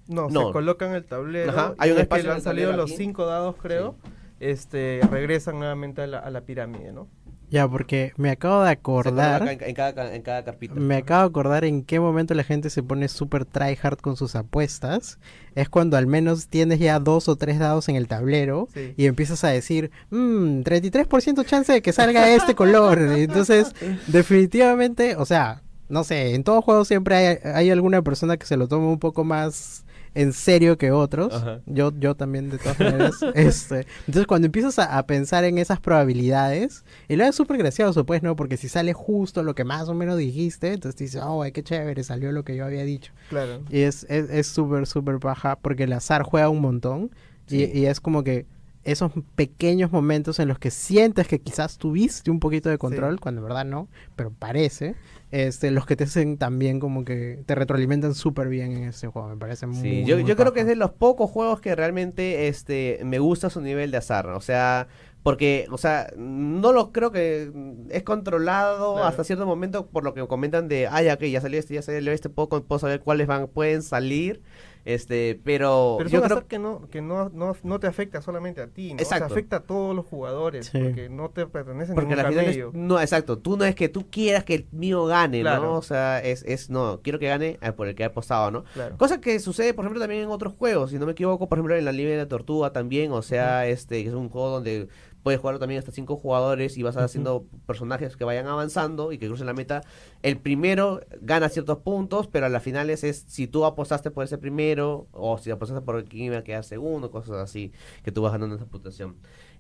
No, 0.07 0.29
No. 0.29 0.47
se 0.47 0.53
colocan 0.53 0.89
en 0.89 0.95
el 0.95 1.05
tablero. 1.05 1.51
Ajá, 1.51 1.73
hay 1.77 1.91
un 1.91 1.97
espacio 1.97 2.25
que 2.25 2.31
han 2.31 2.41
salido 2.41 2.71
los 2.73 2.91
aquí. 2.91 2.97
cinco 3.03 3.25
dados, 3.25 3.55
creo. 3.61 3.95
Este, 4.39 5.01
regresan 5.09 5.57
nuevamente 5.57 6.01
a 6.01 6.07
la, 6.07 6.19
a 6.19 6.29
la 6.29 6.41
pirámide, 6.41 6.91
¿no? 6.93 7.07
Ya, 7.55 7.67
porque 7.69 8.11
me 8.17 8.31
acabo 8.31 8.63
de 8.63 8.69
acordar, 8.71 9.47
En, 9.47 9.63
en 9.63 9.73
cada, 9.73 10.13
en 10.13 10.21
cada 10.21 10.43
carpita. 10.43 10.73
me 10.75 10.97
acabo 10.97 11.21
de 11.21 11.27
acordar 11.29 11.63
en 11.63 11.83
qué 11.83 12.01
momento 12.01 12.33
la 12.33 12.43
gente 12.43 12.69
se 12.69 12.83
pone 12.83 13.07
súper 13.07 13.45
tryhard 13.45 13.97
con 13.99 14.17
sus 14.17 14.35
apuestas. 14.35 15.19
Es 15.55 15.69
cuando 15.69 15.95
al 15.95 16.05
menos 16.05 16.47
tienes 16.49 16.79
ya 16.79 16.99
dos 16.99 17.29
o 17.29 17.37
tres 17.37 17.57
dados 17.59 17.87
en 17.87 17.95
el 17.95 18.09
tablero 18.09 18.67
Sí. 18.73 18.93
y 18.97 19.05
empiezas 19.05 19.43
a 19.45 19.47
decir, 19.47 19.89
mmm, 20.09 20.63
33% 20.63 21.45
chance 21.45 21.71
de 21.71 21.81
que 21.81 21.93
salga 21.93 22.29
este 22.29 22.55
color. 22.55 22.99
Entonces, 23.15 23.73
definitivamente, 24.07 25.15
o 25.15 25.25
sea, 25.25 25.61
no 25.87 26.03
sé, 26.03 26.35
en 26.35 26.43
todo 26.43 26.61
juego 26.61 26.83
siempre 26.83 27.15
hay, 27.15 27.37
hay 27.53 27.69
alguna 27.69 28.01
persona 28.01 28.35
que 28.37 28.45
se 28.45 28.57
lo 28.57 28.67
toma 28.67 28.87
un 28.89 28.99
poco 28.99 29.23
más 29.23 29.84
en 30.15 30.33
serio 30.33 30.77
que 30.77 30.91
otros. 30.91 31.33
Ajá. 31.33 31.61
Yo, 31.67 31.91
yo 31.99 32.15
también, 32.15 32.49
de 32.49 32.57
todas 32.57 32.79
maneras. 32.79 33.15
este, 33.35 33.85
entonces, 34.07 34.25
cuando 34.25 34.47
empiezas 34.47 34.79
a, 34.79 34.97
a 34.97 35.05
pensar 35.05 35.43
en 35.43 35.57
esas 35.59 35.79
probabilidades, 35.79 36.83
y 37.07 37.15
luego 37.15 37.29
es 37.29 37.35
súper 37.35 37.57
gracioso, 37.57 38.05
pues, 38.05 38.23
¿no? 38.23 38.35
Porque 38.35 38.57
si 38.57 38.67
sale 38.69 38.93
justo 38.93 39.43
lo 39.43 39.53
que 39.55 39.63
más 39.63 39.87
o 39.89 39.93
menos 39.93 40.17
dijiste, 40.17 40.73
entonces 40.73 40.97
dices, 40.97 41.21
oh, 41.23 41.43
ay, 41.43 41.51
qué 41.51 41.63
chévere, 41.63 42.03
salió 42.03 42.31
lo 42.31 42.43
que 42.43 42.55
yo 42.55 42.65
había 42.65 42.83
dicho. 42.83 43.11
Claro. 43.29 43.61
Y 43.69 43.81
es 43.81 44.05
es 44.09 44.29
es 44.29 44.47
súper, 44.47 44.87
súper 44.87 45.19
baja 45.19 45.57
porque 45.57 45.83
el 45.83 45.93
azar 45.93 46.23
juega 46.23 46.49
un 46.49 46.61
montón. 46.61 47.11
Sí. 47.47 47.69
Y, 47.73 47.79
y 47.81 47.85
es 47.85 47.99
como 47.99 48.23
que 48.23 48.45
esos 48.83 49.11
pequeños 49.35 49.91
momentos 49.91 50.39
en 50.39 50.47
los 50.47 50.59
que 50.59 50.69
sientes 50.69 51.27
que 51.27 51.39
quizás 51.41 51.77
tuviste 51.79 52.29
un 52.29 52.39
poquito 52.39 52.69
de 52.69 52.77
control, 52.77 53.15
Sí. 53.15 53.19
cuando 53.19 53.41
en 53.41 53.47
verdad 53.47 53.65
no, 53.65 53.87
pero 54.15 54.31
parece, 54.31 54.95
este, 55.31 55.71
los 55.71 55.85
que 55.85 55.95
te 55.95 56.05
hacen 56.05 56.37
también 56.37 56.79
como 56.79 57.03
que 57.03 57.43
te 57.45 57.55
retroalimentan 57.55 58.13
súper 58.13 58.47
bien 58.47 58.71
en 58.71 58.83
ese 58.85 59.07
juego. 59.07 59.29
Me 59.29 59.37
parece 59.37 59.67
muy. 59.67 59.81
Sí, 59.81 60.05
yo, 60.05 60.17
muy 60.17 60.25
yo 60.25 60.35
creo 60.35 60.53
que 60.53 60.61
es 60.61 60.67
de 60.67 60.75
los 60.75 60.91
pocos 60.91 61.29
juegos 61.29 61.59
que 61.61 61.75
realmente 61.75 62.47
este 62.47 62.99
me 63.03 63.19
gusta 63.19 63.49
su 63.49 63.61
nivel 63.61 63.91
de 63.91 63.97
azar. 63.97 64.27
O 64.29 64.41
sea, 64.41 64.87
porque, 65.23 65.65
o 65.71 65.77
sea, 65.79 66.07
no 66.15 66.71
lo 66.71 66.91
creo 66.91 67.11
que 67.11 67.51
es 67.89 68.03
controlado 68.03 68.93
Claro. 68.93 69.07
hasta 69.07 69.23
cierto 69.23 69.45
momento 69.47 69.87
por 69.87 70.03
lo 70.03 70.13
que 70.13 70.25
comentan 70.27 70.67
de, 70.67 70.87
ya 71.03 71.17
que 71.17 71.31
ya 71.31 71.41
salió 71.41 71.59
este, 71.59 71.73
ya 71.73 71.81
salió 71.81 72.11
este, 72.11 72.29
puedo, 72.29 72.63
puedo 72.63 72.79
saber 72.79 72.99
cuáles 73.01 73.25
van, 73.27 73.47
pueden 73.47 73.81
salir. 73.81 74.41
Este, 74.85 75.39
pero, 75.43 75.95
Pero 75.97 76.07
es 76.07 76.13
yo 76.13 76.21
creo 76.21 76.47
que, 76.47 76.59
no, 76.59 76.87
que 76.91 77.01
no, 77.01 77.29
no, 77.29 77.55
no 77.63 77.79
te 77.79 77.87
afecta 77.87 78.21
solamente 78.21 78.61
a 78.61 78.67
ti, 78.67 78.93
¿no? 78.93 79.01
O 79.01 79.05
sea, 79.05 79.17
Exacto. 79.17 79.33
afecta 79.33 79.55
a 79.57 79.59
todos 79.61 79.95
los 79.95 80.05
jugadores, 80.05 80.67
Sí. 80.67 80.77
porque 80.79 81.09
no 81.09 81.29
te 81.29 81.47
pertenece 81.47 81.93
Porque 81.95 82.09
ningún 82.15 82.25
al 82.25 82.31
final 82.31 82.45
es, 82.45 82.73
no, 82.73 83.01
exacto, 83.01 83.39
tú 83.39 83.57
no 83.57 83.65
es 83.65 83.73
que 83.73 83.89
tú 83.89 84.05
quieras 84.11 84.43
que 84.43 84.53
el 84.53 84.67
mío 84.71 85.05
gane, 85.05 85.41
Claro. 85.41 85.63
¿no? 85.63 85.73
O 85.73 85.81
sea, 85.81 86.19
es, 86.23 86.43
es, 86.43 86.69
no, 86.69 86.99
quiero 87.01 87.17
que 87.17 87.27
gane 87.27 87.57
eh, 87.61 87.71
por 87.71 87.87
el 87.87 87.95
que 87.95 88.03
he 88.03 88.05
apostado, 88.05 88.51
¿no? 88.51 88.63
Claro. 88.75 88.95
Cosa 88.97 89.19
que 89.19 89.39
sucede, 89.39 89.73
por 89.73 89.85
ejemplo, 89.85 89.99
también 89.99 90.21
en 90.21 90.29
otros 90.29 90.53
juegos. 90.53 90.91
Si 90.91 90.99
no 90.99 91.07
me 91.07 91.13
equivoco, 91.13 91.49
por 91.49 91.57
ejemplo, 91.57 91.75
en 91.75 91.83
la 91.83 91.91
Liga 91.91 92.11
de 92.11 92.17
la 92.17 92.27
Tortuga 92.27 92.71
también. 92.71 93.11
O 93.11 93.23
sea, 93.23 93.65
este 93.67 94.03
que 94.03 94.09
es 94.09 94.15
un 94.15 94.29
juego 94.29 94.49
donde 94.51 94.87
puedes 95.25 95.39
jugarlo 95.41 95.59
también 95.59 95.79
hasta 95.79 95.91
cinco 95.91 96.17
jugadores 96.17 96.77
y 96.77 96.83
vas 96.83 96.97
haciendo 96.97 97.47
personajes 97.65 98.15
que 98.15 98.23
vayan 98.25 98.45
avanzando 98.45 99.11
y 99.11 99.17
que 99.17 99.25
crucen 99.25 99.47
la 99.47 99.55
meta. 99.55 99.81
El 100.21 100.37
primero 100.37 101.01
gana 101.19 101.49
ciertos 101.49 101.79
puntos, 101.79 102.27
pero 102.27 102.45
a 102.45 102.49
las 102.49 102.61
finales 102.61 103.03
es 103.03 103.25
si 103.27 103.47
tú 103.47 103.65
apostaste 103.65 104.11
por 104.11 104.23
ese 104.23 104.37
primero 104.37 105.07
o 105.11 105.39
si 105.39 105.49
apostaste 105.49 105.83
por 105.83 105.95
el 105.95 106.03
que 106.03 106.17
iba 106.17 106.37
a 106.37 106.43
quedar 106.43 106.63
segundo, 106.63 107.09
cosas 107.09 107.37
así, 107.37 107.71
que 108.03 108.11
tú 108.11 108.21
vas 108.21 108.33
ganando 108.33 108.55
esa 108.55 108.67
puntuación. 108.67 109.15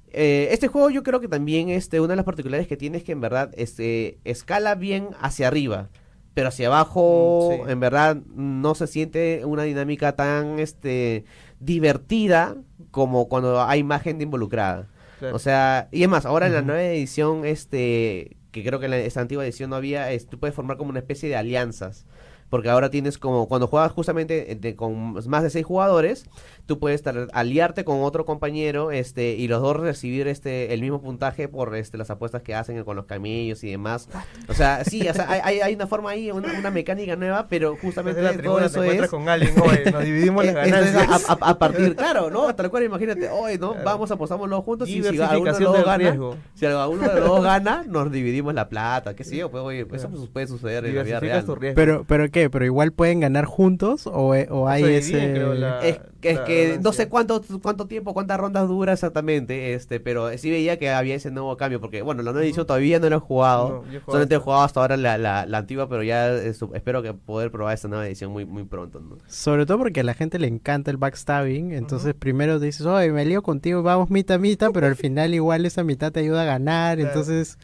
Eh, 0.09 0.49
este 0.51 0.67
juego 0.67 0.91
yo 0.91 1.01
creo 1.01 1.19
que 1.19 1.27
también 1.27 1.69
este, 1.69 1.99
una 1.99 2.09
de 2.09 2.17
las 2.17 2.25
particularidades 2.25 2.67
que 2.67 2.77
tiene 2.77 2.99
es 2.99 3.03
que 3.03 3.13
en 3.13 3.21
verdad 3.21 3.49
este, 3.57 4.19
escala 4.23 4.75
bien 4.75 5.09
hacia 5.19 5.47
arriba, 5.47 5.89
pero 6.35 6.49
hacia 6.49 6.67
abajo 6.67 7.49
Mm, 7.53 7.65
sí. 7.65 7.71
en 7.71 7.79
verdad 7.79 8.17
no 8.35 8.75
se 8.75 8.85
siente 8.85 9.43
una 9.45 9.63
dinámica 9.63 10.15
tan 10.15 10.59
este, 10.59 11.25
divertida 11.59 12.55
como 12.91 13.27
cuando 13.29 13.63
hay 13.63 13.83
más 13.83 14.03
gente 14.03 14.23
involucrada. 14.25 14.89
Claro. 15.19 15.35
O 15.35 15.39
sea, 15.39 15.87
y 15.91 16.03
es 16.03 16.09
más, 16.09 16.25
ahora 16.25 16.47
en 16.47 16.53
la 16.53 16.61
nueva 16.61 16.83
edición, 16.83 17.45
este, 17.45 18.37
que 18.51 18.63
creo 18.63 18.79
que 18.79 18.85
en 18.85 18.91
la, 18.91 18.97
esta 18.97 19.21
antigua 19.21 19.43
edición 19.45 19.69
no 19.69 19.75
había, 19.77 20.11
es, 20.11 20.27
tú 20.27 20.39
puedes 20.39 20.55
formar 20.55 20.77
como 20.77 20.89
una 20.89 20.99
especie 20.99 21.29
de 21.29 21.35
alianzas. 21.35 22.05
Porque 22.49 22.69
ahora 22.69 22.91
tienes 22.91 23.17
como, 23.17 23.47
cuando 23.47 23.65
juegas 23.67 23.91
justamente 23.91 24.51
eh, 24.51 24.55
de- 24.55 24.75
con 24.75 25.13
más 25.27 25.41
de 25.43 25.49
seis 25.49 25.65
jugadores, 25.65 26.25
tú 26.65 26.79
puedes 26.79 27.03
aliarte 27.33 27.83
con 27.85 28.01
otro 28.01 28.25
compañero, 28.25 28.91
este, 28.91 29.35
y 29.35 29.47
los 29.47 29.61
dos 29.61 29.77
recibir 29.77 30.27
este, 30.27 30.73
el 30.73 30.81
mismo 30.81 31.01
puntaje 31.01 31.47
por 31.47 31.75
este, 31.75 31.97
las 31.97 32.09
apuestas 32.09 32.41
que 32.41 32.55
hacen 32.55 32.83
con 32.83 32.95
los 32.95 33.05
camellos 33.05 33.63
y 33.63 33.69
demás. 33.71 34.09
O 34.47 34.53
sea, 34.53 34.83
sí, 34.83 35.07
o 35.07 35.13
sea, 35.13 35.29
hay, 35.29 35.59
hay, 35.59 35.75
una 35.75 35.87
forma 35.87 36.11
ahí, 36.11 36.31
una, 36.31 36.51
una 36.57 36.71
mecánica 36.71 37.15
nueva, 37.15 37.47
pero 37.49 37.75
justamente 37.81 38.21
la 38.21 38.33
todo 38.37 38.57
te 38.59 38.65
eso 38.65 38.81
encuentras 38.83 39.05
es. 39.05 39.11
con 39.11 39.29
alguien, 39.29 39.53
oye, 39.61 39.91
nos 39.91 40.03
dividimos 40.03 40.45
las 40.45 40.55
ganancias. 40.55 41.29
a, 41.29 41.33
a- 41.33 41.49
a 41.51 41.59
partir, 41.59 41.95
claro, 41.95 42.29
¿no? 42.29 42.53
Tal 42.55 42.69
cual, 42.69 42.83
imagínate, 42.83 43.29
hoy, 43.29 43.57
¿no? 43.57 43.75
Vamos, 43.83 44.09
apostámoslo 44.11 44.61
juntos 44.61 44.89
y 44.89 45.01
si 45.03 45.19
alguno 45.21 45.53
de 45.53 45.59
los 45.59 45.73
dos 45.73 45.85
gana, 45.85 45.97
riesgo. 45.97 46.35
si 46.55 46.65
alguno 46.65 47.07
de 47.07 47.19
los 47.19 47.27
dos 47.29 47.43
gana, 47.43 47.83
nos 47.87 48.11
dividimos 48.11 48.53
la 48.53 48.69
plata, 48.69 49.15
qué 49.15 49.23
sé 49.23 49.35
yo, 49.37 49.51
pues 49.51 49.63
oye, 49.63 49.85
pues, 49.85 50.01
eso 50.01 50.09
pues, 50.09 50.27
puede 50.29 50.47
suceder 50.47 50.85
en 50.85 50.95
la 50.95 51.03
vida 51.03 51.19
real. 51.19 51.45
Pero, 51.75 52.05
pero 52.07 52.29
qué, 52.31 52.49
pero 52.49 52.65
igual 52.65 52.91
pueden 52.91 53.19
ganar 53.19 53.45
juntos 53.45 54.07
o, 54.07 54.33
o 54.49 54.67
hay 54.67 54.83
Se 54.83 54.97
ese. 54.97 55.11
dividen, 55.13 55.33
creo, 55.35 55.53
la- 55.53 55.79
Es, 55.85 55.99
que- 56.25 56.31
es 56.33 56.39
que 56.75 56.79
no 56.81 56.91
sé 56.93 57.07
cuánto 57.09 57.41
cuánto 57.61 57.87
tiempo, 57.87 58.13
cuántas 58.13 58.39
rondas 58.39 58.67
dura 58.67 58.93
exactamente, 58.93 59.73
este, 59.73 59.99
pero 59.99 60.35
sí 60.37 60.49
veía 60.49 60.77
que 60.79 60.89
había 60.89 61.15
ese 61.15 61.31
nuevo 61.31 61.55
cambio, 61.57 61.79
porque 61.79 62.01
bueno, 62.01 62.23
la 62.23 62.31
nueva 62.31 62.45
edición 62.45 62.65
todavía 62.65 62.99
no 62.99 63.09
lo 63.09 63.17
he 63.17 63.19
jugado, 63.19 63.83
No, 63.85 63.99
solamente 64.05 64.35
he 64.35 64.37
hasta- 64.37 64.43
jugado 64.43 64.63
hasta 64.63 64.79
ahora 64.81 64.97
la, 64.97 65.17
la, 65.17 65.45
la 65.45 65.57
antigua, 65.57 65.87
pero 65.89 66.03
ya 66.03 66.33
espero 66.35 67.01
que 67.03 67.13
poder 67.13 67.51
probar 67.51 67.73
esta 67.73 67.87
nueva 67.87 68.05
edición 68.07 68.31
muy 68.31 68.45
muy 68.45 68.63
pronto, 68.63 68.99
¿no? 68.99 69.17
Sobre 69.27 69.65
todo 69.65 69.77
porque 69.79 69.99
a 70.01 70.03
la 70.03 70.13
gente 70.13 70.39
le 70.39 70.47
encanta 70.47 70.91
el 70.91 70.97
backstabbing. 70.97 71.71
Entonces, 71.73 72.13
primero 72.13 72.59
dices, 72.59 72.85
oye, 72.85 73.11
me 73.11 73.25
lío 73.25 73.41
contigo, 73.43 73.83
vamos 73.83 74.09
mitad 74.09 74.39
mitad, 74.39 74.71
pero 74.73 74.87
al 74.87 74.95
final 74.95 75.33
igual 75.33 75.65
esa 75.65 75.83
mitad 75.83 76.11
te 76.11 76.21
ayuda 76.21 76.41
a 76.43 76.45
ganar. 76.45 76.97
Claro. 76.97 77.09
Entonces, 77.09 77.57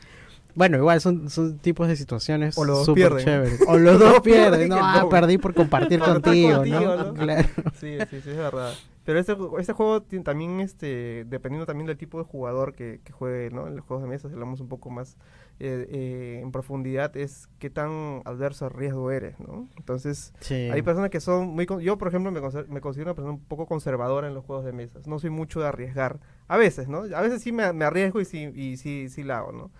bueno, 0.56 0.78
igual 0.78 1.02
son, 1.02 1.30
son 1.30 1.60
tipos 1.60 1.88
de 1.88 1.95
situaciones 1.95 2.58
O 2.58 2.66
los 2.66 2.86
dos 2.86 2.95
chéveres. 2.95 3.60
O 3.68 3.78
los 3.78 3.99
dos 3.99 4.22
pierden. 4.22 4.70
No, 4.70 4.78
ah, 4.80 5.08
perdí 5.10 5.38
por 5.38 5.54
compartir 5.54 5.99
contigo, 6.04 6.58
contigo, 6.58 6.80
¿no? 6.80 7.04
¿no? 7.06 7.14
Claro. 7.14 7.47
Sí, 7.80 7.97
sí, 8.10 8.22
sí, 8.22 8.30
es 8.30 8.38
verdad. 8.38 8.74
Pero 9.04 9.18
este, 9.20 9.36
este 9.58 9.74
juego 9.74 10.04
también, 10.24 10.60
este, 10.60 11.26
dependiendo 11.28 11.66
también 11.66 11.88
del 11.88 11.97
tipo 11.97 12.20
de 12.20 12.24
jugador 12.24 12.76
que, 12.76 13.02
que 13.04 13.12
juegue, 13.12 13.49
¿no? 13.49 13.68
En 13.68 13.76
los 13.76 13.84
juegos 13.84 14.04
de 14.04 14.10
mesa, 14.10 14.28
si 14.28 14.36
hablamos 14.36 14.62
un 14.62 14.68
poco 14.68 14.91
más 14.91 15.18
eh, 15.60 15.88
eh, 15.89 16.39
en 16.43 16.52
profundidad, 16.52 17.16
es 17.18 17.49
qué 17.58 17.72
tan 17.72 18.22
adverso 18.26 18.66
al 18.66 18.72
riesgo 18.72 19.10
eres, 19.10 19.39
¿no? 19.39 19.68
Entonces, 19.76 20.34
Sí. 20.39 20.54
hay 20.54 20.84
personas 20.84 21.10
que 21.10 21.20
son 21.20 21.47
muy... 21.47 21.66
Yo, 21.82 21.97
por 21.97 22.10
ejemplo, 22.10 22.32
me, 22.32 22.41
me 22.41 22.82
considero 22.82 23.10
una 23.10 23.16
persona 23.16 23.34
un 23.34 23.43
poco 23.43 23.66
conservadora 23.66 24.28
en 24.28 24.36
los 24.36 24.45
juegos 24.45 24.66
de 24.66 24.72
mesas. 24.72 25.08
No 25.08 25.18
soy 25.18 25.32
mucho 25.32 25.60
de 25.62 25.68
arriesgar. 25.68 26.20
A 26.47 26.58
veces, 26.58 26.88
¿no? 26.88 26.99
A 27.16 27.22
veces 27.22 27.41
sí 27.41 27.52
me, 27.52 27.74
me 27.74 27.86
arriesgo 27.86 28.22
y 28.22 28.26
sí, 28.26 28.52
y 28.54 28.78
sí, 28.78 29.10
sí 29.10 29.24
la 29.24 29.39
hago, 29.39 29.52
¿no? 29.52 29.72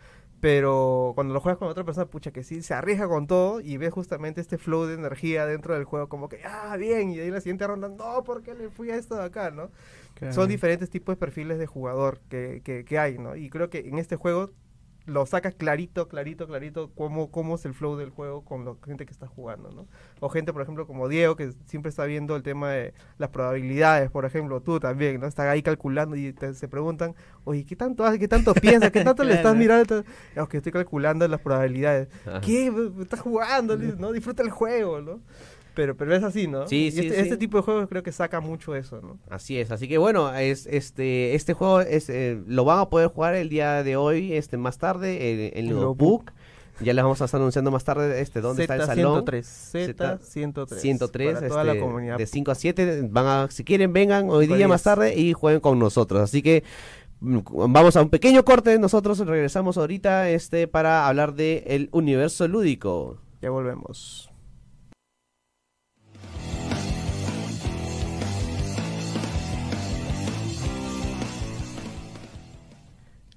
Pero 0.42 1.12
cuando 1.14 1.36
lo 1.36 1.40
juegas 1.40 1.60
con 1.60 1.68
otra 1.68 1.84
persona, 1.84 2.08
pucha, 2.08 2.32
que 2.32 2.44
sí 2.44 2.64
se 2.64 2.74
arriesga 2.74 3.08
con 3.08 3.28
todo 3.28 3.62
y 3.62 3.78
ves 3.78 3.94
justamente 3.94 4.42
este 4.42 4.58
flow 4.58 4.86
de 4.86 4.96
energía 4.96 5.46
dentro 5.46 5.76
del 5.76 5.84
juego, 5.86 6.10
como 6.10 6.30
que, 6.30 6.42
ah, 6.44 6.76
bien, 6.78 7.12
y 7.12 7.20
ahí 7.20 7.28
en 7.28 7.34
la 7.36 7.42
siguiente 7.42 7.68
ronda, 7.68 7.90
no, 7.90 8.24
¿por 8.24 8.42
qué 8.42 8.56
le 8.56 8.70
fui 8.70 8.90
a 8.90 8.96
esto 8.96 9.16
de 9.16 9.24
acá, 9.24 9.52
no? 9.52 9.70
Claro. 10.16 10.34
Son 10.34 10.50
diferentes 10.50 10.90
tipos 10.90 11.14
de 11.14 11.20
perfiles 11.20 11.60
de 11.60 11.68
jugador 11.68 12.20
que, 12.28 12.62
que, 12.66 12.84
que 12.84 12.98
hay, 12.98 13.20
¿no? 13.20 13.36
Y 13.36 13.50
creo 13.52 13.70
que 13.70 13.80
en 13.80 14.00
este 14.00 14.16
juego 14.16 14.50
lo 15.08 15.26
sacas 15.26 15.56
clarito, 15.56 16.08
clarito, 16.08 16.48
clarito, 16.48 16.92
cómo, 16.96 17.32
cómo 17.32 17.56
es 17.56 17.66
el 17.66 17.74
flow 17.74 17.98
del 17.98 18.12
juego 18.12 18.46
con 18.46 18.66
la 18.66 18.74
gente 18.86 19.06
que 19.06 19.12
está 19.12 19.26
jugando, 19.28 19.72
¿no? 19.72 19.88
O 20.20 20.30
gente, 20.30 20.54
por 20.54 20.62
ejemplo, 20.62 20.86
como 20.86 21.08
Diego, 21.08 21.36
que 21.36 21.52
siempre 21.66 21.90
está 21.90 22.06
viendo 22.06 22.36
el 22.36 22.44
tema 22.44 22.70
de 22.72 22.94
las 23.18 23.30
probabilidades, 23.32 24.12
por 24.12 24.26
ejemplo, 24.26 24.62
tú 24.62 24.80
también, 24.80 25.20
¿no? 25.20 25.28
Están 25.28 25.48
ahí 25.48 25.64
calculando 25.64 26.16
y 26.16 26.34
te- 26.34 26.54
se 26.54 26.68
preguntan, 26.68 27.16
oye, 27.46 27.66
¿qué 27.66 27.76
tanto 27.76 28.06
haces? 28.06 28.20
¿Qué 28.20 28.28
tanto 28.28 28.54
piensas? 28.54 28.92
¿Qué 28.92 29.04
tanto 29.04 29.24
le 29.24 29.34
estás 29.34 29.56
mirando? 29.56 30.04
Es 30.36 30.48
que 30.48 30.58
estoy 30.58 30.72
calculando 30.72 31.28
las 31.28 31.42
probabilidades. 31.42 32.08
Ajá. 32.28 32.42
¿Qué? 32.42 32.72
Estás 33.02 33.22
jugando, 33.22 33.76
¿no? 33.78 34.12
Disfruta 34.12 34.44
el 34.44 34.52
juego, 34.52 35.02
¿no? 35.02 35.20
Pero, 35.74 35.96
pero 35.96 36.16
es 36.16 36.24
así, 36.24 36.48
¿no? 36.48 36.68
Sí, 36.68 36.88
este, 36.88 37.02
sí. 37.02 37.08
este 37.16 37.38
tipo 37.38 37.58
de 37.58 37.64
juegos 37.64 37.88
creo 37.88 38.04
que 38.04 38.12
saca 38.12 38.42
mucho 38.42 38.76
eso, 38.76 39.02
¿no? 39.02 39.20
Así 39.30 39.58
es, 39.58 39.72
así 39.72 39.88
que 39.88 39.98
bueno, 39.98 40.34
es 40.36 40.68
este 40.68 41.36
este 41.36 41.54
juego 41.54 41.82
es 41.82 42.10
eh, 42.10 42.42
lo 42.46 42.66
van 42.66 42.80
a 42.80 42.90
poder 42.90 43.08
jugar 43.08 43.36
el 43.36 43.50
día 43.50 43.84
de 43.84 43.96
hoy, 43.96 44.34
este 44.34 44.58
más 44.58 44.78
tarde 44.78 45.50
en, 45.50 45.58
en 45.58 45.70
Ludobook. 45.70 46.32
Ya 46.80 46.94
les 46.94 47.04
vamos 47.04 47.22
a 47.22 47.26
estar 47.26 47.40
anunciando 47.40 47.70
más 47.70 47.84
tarde 47.84 48.22
este 48.22 48.42
dónde 48.42 48.64
está 48.64 48.76
el 48.76 48.86
salón. 48.86 49.24
Z103, 49.24 50.20
Z103. 50.24 50.76
103 50.80 51.34
para 51.34 51.48
toda 51.48 51.64
la 51.64 51.74
este, 51.74 51.84
comunidad. 51.84 52.18
de 52.18 52.26
5 52.26 52.52
a 52.52 52.56
7 52.56 53.08
van 53.10 53.28
a 53.28 53.52
si 53.52 53.64
quieren 53.64 53.94
vengan 53.94 54.30
hoy 54.30 54.48
día 54.48 54.68
más 54.68 54.82
10. 54.82 54.84
tarde 54.84 55.16
y 55.16 55.34
jueguen 55.34 55.62
con 55.62 55.78
nosotros 55.78 56.22
así 56.22 56.42
que 56.42 56.64
mm, 57.20 57.40
vamos 57.72 57.96
a 57.96 58.02
un 58.02 58.10
pequeño 58.10 58.44
corte 58.44 58.80
nosotros 58.80 59.20
regresamos 59.20 59.78
ahorita 59.78 60.30
este 60.30 60.68
para 60.68 61.08
hablar 61.08 61.36
de 61.36 61.64
el 61.68 61.90
universo 61.92 62.48
lúdico 62.48 63.20
Ya 63.42 63.52
volvemos. 63.52 64.31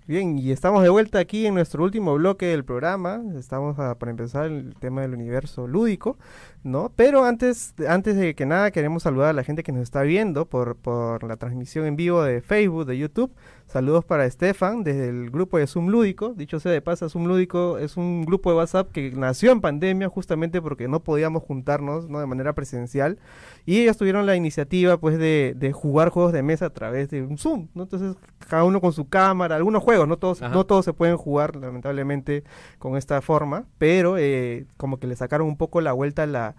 Bien, 0.06 0.38
y 0.38 0.52
estamos 0.52 0.82
de 0.82 0.90
vuelta 0.90 1.18
aquí 1.18 1.46
en 1.46 1.54
nuestro 1.54 1.82
último 1.82 2.12
bloque 2.16 2.44
del 2.44 2.62
programa. 2.62 3.22
Estamos 3.38 3.78
a, 3.78 3.98
para 3.98 4.10
empezar 4.10 4.44
el 4.44 4.74
tema 4.78 5.00
del 5.00 5.14
universo 5.14 5.66
lúdico, 5.66 6.18
¿no? 6.62 6.92
Pero 6.94 7.24
antes, 7.24 7.72
antes 7.88 8.14
de 8.14 8.34
que 8.34 8.44
nada, 8.44 8.70
queremos 8.70 9.04
saludar 9.04 9.30
a 9.30 9.32
la 9.32 9.44
gente 9.44 9.62
que 9.62 9.72
nos 9.72 9.80
está 9.80 10.02
viendo 10.02 10.44
por, 10.44 10.76
por 10.76 11.24
la 11.24 11.38
transmisión 11.38 11.86
en 11.86 11.96
vivo 11.96 12.22
de 12.22 12.42
Facebook, 12.42 12.84
de 12.84 12.98
YouTube. 12.98 13.32
Saludos 13.66 14.04
para 14.04 14.24
Estefan 14.24 14.84
desde 14.84 15.08
el 15.08 15.30
grupo 15.30 15.58
de 15.58 15.66
Zoom 15.66 15.88
Lúdico. 15.88 16.32
Dicho 16.34 16.60
sea 16.60 16.70
de 16.70 16.80
paso, 16.80 17.08
Zoom 17.08 17.26
Lúdico 17.26 17.78
es 17.78 17.96
un 17.96 18.24
grupo 18.24 18.50
de 18.50 18.56
WhatsApp 18.56 18.92
que 18.92 19.10
nació 19.10 19.50
en 19.50 19.60
pandemia 19.60 20.08
justamente 20.08 20.62
porque 20.62 20.86
no 20.86 21.00
podíamos 21.00 21.42
juntarnos 21.42 22.08
¿no? 22.08 22.20
de 22.20 22.26
manera 22.26 22.52
presencial. 22.52 23.18
Y 23.66 23.80
ellos 23.80 23.96
tuvieron 23.96 24.26
la 24.26 24.36
iniciativa 24.36 24.96
pues 24.98 25.18
de, 25.18 25.54
de 25.56 25.72
jugar 25.72 26.10
juegos 26.10 26.32
de 26.32 26.42
mesa 26.42 26.66
a 26.66 26.70
través 26.70 27.10
de 27.10 27.22
un 27.22 27.36
Zoom. 27.36 27.68
¿no? 27.74 27.82
Entonces, 27.82 28.16
cada 28.48 28.64
uno 28.64 28.80
con 28.80 28.92
su 28.92 29.08
cámara, 29.08 29.56
algunos 29.56 29.82
juegos, 29.82 30.06
no 30.06 30.18
todos, 30.18 30.40
no 30.40 30.64
todos 30.64 30.84
se 30.84 30.92
pueden 30.92 31.16
jugar 31.16 31.56
lamentablemente 31.56 32.44
con 32.78 32.96
esta 32.96 33.20
forma, 33.22 33.64
pero 33.78 34.18
eh, 34.18 34.66
como 34.76 34.98
que 34.98 35.06
le 35.06 35.16
sacaron 35.16 35.48
un 35.48 35.56
poco 35.56 35.80
la 35.80 35.92
vuelta 35.92 36.24
a 36.24 36.26
la 36.26 36.54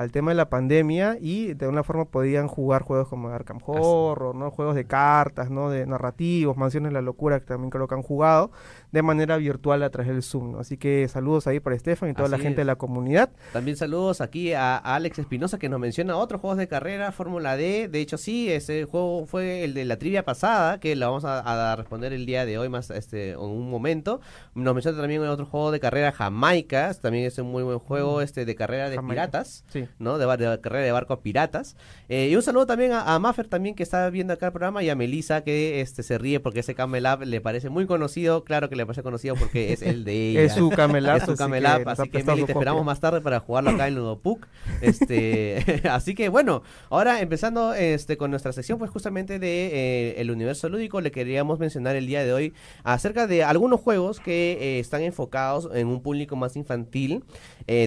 al 0.00 0.12
tema 0.12 0.30
de 0.30 0.34
la 0.34 0.48
pandemia 0.48 1.18
y 1.20 1.52
de 1.52 1.68
una 1.68 1.82
forma 1.82 2.06
podían 2.06 2.48
jugar 2.48 2.80
juegos 2.80 3.06
como 3.06 3.28
Arkham 3.28 3.58
Horror, 3.62 4.34
¿no? 4.34 4.50
Juegos 4.50 4.74
de 4.74 4.86
cartas, 4.86 5.50
¿no? 5.50 5.68
De 5.68 5.84
narrativos, 5.84 6.56
Mansiones 6.56 6.88
de 6.88 6.94
la 6.94 7.02
Locura, 7.02 7.38
que 7.38 7.44
también 7.44 7.68
creo 7.68 7.86
que 7.86 7.96
han 7.96 8.02
jugado, 8.02 8.50
de 8.92 9.02
manera 9.02 9.36
virtual 9.36 9.82
a 9.82 9.90
través 9.90 10.10
del 10.10 10.22
Zoom. 10.22 10.58
Así 10.58 10.78
que 10.78 11.06
saludos 11.08 11.46
ahí 11.46 11.60
para 11.60 11.76
Estefan 11.76 12.08
y 12.08 12.14
toda 12.14 12.30
la 12.30 12.38
gente 12.38 12.62
de 12.62 12.64
la 12.64 12.76
comunidad. 12.76 13.28
También 13.52 13.76
saludos 13.76 14.22
aquí 14.22 14.54
a, 14.54 14.78
Alex 14.78 15.18
Espinosa 15.18 15.58
que 15.58 15.68
nos 15.68 15.78
menciona 15.78 16.16
otros 16.16 16.40
juegos 16.40 16.56
de 16.56 16.66
carrera, 16.66 17.12
Fórmula 17.12 17.58
D. 17.58 17.88
De 17.88 18.00
hecho, 18.00 18.16
sí, 18.16 18.50
ese 18.50 18.86
juego 18.86 19.26
fue 19.26 19.64
el 19.64 19.74
de 19.74 19.84
la 19.84 19.98
trivia 19.98 20.24
pasada, 20.24 20.80
que 20.80 20.96
lo 20.96 21.08
vamos 21.08 21.26
a, 21.26 21.76
responder 21.76 22.14
el 22.14 22.24
día 22.24 22.46
de 22.46 22.56
hoy 22.56 22.70
más 22.70 22.88
este 22.88 23.32
en 23.32 23.38
un 23.40 23.70
momento. 23.70 24.22
Nos 24.54 24.72
menciona 24.72 24.98
también 24.98 25.22
otro 25.24 25.44
juego 25.44 25.72
de 25.72 25.78
carrera, 25.78 26.10
Jamaica, 26.10 26.94
también 26.94 27.26
es 27.26 27.36
un 27.36 27.52
muy 27.52 27.64
buen 27.64 27.78
juego 27.78 28.16
mm. 28.16 28.22
este 28.22 28.46
de 28.46 28.54
carrera 28.54 28.88
de 28.88 28.98
piratas, 28.98 29.62
¿no? 29.98 30.18
De, 30.18 30.60
carrera 30.60 30.84
de 30.84 30.92
barco 30.92 31.20
piratas. 31.20 31.76
Eh, 32.08 32.28
y 32.30 32.36
un 32.36 32.42
saludo 32.42 32.66
también 32.66 32.92
a, 32.92 33.14
a 33.14 33.18
Maffer 33.18 33.48
también 33.48 33.74
que 33.74 33.82
está 33.82 34.08
viendo 34.10 34.32
acá 34.32 34.46
el 34.46 34.52
programa 34.52 34.82
y 34.82 34.90
a 34.90 34.94
Melissa 34.94 35.42
que 35.42 35.80
este 35.80 36.02
se 36.02 36.18
ríe 36.18 36.40
porque 36.40 36.60
ese 36.60 36.74
Camelab 36.74 37.22
le 37.22 37.40
parece 37.40 37.70
muy 37.70 37.86
conocido, 37.86 38.44
claro 38.44 38.68
que 38.68 38.76
le 38.76 38.86
parece 38.86 39.02
conocido 39.02 39.34
porque 39.36 39.72
es 39.72 39.82
el 39.82 40.04
de 40.04 40.12
ella. 40.30 40.42
es 40.42 40.54
su 40.54 40.70
Camelap. 40.70 41.18
es 41.18 41.24
su 41.24 41.36
Camelap, 41.36 41.86
así 41.88 42.08
que, 42.08 42.22
Meli, 42.24 42.44
te 42.44 42.52
esperamos 42.52 42.84
más 42.84 43.00
tarde 43.00 43.20
para 43.20 43.40
jugarlo 43.40 43.70
acá 43.70 43.88
en 43.88 43.94
Ludopuk. 43.94 44.46
Este, 44.80 45.82
así 45.90 46.14
que 46.14 46.28
bueno, 46.28 46.62
ahora 46.88 47.20
empezando 47.20 47.74
este 47.74 48.16
con 48.16 48.30
nuestra 48.30 48.52
sección 48.52 48.78
pues 48.78 48.90
justamente 48.90 49.38
de 49.38 49.66
eh, 49.66 50.20
el 50.20 50.30
universo 50.30 50.68
lúdico, 50.68 51.00
le 51.00 51.10
queríamos 51.10 51.58
mencionar 51.58 51.96
el 51.96 52.06
día 52.06 52.24
de 52.24 52.32
hoy 52.32 52.54
acerca 52.84 53.26
de 53.26 53.44
algunos 53.44 53.80
juegos 53.80 54.20
que 54.20 54.58
eh, 54.60 54.80
están 54.80 55.02
enfocados 55.02 55.68
en 55.74 55.88
un 55.88 56.02
público 56.02 56.36
más 56.36 56.56
infantil, 56.56 57.24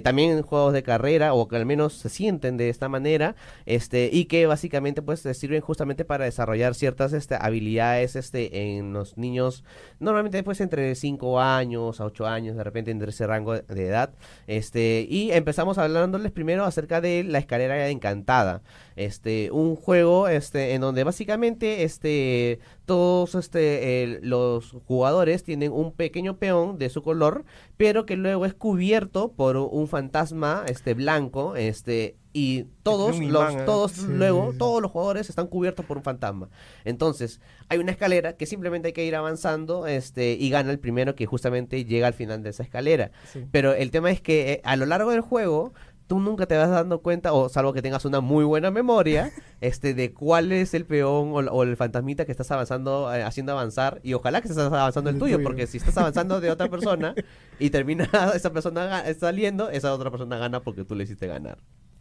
también 0.03 0.41
juegos 0.43 0.71
de 0.71 0.81
carrera 0.81 1.33
o 1.33 1.47
que 1.47 1.57
al 1.57 1.65
menos 1.65 1.92
se 1.95 2.09
sienten 2.09 2.57
de 2.57 2.69
esta 2.69 2.89
manera, 2.89 3.35
este 3.65 4.09
y 4.11 4.25
que 4.25 4.45
básicamente 4.45 5.01
pues 5.01 5.21
sirven 5.21 5.61
justamente 5.61 6.05
para 6.05 6.25
desarrollar 6.25 6.75
ciertas 6.75 7.13
este, 7.13 7.35
habilidades 7.39 8.15
este 8.15 8.77
en 8.77 8.93
los 8.93 9.17
niños 9.17 9.63
normalmente 9.99 10.43
pues 10.43 10.61
entre 10.61 10.95
5 10.95 11.39
años 11.39 11.99
a 11.99 12.05
8 12.05 12.27
años, 12.27 12.55
de 12.55 12.63
repente 12.63 12.91
entre 12.91 13.09
ese 13.09 13.27
rango 13.27 13.53
de 13.53 13.87
edad. 13.87 14.13
Este, 14.47 15.05
y 15.09 15.31
empezamos 15.31 15.77
hablándoles 15.77 16.31
primero 16.31 16.65
acerca 16.65 17.01
de 17.01 17.23
la 17.23 17.39
escalera 17.39 17.89
encantada. 17.89 18.61
Este, 18.95 19.49
un 19.51 19.75
juego 19.75 20.27
este 20.27 20.73
en 20.73 20.81
donde 20.81 21.03
básicamente 21.03 21.83
este 21.83 22.59
todos 22.85 23.35
este 23.35 24.19
los 24.21 24.71
jugadores 24.85 25.43
tienen 25.43 25.71
un 25.71 25.91
pequeño 25.91 26.37
peón 26.37 26.77
de 26.77 26.89
su 26.89 27.01
color, 27.01 27.45
pero 27.77 28.05
que 28.05 28.15
luego 28.15 28.45
es 28.45 28.53
cubierto 28.53 29.31
por 29.31 29.57
un 29.57 29.87
fantasma 29.87 30.63
este 30.67 30.93
blanco, 30.93 31.55
este 31.55 32.17
y 32.33 32.63
todos 32.81 33.19
los 33.19 33.53
¿eh? 33.53 33.63
todos 33.63 33.99
luego 33.99 34.53
todos 34.57 34.81
los 34.81 34.89
jugadores 34.89 35.29
están 35.29 35.47
cubiertos 35.47 35.85
por 35.85 35.97
un 35.97 36.03
fantasma. 36.03 36.49
Entonces, 36.83 37.39
hay 37.69 37.77
una 37.77 37.91
escalera 37.91 38.33
que 38.33 38.47
simplemente 38.47 38.87
hay 38.87 38.93
que 38.93 39.05
ir 39.05 39.15
avanzando 39.15 39.85
este 39.85 40.33
y 40.33 40.49
gana 40.49 40.71
el 40.71 40.79
primero 40.79 41.15
que 41.15 41.27
justamente 41.27 41.85
llega 41.85 42.07
al 42.07 42.15
final 42.15 42.41
de 42.41 42.49
esa 42.49 42.63
escalera. 42.63 43.11
Pero 43.51 43.73
el 43.73 43.91
tema 43.91 44.09
es 44.11 44.19
que 44.19 44.53
eh, 44.53 44.61
a 44.63 44.75
lo 44.75 44.87
largo 44.87 45.11
del 45.11 45.21
juego 45.21 45.73
tú 46.07 46.19
nunca 46.19 46.45
te 46.45 46.57
vas 46.57 46.69
dando 46.69 47.01
cuenta, 47.01 47.33
o 47.33 47.49
salvo 47.49 47.73
que 47.73 47.81
tengas 47.81 48.05
una 48.05 48.19
muy 48.19 48.43
buena 48.45 48.71
memoria, 48.71 49.31
este, 49.61 49.93
de 49.93 50.13
cuál 50.13 50.51
es 50.51 50.73
el 50.73 50.85
peón 50.85 51.31
o, 51.33 51.63
el 51.63 51.77
fantasmita 51.77 52.25
que 52.25 52.31
estás 52.31 52.51
avanzando, 52.51 53.13
eh, 53.13 53.23
haciendo 53.23 53.53
avanzar, 53.53 53.99
y 54.03 54.13
ojalá 54.13 54.41
que 54.41 54.47
estés 54.47 54.63
avanzando 54.63 55.09
el, 55.09 55.19
tuyo, 55.19 55.41
porque 55.41 55.67
si 55.67 55.77
estás 55.77 55.97
avanzando 55.97 56.41
de 56.41 56.51
otra 56.51 56.69
persona 56.69 57.15
y 57.59 57.69
termina 57.69 58.09
esa 58.35 58.51
persona 58.51 59.03
saliendo, 59.19 59.69
esa 59.69 59.93
otra 59.93 60.11
persona 60.11 60.37
gana 60.37 60.61
porque 60.61 60.83
tú 60.83 60.95
le 60.95 61.03
hiciste 61.03 61.27
ganar. 61.27 61.57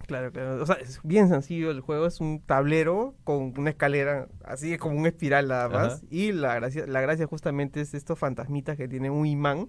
Claro, 0.07 0.33
claro. 0.33 0.61
O 0.61 0.67
sea, 0.67 0.77
es 0.77 1.01
bien 1.05 1.29
sencillo 1.29 1.71
el 1.71 1.81
juego. 1.81 2.07
Es 2.07 2.21
un 2.21 2.41
tablero 2.41 3.15
con 3.23 3.55
una 3.57 3.71
escalera, 3.71 4.27
así 4.45 4.77
como 4.77 4.99
un 4.99 5.07
espiral 5.07 5.47
nada 5.47 5.69
más. 5.69 6.03
Y 6.11 6.33
la 6.33 6.57
gracia, 6.57 6.87
la 6.87 7.01
gracia 7.01 7.27
justamente 7.27 7.81
es 7.81 7.95
estos 7.95 8.19
fantasmitas 8.19 8.77
que 8.77 8.89
tienen 8.89 9.13
un 9.13 9.27
imán, 9.27 9.69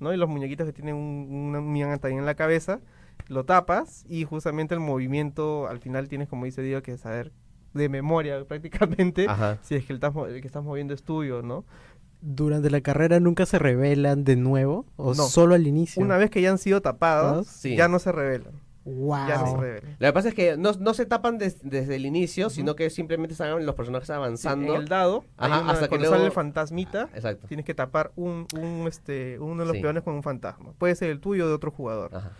¿no? 0.00 0.12
Y 0.12 0.16
los 0.16 0.28
muñequitos 0.28 0.66
que 0.66 0.72
tienen 0.72 0.94
un, 0.94 1.54
un 1.54 1.76
imán 1.76 1.98
también 1.98 2.20
en 2.20 2.26
la 2.26 2.34
cabeza 2.34 2.80
lo 3.28 3.44
tapas 3.44 4.04
y 4.08 4.24
justamente 4.24 4.74
el 4.74 4.80
movimiento 4.80 5.66
al 5.68 5.78
final 5.80 6.08
tienes, 6.08 6.28
como 6.28 6.44
dice 6.44 6.62
Diego, 6.62 6.82
que 6.82 6.96
saber 6.98 7.32
de 7.72 7.88
memoria 7.88 8.44
prácticamente 8.48 9.26
si 9.62 9.74
es 9.74 9.84
que 9.84 9.92
el, 9.92 10.00
que 10.00 10.46
estás 10.46 10.64
moviendo 10.64 10.94
es 10.94 11.02
tuyo, 11.02 11.42
¿no? 11.42 11.64
Durante 12.20 12.70
la 12.70 12.80
carrera 12.80 13.20
nunca 13.20 13.44
se 13.44 13.58
revelan 13.58 14.24
de 14.24 14.36
nuevo 14.36 14.86
o 14.96 15.14
solo 15.14 15.54
al 15.54 15.66
inicio. 15.66 16.02
Una 16.02 16.16
vez 16.16 16.30
que 16.30 16.40
ya 16.40 16.50
han 16.50 16.58
sido 16.58 16.80
tapados, 16.80 17.62
ya 17.62 17.88
no 17.88 17.98
se 17.98 18.12
revelan. 18.12 18.64
Wow. 18.86 19.28
Ya 19.28 19.38
no 19.38 19.60
se 19.60 19.82
Lo 19.98 20.08
que 20.08 20.12
pasa 20.12 20.28
es 20.28 20.34
que 20.34 20.56
no, 20.58 20.94
se 20.94 21.06
tapan 21.06 21.38
desde 21.38 21.94
el 21.94 22.06
inicio, 22.06 22.48
sino 22.48 22.76
que 22.76 22.88
simplemente 22.88 23.32
están 23.32 23.64
los 23.64 23.74
personajes 23.74 24.08
avanzando. 24.08 24.74
en 24.74 24.80
el 24.82 24.88
dado, 24.88 25.24
hasta 25.36 25.88
que 25.88 26.04
sale 26.04 26.24
el 26.24 26.32
fantasmita, 26.32 27.10
tienes 27.48 27.66
que 27.66 27.74
tapar 27.74 28.12
un, 28.16 28.46
un, 28.54 28.86
este, 28.88 29.38
uno 29.38 29.64
de 29.64 29.72
los 29.72 29.78
peones 29.78 30.02
con 30.02 30.14
un 30.14 30.22
fantasma. 30.22 30.72
Puede 30.78 30.94
ser 30.94 31.10
el 31.10 31.20
tuyo 31.20 31.44
o 31.44 31.48
de 31.48 31.54
otro 31.54 31.70
jugador. 31.70 32.14
Ajá. 32.14 32.32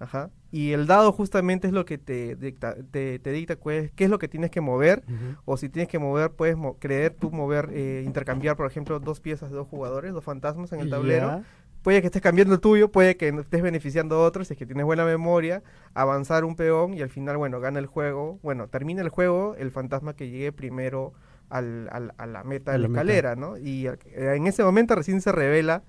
Ajá. 0.00 0.30
Y 0.50 0.72
el 0.72 0.86
dado 0.86 1.12
justamente 1.12 1.66
es 1.66 1.74
lo 1.74 1.84
que 1.84 1.98
te 1.98 2.34
dicta, 2.34 2.74
te, 2.90 3.18
dicta 3.18 3.56
qué 3.56 4.04
es 4.04 4.10
lo 4.10 4.18
que 4.18 4.28
tienes 4.28 4.50
que 4.50 4.62
mover. 4.62 5.04
O 5.44 5.58
si 5.58 5.68
tienes 5.68 5.88
que 5.88 5.98
mover, 5.98 6.32
puedes 6.32 6.56
creer 6.78 7.14
tú 7.14 7.30
mover, 7.30 7.68
eh, 7.72 8.02
intercambiar, 8.04 8.56
por 8.56 8.66
ejemplo, 8.66 8.98
dos 8.98 9.20
piezas 9.20 9.50
de 9.50 9.56
dos 9.56 9.68
jugadores, 9.68 10.12
dos 10.12 10.24
fantasmas 10.24 10.72
en 10.72 10.80
el 10.80 10.90
tablero. 10.90 11.42
Puede 11.82 12.00
que 12.00 12.08
estés 12.08 12.20
cambiando 12.20 12.54
el 12.54 12.60
tuyo, 12.60 12.90
puede 12.90 13.16
que 13.16 13.28
estés 13.28 13.62
beneficiando 13.62 14.16
a 14.16 14.26
otros, 14.26 14.48
si 14.48 14.54
es 14.54 14.58
que 14.58 14.66
tienes 14.66 14.84
buena 14.84 15.04
memoria, 15.04 15.62
avanzar 15.94 16.44
un 16.44 16.56
peón 16.56 16.92
y 16.94 17.02
al 17.02 17.08
final, 17.08 17.36
bueno, 17.36 17.60
gana 17.60 17.78
el 17.78 17.86
juego. 17.86 18.38
Bueno, 18.42 18.68
termina 18.68 19.02
el 19.02 19.08
juego 19.10 19.54
el 19.58 19.70
fantasma 19.70 20.14
que 20.14 20.28
llegue 20.28 20.50
primero 20.52 21.12
al, 21.50 21.88
al, 21.92 22.12
a 22.16 22.26
la 22.26 22.42
meta 22.42 22.72
de 22.72 22.78
la, 22.78 22.88
escalera, 22.88 23.36
¿no? 23.36 23.58
Y 23.58 23.86
eh, 23.86 23.96
en 24.14 24.46
ese 24.46 24.62
momento 24.62 24.94
recién 24.94 25.20
se 25.20 25.32
revela 25.32 25.82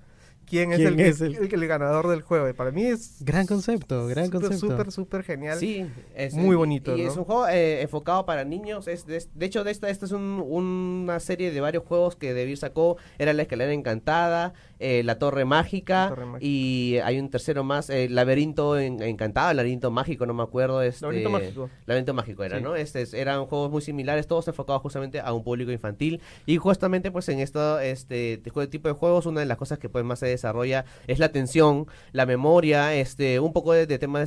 quién, 0.46 0.72
es, 0.72 1.20
el, 1.20 1.36
el, 1.36 1.66
ganador 1.66 2.08
del 2.08 2.22
juego. 2.22 2.52
para 2.54 2.70
mí 2.70 2.84
es... 2.84 3.16
Gran 3.20 3.46
concepto, 3.46 4.06
gran 4.06 4.30
concepto. 4.30 4.58
Súper, 4.58 4.92
súper 4.92 5.22
genial. 5.22 5.58
Sí, 5.58 5.86
es 6.14 6.34
muy 6.34 6.56
bonito. 6.56 6.96
Y 6.96 7.02
es 7.02 7.16
un 7.16 7.24
juego 7.24 7.48
eh, 7.48 7.82
enfocado 7.82 8.26
para 8.26 8.44
niños. 8.44 8.88
Es, 8.88 9.06
de, 9.06 9.26
hecho, 9.40 9.64
de 9.64 9.70
esta, 9.70 9.88
esta 9.88 10.06
es 10.06 10.12
una 10.12 11.20
serie 11.20 11.50
de 11.50 11.60
varios 11.60 11.84
juegos 11.84 12.16
que 12.16 12.34
Debir 12.34 12.58
sacó. 12.58 12.96
Era 13.18 13.32
La 13.32 13.42
Escalera 13.42 13.72
Encantada, 13.72 14.54
eh, 14.78 15.02
La 15.04 15.18
Torre 15.18 15.44
Mágica, 15.44 16.14
y 16.40 16.96
hay 17.04 17.18
un 17.18 17.30
tercero 17.30 17.64
más, 17.64 17.90
el 17.90 17.96
eh, 17.96 18.08
Laberinto 18.10 18.78
Encantado, 18.78 19.50
el 19.50 19.56
Laberinto 19.56 19.90
Mágico, 19.90 20.26
no 20.26 20.34
me 20.34 20.42
acuerdo. 20.42 20.82
Este, 20.82 21.04
laberinto 21.04 21.30
Mágico. 21.30 21.70
Laberinto 21.86 22.14
Mágico 22.14 22.44
era, 22.44 22.60
¿no? 22.60 22.76
Este, 22.76 23.04
eran 23.18 23.46
juegos 23.46 23.70
muy 23.70 23.82
similares, 23.82 24.26
todos 24.26 24.48
enfocados 24.48 24.82
justamente 24.82 25.20
a 25.20 25.32
un 25.32 25.44
público 25.44 25.70
infantil. 25.70 26.20
Y 26.46 26.56
justamente 26.56 27.10
pues 27.10 27.28
en 27.28 27.38
esto, 27.38 27.78
este, 27.80 28.34
este 28.34 28.66
tipo 28.66 28.88
de 28.88 28.94
juegos, 28.94 29.26
una 29.26 29.40
de 29.40 29.46
las 29.46 29.56
cosas 29.56 29.78
que 29.78 29.88
pues 29.88 30.04
más 30.04 30.18
se 30.18 30.26
desarrolla 30.32 30.84
es 31.06 31.18
la 31.18 31.26
atención, 31.26 31.86
la 32.12 32.26
memoria, 32.26 32.94
este, 32.94 33.40
un 33.40 33.52
poco 33.52 33.72
de, 33.72 33.86
tema 33.98 34.20
de 34.20 34.26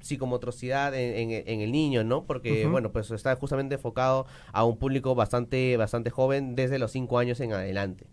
psicomotricidad 0.00 0.94
en, 0.94 1.60
el 1.60 1.72
niño, 1.72 2.04
¿no? 2.04 2.24
Porque, 2.24 2.66
bueno, 2.66 2.92
pues 2.92 3.10
está 3.10 3.34
justamente 3.36 3.76
enfocado 3.76 4.26
a 4.52 4.64
un 4.64 4.78
público 4.78 5.14
bastante, 5.14 5.76
bastante 5.76 6.10
joven 6.10 6.54
desde 6.54 6.78
los 6.78 6.92
5 6.92 7.18
años 7.18 7.40
en 7.40 7.52
adelante. 7.52 8.06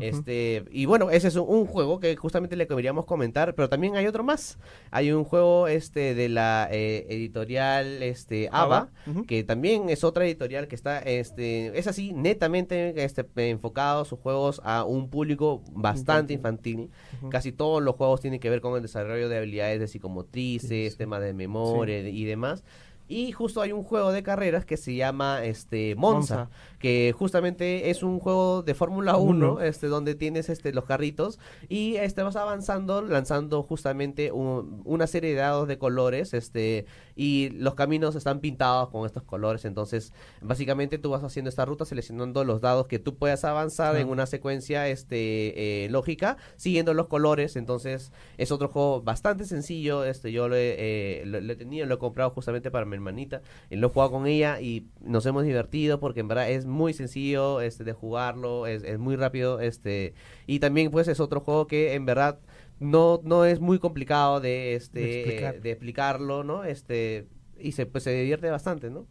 Este, 0.00 0.64
y 0.70 0.86
bueno, 0.86 1.10
ese 1.10 1.28
es 1.28 1.36
un, 1.36 1.66
juego 1.66 2.00
que 2.00 2.14
justamente 2.16 2.56
le 2.56 2.66
queríamos 2.66 3.04
comentar, 3.04 3.54
pero 3.54 3.68
también 3.68 3.96
hay 3.96 4.06
otro 4.06 4.24
más. 4.24 4.58
Hay 4.90 5.12
un 5.12 5.24
juego 5.24 5.68
este 5.68 6.14
de 6.14 6.28
la 6.28 6.68
eh, 6.70 7.06
editorial 7.08 8.02
este 8.02 8.48
ABA, 8.52 8.90
que 9.26 9.44
también 9.44 9.88
es 9.88 10.04
otra 10.04 10.24
editorial 10.24 10.68
que 10.68 10.74
está 10.74 10.98
este 11.00 11.78
es 11.78 11.86
así 11.86 12.12
netamente 12.12 13.04
este 13.04 13.26
enfocado 13.36 14.04
sus 14.04 14.18
juegos 14.18 14.60
a 14.64 14.84
un 14.84 15.08
público 15.08 15.62
bastante 15.72 16.32
infantil. 16.32 16.90
Casi 17.30 17.52
todos 17.52 17.82
los 17.82 17.96
juegos 17.96 18.20
tienen 18.20 18.40
que 18.40 18.50
ver 18.50 18.60
con 18.60 18.76
el 18.76 18.82
desarrollo 18.82 19.28
de 19.28 19.38
habilidades 19.38 19.80
de 19.80 19.88
psicomotrices, 19.88 20.96
temas 20.96 21.20
de 21.20 21.34
memoria 21.34 22.00
y 22.08 22.24
demás 22.24 22.64
Y 23.08 23.32
justo 23.32 23.60
hay 23.62 23.72
un 23.72 23.82
juego 23.84 24.12
de 24.12 24.22
carreras 24.22 24.64
que 24.66 24.76
se 24.76 24.94
llama 24.94 25.42
este 25.44 25.94
Monza, 25.96 26.36
Monza. 26.36 26.50
que 26.78 27.14
justamente 27.16 27.88
es 27.90 28.02
un 28.02 28.18
juego 28.20 28.62
de 28.62 28.74
Fórmula 28.74 29.16
1, 29.16 29.52
Uno. 29.54 29.60
este 29.62 29.86
donde 29.88 30.14
tienes 30.14 30.48
este 30.50 30.72
los 30.72 30.84
carritos 30.84 31.38
y 31.68 31.96
este 31.96 32.22
vas 32.22 32.36
avanzando 32.36 33.00
lanzando 33.02 33.62
justamente 33.62 34.30
un- 34.30 34.82
una 34.84 35.06
serie 35.06 35.30
de 35.30 35.36
dados 35.36 35.66
de 35.68 35.78
colores, 35.78 36.34
este 36.34 36.84
y 37.16 37.48
los 37.50 37.74
caminos 37.74 38.14
están 38.14 38.40
pintados 38.40 38.90
con 38.90 39.06
estos 39.06 39.22
colores, 39.24 39.64
entonces 39.64 40.12
básicamente 40.40 40.98
tú 40.98 41.10
vas 41.10 41.24
haciendo 41.24 41.48
esta 41.48 41.64
ruta 41.64 41.84
seleccionando 41.84 42.44
los 42.44 42.60
dados 42.60 42.86
que 42.86 42.98
tú 42.98 43.16
puedas 43.16 43.44
avanzar 43.44 43.94
en 43.96 44.02
Claro. 44.02 44.12
una 44.12 44.26
secuencia 44.26 44.86
este 44.88 45.84
eh, 45.84 45.88
lógica 45.88 46.36
siguiendo 46.56 46.94
los 46.94 47.06
colores, 47.08 47.56
entonces 47.56 48.12
es 48.36 48.52
otro 48.52 48.68
juego 48.68 49.02
bastante 49.02 49.44
sencillo, 49.46 50.04
este 50.04 50.30
yo 50.30 50.48
lo 50.48 50.56
he, 50.56 50.76
eh, 50.78 51.22
lo, 51.26 51.40
lo 51.40 51.52
he 51.52 51.56
tenido, 51.56 51.86
lo 51.86 51.94
he 51.94 51.98
comprado 51.98 52.30
justamente 52.30 52.70
para 52.70 52.84
hermanita, 52.98 53.40
y 53.70 53.76
lo 53.76 53.86
he 53.86 53.90
jugado 53.90 54.10
con 54.12 54.26
ella 54.26 54.60
y 54.60 54.86
nos 55.00 55.24
hemos 55.26 55.44
divertido 55.44 55.98
porque 56.00 56.20
en 56.20 56.28
verdad 56.28 56.50
es 56.50 56.66
muy 56.66 56.92
sencillo 56.92 57.60
este 57.60 57.84
de 57.84 57.92
jugarlo, 57.92 58.66
es, 58.66 58.82
es 58.84 58.98
muy 58.98 59.16
rápido, 59.16 59.60
este 59.60 60.14
y 60.46 60.58
también 60.60 60.90
pues 60.90 61.08
es 61.08 61.20
otro 61.20 61.40
juego 61.40 61.66
que 61.66 61.94
en 61.94 62.04
verdad 62.06 62.38
no 62.80 63.20
no 63.24 63.44
es 63.44 63.60
muy 63.60 63.78
complicado 63.78 64.40
de 64.40 64.74
este 64.74 65.00
De 65.00 65.14
explicar. 65.20 65.54
eh, 65.56 65.60
de 65.60 65.70
explicarlo, 65.70 66.44
¿no? 66.44 66.64
Este 66.64 67.26
y 67.58 67.72
se 67.72 67.86
pues 67.86 68.04
se 68.04 68.12
divierte 68.12 68.50
bastante, 68.50 68.90
¿no? 68.90 69.06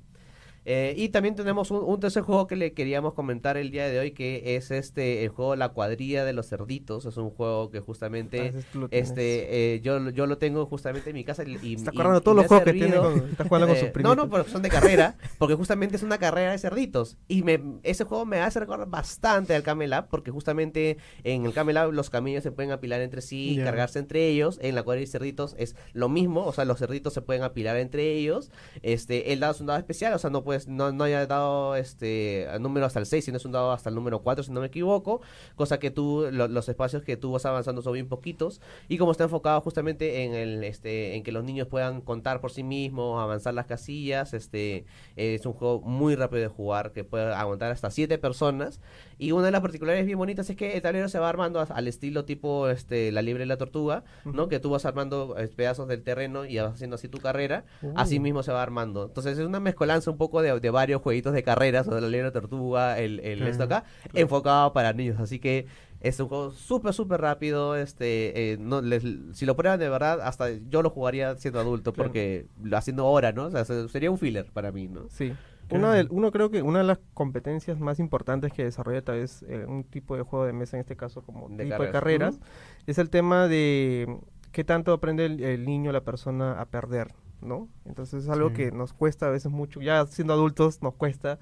Eh, 0.70 0.94
y 0.98 1.10
también 1.10 1.34
tenemos 1.36 1.72
un, 1.72 1.82
un 1.84 2.00
tercer 2.00 2.24
juego 2.24 2.46
que 2.46 2.58
le 2.58 2.74
queríamos 2.74 3.14
comentar 3.14 3.56
el 3.56 3.72
día 3.72 3.88
de 3.88 4.00
hoy, 4.00 4.12
que 4.12 4.58
es 4.58 4.70
este 4.70 5.24
el 5.24 5.30
juego 5.30 5.56
La 5.56 5.70
cuadrilla 5.70 6.26
de 6.26 6.34
los 6.34 6.48
cerditos. 6.50 7.06
Es 7.06 7.16
un 7.16 7.30
juego 7.30 7.72
que 7.72 7.80
justamente 7.80 8.54
Ah, 8.76 8.88
este 8.92 9.76
eh, 9.76 9.82
yo, 9.82 10.10
yo 10.10 10.28
lo 10.28 10.38
tengo 10.38 10.66
justamente 10.66 11.10
en 11.10 11.16
mi 11.16 11.24
casa 11.24 11.44
y, 11.44 11.76
Está 11.76 11.92
acordando 11.92 12.22
todos 12.22 12.38
los 12.38 12.48
juegos 12.48 12.66
que 12.66 12.74
tiene 12.74 12.98
con, 12.98 13.30
está 13.30 13.46
jugando 13.46 13.68
con 13.68 13.76
eh, 13.78 13.92
sus 13.94 14.04
no, 14.04 14.16
no, 14.16 14.30
pero 14.30 14.44
son 14.46 14.62
de 14.62 14.70
carrera, 14.70 15.16
porque 15.38 15.56
justamente 15.56 15.96
es 15.96 16.04
una 16.04 16.18
carrera 16.18 16.52
de 16.52 16.58
cerditos. 16.58 17.18
Y 17.28 17.44
me, 17.44 17.62
ese 17.84 18.04
juego 18.04 18.26
me 18.26 18.40
hace 18.40 18.60
recordar 18.60 18.90
bastante 18.90 19.56
al 19.56 19.64
Camel 19.64 19.94
Up, 19.98 20.08
porque 20.10 20.32
justamente 20.32 20.98
en 21.24 21.46
el 21.46 21.54
Camel 21.54 21.78
Up 21.78 21.94
los 21.94 22.10
caminos 22.10 22.44
se 22.44 22.52
pueden 22.52 22.72
apilar 22.72 23.02
entre 23.02 23.22
sí, 23.22 23.56
Ya. 23.56 23.64
cargarse 23.64 24.00
entre 24.00 24.28
ellos. 24.28 24.60
En 24.62 24.76
la 24.76 24.84
cuadrilla 24.84 25.06
de 25.06 25.12
cerditos 25.12 25.56
es 25.58 25.76
lo 25.94 26.10
mismo, 26.10 26.46
o 26.46 26.54
sea, 26.54 26.66
los 26.66 26.80
cerditos 26.80 27.14
se 27.14 27.22
pueden 27.22 27.44
apilar 27.44 27.78
entre 27.78 28.14
ellos. 28.14 28.52
Este, 28.82 29.34
el 29.34 29.40
dado 29.40 29.54
es 29.54 29.62
un 29.62 29.68
dado 29.68 29.80
especial, 29.80 30.14
o 30.14 30.20
sea, 30.20 30.30
no 30.30 30.44
puedes, 30.66 30.68
no, 30.68 30.92
no 30.92 31.04
haya 31.04 31.26
dado 31.28 31.76
este 31.76 32.48
número 32.60 32.86
hasta 32.86 33.00
el 33.00 33.06
6, 33.06 33.26
sino 33.26 33.38
es 33.38 33.46
un 33.46 33.52
dado 33.52 33.72
hasta 33.72 33.90
el 33.90 33.96
número 33.96 34.20
4, 34.22 34.44
si 34.44 34.52
no 34.52 34.60
me 34.62 34.68
equivoco. 34.68 35.22
Cosa 35.56 35.80
que 35.80 35.92
tú, 35.92 36.28
lo- 36.32 36.48
los 36.48 36.68
espacios 36.70 37.04
que 37.04 37.18
tú 37.18 37.32
vas 37.32 37.46
avanzando 37.46 37.82
son 37.82 37.94
bien 37.94 38.08
poquitos. 38.08 38.62
Y 38.88 38.98
como 38.98 39.12
está 39.12 39.24
enfocado 39.26 39.62
justamente 39.62 40.24
en 40.24 40.34
el 40.34 40.64
este 40.64 41.16
en 41.16 41.24
que 41.24 41.32
los 41.32 41.44
niños 41.44 41.68
puedan 41.68 42.02
contar 42.02 42.42
por 42.42 42.52
sí 42.52 42.64
mismos, 42.64 43.22
avanzar 43.22 43.54
las 43.54 43.66
casillas, 43.66 44.34
este 44.34 44.86
es 45.16 45.46
un 45.46 45.54
juego 45.54 45.82
muy 45.82 46.16
rápido 46.16 46.42
de 46.42 46.48
jugar 46.48 46.92
que 46.92 47.04
puede 47.04 47.34
aguantar 47.34 47.72
hasta 47.72 47.92
siete 47.92 48.18
personas. 48.18 48.80
Y 49.20 49.32
una 49.32 49.46
de 49.46 49.52
las 49.52 49.62
particularidades 49.62 50.06
bien 50.06 50.18
bonitas 50.20 50.50
es 50.50 50.56
que 50.56 50.74
el 50.76 50.82
tablero 50.82 51.10
se 51.10 51.18
va 51.20 51.28
armando 51.30 51.60
al 51.68 51.88
estilo 51.88 52.26
tipo 52.26 52.70
este 52.70 53.12
la 53.12 53.22
libre 53.22 53.44
y 53.46 53.48
la 53.48 53.58
tortuga, 53.58 54.04
¿no? 54.26 54.48
Que 54.48 54.60
tú 54.60 54.70
vas 54.70 54.86
armando 54.86 55.36
eh, 55.38 55.48
pedazos 55.48 55.88
del 55.88 56.04
terreno 56.04 56.46
y 56.46 56.58
vas 56.58 56.74
haciendo 56.76 56.96
así 56.96 57.08
tu 57.08 57.18
carrera, 57.20 57.66
Uh. 57.82 57.94
así 57.96 58.20
mismo 58.20 58.44
se 58.44 58.52
va 58.52 58.62
armando. 58.64 59.06
Entonces 59.06 59.38
es 59.38 59.46
una 59.46 59.60
mezcolanza 59.60 60.10
un 60.12 60.18
poco 60.18 60.42
de, 60.42 60.47
de 60.56 60.70
varios 60.70 61.02
jueguitos 61.02 61.34
de 61.34 61.44
carreras, 61.44 61.88
o 61.88 61.96
de 61.96 62.02
la 62.02 62.18
y 62.18 62.22
la 62.22 62.32
tortuga, 62.32 63.00
el, 63.00 63.20
el 63.22 63.38
Claro, 63.38 63.52
esto 63.52 63.64
acá, 63.64 63.84
enfocado 64.14 64.74
para 64.74 64.94
niños. 64.94 65.20
Así 65.20 65.40
que 65.40 65.68
es 66.00 66.20
un 66.20 66.28
juego 66.28 66.52
súper, 66.52 66.94
súper 66.94 67.22
rápido. 67.22 67.76
Este, 67.76 68.54
eh, 68.54 68.58
no, 68.60 68.82
les- 68.82 69.04
si 69.34 69.46
lo 69.46 69.56
prueban 69.56 69.80
de 69.80 69.90
verdad, 69.90 70.22
hasta 70.22 70.50
yo 70.70 70.82
lo 70.82 70.90
jugaría 70.90 71.36
siendo 71.36 71.60
adulto, 71.60 71.94
Claro. 71.94 72.10
porque 72.10 72.46
lo 72.64 72.78
haciendo 72.78 73.04
ahora, 73.06 73.32
¿no? 73.32 73.46
O 73.46 73.52
sea, 73.52 73.66
se- 73.66 73.90
sería 73.90 74.12
un 74.12 74.18
filler 74.18 74.46
para 74.52 74.72
mí, 74.72 74.88
¿no? 74.88 75.06
Sí. 75.10 75.34
Uno, 75.70 75.92
de- 75.92 76.08
uno 76.10 76.32
creo 76.32 76.50
que 76.50 76.62
una 76.62 76.80
de 76.80 76.86
las 76.86 77.00
competencias 77.14 77.78
más 77.78 78.00
importantes 78.00 78.54
que 78.54 78.64
desarrolla 78.64 79.02
tal 79.02 79.18
vez 79.20 79.44
eh, 79.50 79.66
un 79.68 79.84
tipo 79.84 80.16
de 80.16 80.22
juego 80.22 80.46
de 80.46 80.54
mesa, 80.54 80.78
en 80.78 80.82
este 80.82 80.96
caso 80.96 81.24
como 81.24 81.50
De 81.50 81.66
tipo 81.66 81.84
de 81.84 81.92
carreras. 81.92 81.92
carreras, 82.38 82.40
es 82.86 82.98
el 83.00 83.10
tema 83.10 83.50
de 83.50 84.18
qué 84.54 84.64
tanto 84.64 84.94
aprende 84.94 85.26
el, 85.26 85.44
el 85.44 85.66
niño, 85.66 85.92
la 85.92 86.06
persona 86.06 86.54
a 86.62 86.66
perder, 86.68 87.10
¿no? 87.42 87.70
Entonces 87.86 88.24
es 88.24 88.30
algo 88.30 88.50
Sí. 88.50 88.56
que 88.56 88.72
nos 88.72 88.94
cuesta 88.94 89.28
a 89.28 89.30
veces 89.30 89.52
mucho, 89.52 89.82
ya 89.82 90.06
siendo 90.08 90.34
adultos 90.34 90.82
nos 90.82 90.96
cuesta, 90.96 91.40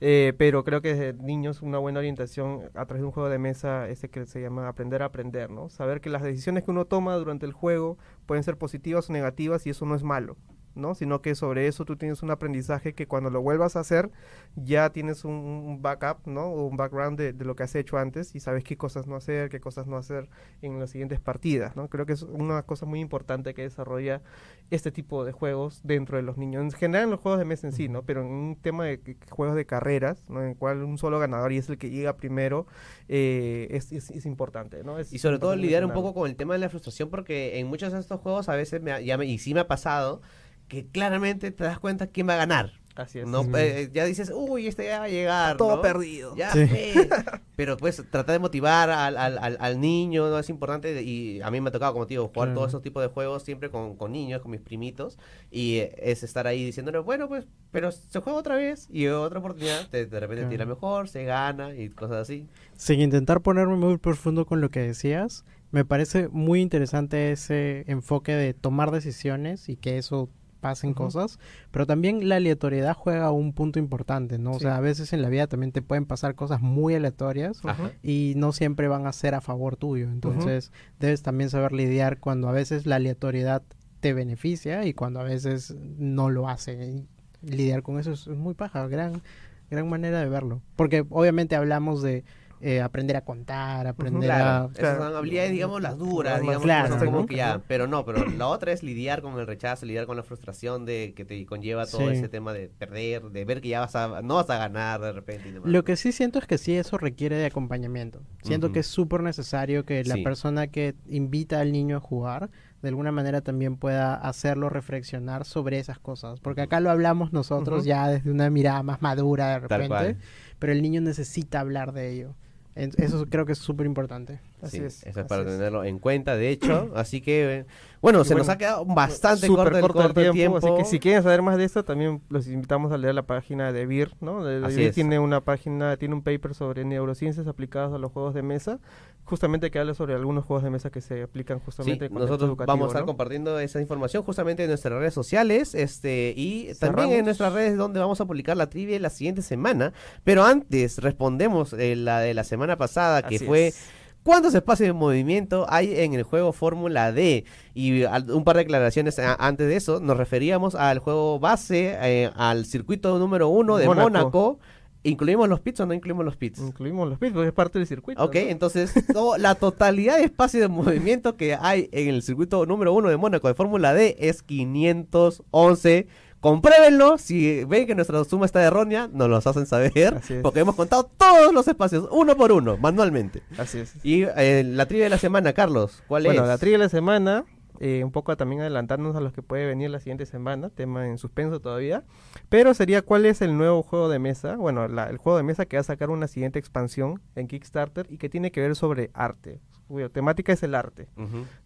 eh, 0.00 0.34
pero 0.38 0.62
creo 0.64 0.82
que 0.82 0.94
desde 0.94 1.12
niños 1.22 1.62
una 1.62 1.78
buena 1.78 1.98
orientación 2.00 2.62
a 2.74 2.84
través 2.86 3.00
de 3.00 3.06
un 3.06 3.12
juego 3.12 3.28
de 3.28 3.38
mesa, 3.38 3.88
ese 3.88 4.08
que 4.10 4.26
se 4.26 4.40
llama 4.42 4.68
aprender 4.68 5.02
a 5.02 5.06
aprender, 5.06 5.50
¿no? 5.50 5.68
Saber 5.70 6.00
que 6.00 6.10
las 6.10 6.22
decisiones 6.22 6.64
que 6.64 6.70
uno 6.70 6.84
toma 6.84 7.14
durante 7.16 7.46
el 7.46 7.52
juego 7.52 7.98
pueden 8.26 8.44
ser 8.44 8.56
positivas 8.58 9.08
o 9.08 9.12
negativas 9.12 9.66
y 9.66 9.70
eso 9.70 9.86
no 9.86 9.94
es 9.94 10.02
malo, 10.02 10.36
¿no? 10.78 10.94
Sino 10.94 11.20
que 11.20 11.34
sobre 11.34 11.66
eso 11.66 11.84
tú 11.84 11.96
tienes 11.96 12.22
un 12.22 12.30
aprendizaje 12.30 12.94
que 12.94 13.06
cuando 13.06 13.30
lo 13.30 13.42
vuelvas 13.42 13.76
a 13.76 13.80
hacer 13.80 14.10
ya 14.56 14.90
tienes 14.90 15.24
un, 15.24 15.32
un 15.34 15.82
backup, 15.82 16.26
¿no? 16.26 16.46
O 16.46 16.66
un 16.66 16.76
background 16.76 17.18
de, 17.18 17.32
de 17.32 17.44
lo 17.44 17.54
que 17.56 17.64
has 17.64 17.74
hecho 17.74 17.98
antes 17.98 18.34
y 18.34 18.40
sabes 18.40 18.64
qué 18.64 18.76
cosas 18.76 19.06
no 19.06 19.16
hacer, 19.16 19.50
qué 19.50 19.60
cosas 19.60 19.86
no 19.86 19.96
hacer 19.96 20.28
en 20.62 20.78
las 20.80 20.90
siguientes 20.90 21.20
partidas, 21.20 21.76
¿no? 21.76 21.88
Creo 21.88 22.06
que 22.06 22.14
es 22.14 22.22
una 22.22 22.62
cosa 22.62 22.86
muy 22.86 23.00
importante 23.00 23.52
que 23.54 23.62
desarrolla 23.62 24.22
este 24.70 24.90
tipo 24.92 25.24
de 25.24 25.32
juegos 25.32 25.80
dentro 25.84 26.16
de 26.16 26.22
los 26.22 26.36
niños. 26.38 26.62
En 26.62 26.70
general 26.72 27.04
en 27.04 27.10
los 27.10 27.20
juegos 27.20 27.38
de 27.38 27.44
mesa 27.44 27.66
en 27.66 27.72
sí, 27.72 27.88
¿no? 27.88 28.02
Pero 28.02 28.20
en 28.22 28.28
un 28.28 28.56
tema 28.56 28.84
de 28.86 29.16
juegos 29.30 29.56
de 29.56 29.66
carreras, 29.66 30.28
¿no? 30.30 30.42
En 30.42 30.50
el 30.50 30.56
cual 30.56 30.82
un 30.82 30.98
solo 30.98 31.18
ganador 31.18 31.52
y 31.52 31.58
es 31.58 31.68
el 31.68 31.78
que 31.78 31.90
llega 31.90 32.16
primero, 32.16 32.66
eh, 33.08 33.68
es, 33.70 33.92
es, 33.92 34.10
es 34.10 34.26
importante, 34.26 34.84
¿no? 34.84 34.98
Es 34.98 35.12
Y 35.12 35.18
sobre 35.18 35.38
todo 35.38 35.56
lidiar 35.56 35.84
un 35.84 35.92
poco 35.92 36.14
con 36.14 36.28
el 36.28 36.36
tema 36.36 36.54
de 36.54 36.60
la 36.60 36.68
frustración, 36.68 37.08
porque 37.10 37.58
en 37.58 37.66
muchos 37.66 37.92
de 37.92 37.98
estos 38.00 38.20
juegos 38.20 38.48
a 38.48 38.56
veces, 38.56 38.82
me 38.82 38.92
ha- 38.92 39.00
ya 39.00 39.16
me, 39.16 39.26
y 39.26 39.38
sí 39.38 39.54
me 39.54 39.60
ha 39.60 39.68
pasado, 39.68 40.20
que 40.68 40.86
claramente 40.86 41.50
te 41.50 41.64
das 41.64 41.78
cuenta 41.78 42.06
quién 42.08 42.28
va 42.28 42.34
a 42.34 42.38
ganar. 42.38 42.72
Así 42.94 43.20
es. 43.20 43.28
¿no? 43.28 43.44
Mm. 43.44 43.54
Eh, 43.56 43.90
ya 43.94 44.04
dices, 44.04 44.32
uy, 44.34 44.66
este 44.66 44.84
ya 44.86 44.98
va 44.98 45.04
a 45.04 45.08
llegar. 45.08 45.56
Todo 45.56 45.76
¿no? 45.76 45.82
perdido. 45.82 46.34
Ya 46.36 46.50
Sí. 46.52 46.66
Pero 47.54 47.76
pues 47.76 47.96
tratar 48.10 48.32
de 48.34 48.38
motivar 48.40 48.90
al, 48.90 49.16
al, 49.16 49.38
al, 49.38 49.56
al 49.60 49.80
niño, 49.80 50.28
¿no? 50.28 50.38
Es 50.38 50.48
importante. 50.50 51.00
Y 51.02 51.40
a 51.40 51.50
mí 51.52 51.60
me 51.60 51.68
ha 51.68 51.72
tocado, 51.72 51.92
como 51.92 52.06
te 52.06 52.14
digo, 52.14 52.24
jugar 52.28 52.48
Claro. 52.48 52.54
todos 52.54 52.68
esos 52.70 52.82
tipos 52.82 53.00
de 53.02 53.08
juegos 53.08 53.44
siempre 53.44 53.70
con, 53.70 53.96
con 53.96 54.10
niños, 54.12 54.42
con 54.42 54.50
mis 54.50 54.60
primitos. 54.60 55.16
Y 55.50 55.76
eh, 55.76 55.94
es 55.98 56.24
estar 56.24 56.48
ahí 56.48 56.64
diciéndole, 56.64 56.98
bueno, 56.98 57.28
pues, 57.28 57.46
pero 57.70 57.92
se 57.92 58.18
juega 58.20 58.36
otra 58.38 58.56
vez 58.56 58.88
y 58.90 59.06
otra 59.06 59.38
oportunidad. 59.38 59.88
De, 59.90 60.06
de 60.06 60.20
repente 60.20 60.40
Claro. 60.42 60.50
tira 60.50 60.66
mejor, 60.66 61.08
se 61.08 61.22
gana 61.24 61.74
y 61.76 61.90
cosas 61.90 62.16
así. 62.18 62.46
Sin 62.76 63.00
intentar 63.00 63.42
ponerme 63.42 63.76
muy 63.76 63.96
profundo 63.98 64.44
con 64.44 64.60
lo 64.60 64.70
que 64.70 64.80
decías, 64.80 65.44
me 65.70 65.84
parece 65.84 66.26
muy 66.28 66.60
interesante 66.60 67.30
ese 67.30 67.84
enfoque 67.86 68.32
de 68.34 68.54
tomar 68.54 68.90
decisiones 68.90 69.68
y 69.68 69.76
que 69.76 69.98
eso 69.98 70.28
pasen 70.60 70.94
cosas, 70.94 71.38
pero 71.70 71.86
también 71.86 72.28
la 72.28 72.36
aleatoriedad 72.36 72.94
juega 72.94 73.30
un 73.30 73.52
punto 73.52 73.78
importante, 73.78 74.38
¿no? 74.38 74.52
O 74.52 74.58
sea, 74.58 74.76
a 74.76 74.80
veces 74.80 75.12
en 75.12 75.22
la 75.22 75.28
vida 75.28 75.46
también 75.46 75.72
te 75.72 75.82
pueden 75.82 76.04
pasar 76.04 76.34
cosas 76.34 76.60
muy 76.60 76.94
aleatorias 76.94 77.60
y 78.02 78.34
no 78.36 78.52
siempre 78.52 78.88
van 78.88 79.06
a 79.06 79.12
ser 79.12 79.34
a 79.34 79.40
favor 79.40 79.76
tuyo. 79.76 80.08
Entonces, 80.08 80.72
debes 80.98 81.22
también 81.22 81.50
saber 81.50 81.72
lidiar 81.72 82.18
cuando 82.18 82.48
a 82.48 82.52
veces 82.52 82.86
la 82.86 82.96
aleatoriedad 82.96 83.62
te 84.00 84.12
beneficia 84.12 84.84
y 84.84 84.94
cuando 84.94 85.20
a 85.20 85.24
veces 85.24 85.74
no 85.98 86.30
lo 86.30 86.48
hace. 86.48 87.06
Y 87.42 87.50
lidiar 87.50 87.82
con 87.82 87.98
eso 87.98 88.12
es, 88.12 88.26
es 88.26 88.36
muy 88.36 88.54
paja, 88.54 88.86
gran, 88.88 89.22
gran 89.70 89.88
manera 89.88 90.20
de 90.20 90.28
verlo. 90.28 90.62
Porque 90.76 91.04
obviamente 91.08 91.56
hablamos 91.56 92.02
de 92.02 92.24
eh, 92.60 92.80
aprender 92.80 93.16
a 93.16 93.20
contar, 93.24 93.86
aprender 93.86 94.28
Claro, 94.28 94.44
a... 94.44 94.72
esas 94.72 94.78
claro. 94.78 95.04
son 95.04 95.16
habilidades, 95.16 95.52
digamos, 95.52 95.80
las 95.80 95.96
duras, 95.98 96.40
digamos, 96.40 96.62
claro, 96.62 96.94
que 96.94 96.98
son 96.98 97.06
como 97.06 97.20
¿no? 97.20 97.26
que 97.26 97.36
ya, 97.36 97.60
pero 97.68 97.86
no, 97.86 98.04
pero 98.04 98.24
la 98.26 98.46
otra 98.48 98.72
es 98.72 98.82
lidiar 98.82 99.22
con 99.22 99.38
el 99.38 99.46
rechazo, 99.46 99.86
lidiar 99.86 100.06
con 100.06 100.16
la 100.16 100.22
frustración 100.22 100.84
de 100.84 101.12
que 101.16 101.24
te 101.24 101.44
conlleva 101.46 101.86
todo 101.86 102.08
Sí. 102.10 102.16
ese 102.16 102.28
tema 102.28 102.52
de 102.52 102.68
perder, 102.68 103.22
de 103.30 103.44
ver 103.44 103.60
que 103.60 103.68
ya 103.68 103.80
vas 103.80 103.94
a, 103.96 104.22
no 104.22 104.34
vas 104.36 104.50
a 104.50 104.58
ganar 104.58 105.00
de 105.00 105.12
repente 105.12 105.48
y 105.48 105.52
demás. 105.52 105.70
Lo 105.70 105.84
que 105.84 105.96
sí 105.96 106.12
siento 106.12 106.38
es 106.38 106.46
que 106.46 106.58
sí 106.58 106.74
eso 106.76 106.98
requiere 106.98 107.36
de 107.36 107.46
acompañamiento. 107.46 108.20
Siento 108.42 108.72
que 108.72 108.80
es 108.80 108.86
súper 108.86 109.22
necesario 109.22 109.84
que 109.84 110.02
la 110.04 110.14
Sí. 110.16 110.22
persona 110.22 110.66
que 110.66 110.94
invita 111.06 111.60
al 111.60 111.72
niño 111.72 111.96
a 111.96 112.00
jugar 112.00 112.50
de 112.82 112.88
alguna 112.90 113.10
manera 113.10 113.40
también 113.40 113.76
pueda 113.76 114.14
hacerlo 114.14 114.68
reflexionar 114.70 115.44
sobre 115.44 115.80
esas 115.80 115.98
cosas. 115.98 116.38
Porque 116.40 116.60
acá 116.62 116.78
lo 116.78 116.90
hablamos 116.90 117.32
nosotros 117.32 117.84
ya 117.84 118.06
desde 118.08 118.30
una 118.30 118.50
mirada 118.50 118.82
más 118.84 119.02
madura 119.02 119.48
de 119.48 119.58
repente, 119.60 120.16
pero 120.60 120.72
el 120.72 120.80
niño 120.82 121.00
necesita 121.00 121.58
hablar 121.60 121.92
de 121.92 122.12
ello. 122.12 122.34
Eso 122.78 123.26
creo 123.26 123.44
que 123.44 123.52
es 123.52 123.58
súper 123.58 123.86
importante. 123.86 124.40
Así 124.62 124.78
Sí, 124.78 124.84
es. 124.84 125.02
Eso 125.04 125.20
es 125.20 125.26
para 125.26 125.42
es. 125.42 125.48
tenerlo 125.48 125.84
en 125.84 125.98
cuenta, 125.98 126.36
de 126.36 126.50
hecho. 126.50 126.90
así 126.96 127.20
que, 127.20 127.58
eh, 127.58 127.66
bueno, 128.00 128.20
Y 128.22 128.24
se 128.24 128.34
nos 128.34 128.48
ha 128.48 128.56
quedado 128.58 128.84
bastante 128.84 129.48
corto 129.48 129.76
el, 129.76 129.88
corto 129.88 130.20
el 130.20 130.32
tiempo. 130.32 130.58
Así 130.58 130.68
que 130.76 130.84
si 130.84 130.98
quieren 131.00 131.22
saber 131.22 131.42
más 131.42 131.56
de 131.56 131.64
esto, 131.64 131.84
también 131.84 132.22
los 132.28 132.46
invitamos 132.46 132.92
a 132.92 132.96
leer 132.98 133.14
la 133.14 133.22
página 133.22 133.72
de 133.72 133.86
VIR, 133.86 134.12
¿no? 134.20 134.44
De, 134.44 134.64
Así 134.64 134.84
es. 134.84 134.94
tiene 134.94 135.18
una 135.18 135.40
página, 135.40 135.96
tiene 135.96 136.14
un 136.14 136.22
paper 136.22 136.54
sobre 136.54 136.84
neurociencias 136.84 137.46
aplicadas 137.46 137.92
a 137.92 137.98
los 137.98 138.12
juegos 138.12 138.34
de 138.34 138.42
mesa, 138.42 138.78
justamente 139.24 139.70
que 139.70 139.78
habla 139.78 139.94
sobre 139.94 140.14
algunos 140.14 140.44
juegos 140.44 140.62
de 140.64 140.70
mesa 140.70 140.90
que 140.90 141.00
se 141.00 141.22
aplican 141.22 141.58
Sí, 141.58 141.64
justamente 141.66 142.06
en 142.06 142.12
contexto 142.12 142.46
nosotros 142.46 142.66
vamos 142.66 142.86
a 142.86 142.88
estar 142.88 143.02
¿no? 143.02 143.06
compartiendo 143.06 143.58
esa 143.60 143.80
información 143.80 144.22
justamente 144.22 144.62
en 144.62 144.70
nuestras 144.70 144.98
redes 144.98 145.12
sociales 145.12 145.74
este 145.74 146.32
y 146.36 146.72
también 146.80 147.12
en 147.12 147.24
nuestras 147.26 147.52
redes 147.52 147.76
donde 147.76 148.00
vamos 148.00 148.20
a 148.20 148.24
publicar 148.26 148.56
la 148.56 148.70
trivia 148.70 148.98
la 148.98 149.10
siguiente 149.10 149.42
semana. 149.42 149.92
Pero 150.24 150.44
antes 150.44 150.98
respondemos 150.98 151.72
eh, 151.74 151.94
la 151.96 152.20
de 152.20 152.32
la 152.32 152.44
semana 152.44 152.76
pasada 152.78 153.22
que 153.22 153.36
Así 153.36 153.44
fue 153.44 153.68
es. 153.68 153.90
¿Cuántos 154.22 154.54
espacios 154.54 154.88
de 154.88 154.92
movimiento 154.92 155.66
hay 155.68 156.00
en 156.00 156.12
el 156.14 156.22
juego 156.22 156.52
Fórmula 156.52 157.12
D? 157.12 157.44
Y 157.74 158.04
un 158.04 158.44
par 158.44 158.56
de 158.56 158.64
declaraciones 158.64 159.18
antes 159.18 159.68
de 159.68 159.76
eso, 159.76 160.00
nos 160.00 160.16
referíamos 160.16 160.74
al 160.74 160.98
juego 160.98 161.38
base, 161.38 161.96
eh, 162.00 162.30
al 162.36 162.66
circuito 162.66 163.18
número 163.18 163.48
uno 163.48 163.76
de 163.76 163.86
Mónaco. 163.86 164.58
¿Incluimos 165.04 165.48
los 165.48 165.60
pits 165.60 165.80
o 165.80 165.86
no 165.86 165.94
incluimos 165.94 166.24
los 166.24 166.36
pits? 166.36 166.58
Incluimos 166.58 167.08
los 167.08 167.18
pits 167.18 167.32
porque 167.32 167.48
es 167.48 167.54
parte 167.54 167.78
del 167.78 167.86
circuito. 167.86 168.22
Ok, 168.22 168.34
entonces 168.34 168.92
la 169.38 169.54
totalidad 169.54 170.16
de 170.18 170.24
espacio 170.24 170.60
de 170.60 170.68
movimiento 170.68 171.36
que 171.36 171.54
hay 171.54 171.88
en 171.92 172.08
el 172.08 172.22
circuito 172.22 172.66
número 172.66 172.92
uno 172.92 173.08
de 173.08 173.16
Mónaco 173.16 173.48
de 173.48 173.54
Fórmula 173.54 173.94
D 173.94 174.16
es 174.18 174.42
511 174.42 176.08
Compruébenlo. 176.40 177.18
Si 177.18 177.64
ven 177.64 177.86
que 177.86 177.94
nuestra 177.94 178.22
suma 178.24 178.46
está 178.46 178.62
errónea, 178.62 179.08
nos 179.12 179.28
lo 179.28 179.36
hacen 179.36 179.66
saber. 179.66 180.20
Porque 180.42 180.60
hemos 180.60 180.74
contado 180.74 181.04
todos 181.04 181.52
los 181.52 181.66
espacios, 181.66 182.08
uno 182.10 182.36
por 182.36 182.52
uno, 182.52 182.76
manualmente. 182.76 183.42
Así 183.56 183.78
es. 183.78 183.94
Y 184.02 184.24
eh, 184.36 184.62
la 184.64 184.86
trivia 184.86 185.04
de 185.04 185.10
la 185.10 185.18
semana, 185.18 185.52
Carlos, 185.52 186.02
¿cuál 186.06 186.26
es? 186.26 186.32
Bueno, 186.32 186.46
la 186.46 186.58
trivia 186.58 186.78
de 186.78 186.84
la 186.84 186.88
semana, 186.88 187.44
eh, 187.80 188.02
un 188.04 188.12
poco 188.12 188.36
también 188.36 188.60
adelantarnos 188.60 189.14
a 189.16 189.20
los 189.20 189.32
que 189.32 189.42
puede 189.42 189.66
venir 189.66 189.90
la 189.90 190.00
siguiente 190.00 190.26
semana, 190.26 190.70
tema 190.70 191.08
en 191.08 191.18
suspenso 191.18 191.60
todavía. 191.60 192.04
Pero 192.48 192.74
sería 192.74 193.02
cuál 193.02 193.26
es 193.26 193.42
el 193.42 193.56
nuevo 193.56 193.82
juego 193.82 194.08
de 194.08 194.18
mesa, 194.18 194.56
bueno, 194.56 194.84
el 194.84 195.16
juego 195.16 195.36
de 195.36 195.44
mesa 195.44 195.66
que 195.66 195.76
va 195.76 195.80
a 195.80 195.84
sacar 195.84 196.10
una 196.10 196.28
siguiente 196.28 196.58
expansión 196.58 197.20
en 197.34 197.48
Kickstarter 197.48 198.06
y 198.10 198.18
que 198.18 198.28
tiene 198.28 198.50
que 198.50 198.60
ver 198.60 198.76
sobre 198.76 199.10
arte, 199.14 199.60
cuya 199.88 200.08
temática 200.08 200.52
es 200.52 200.62
el 200.62 200.74
arte, 200.74 201.08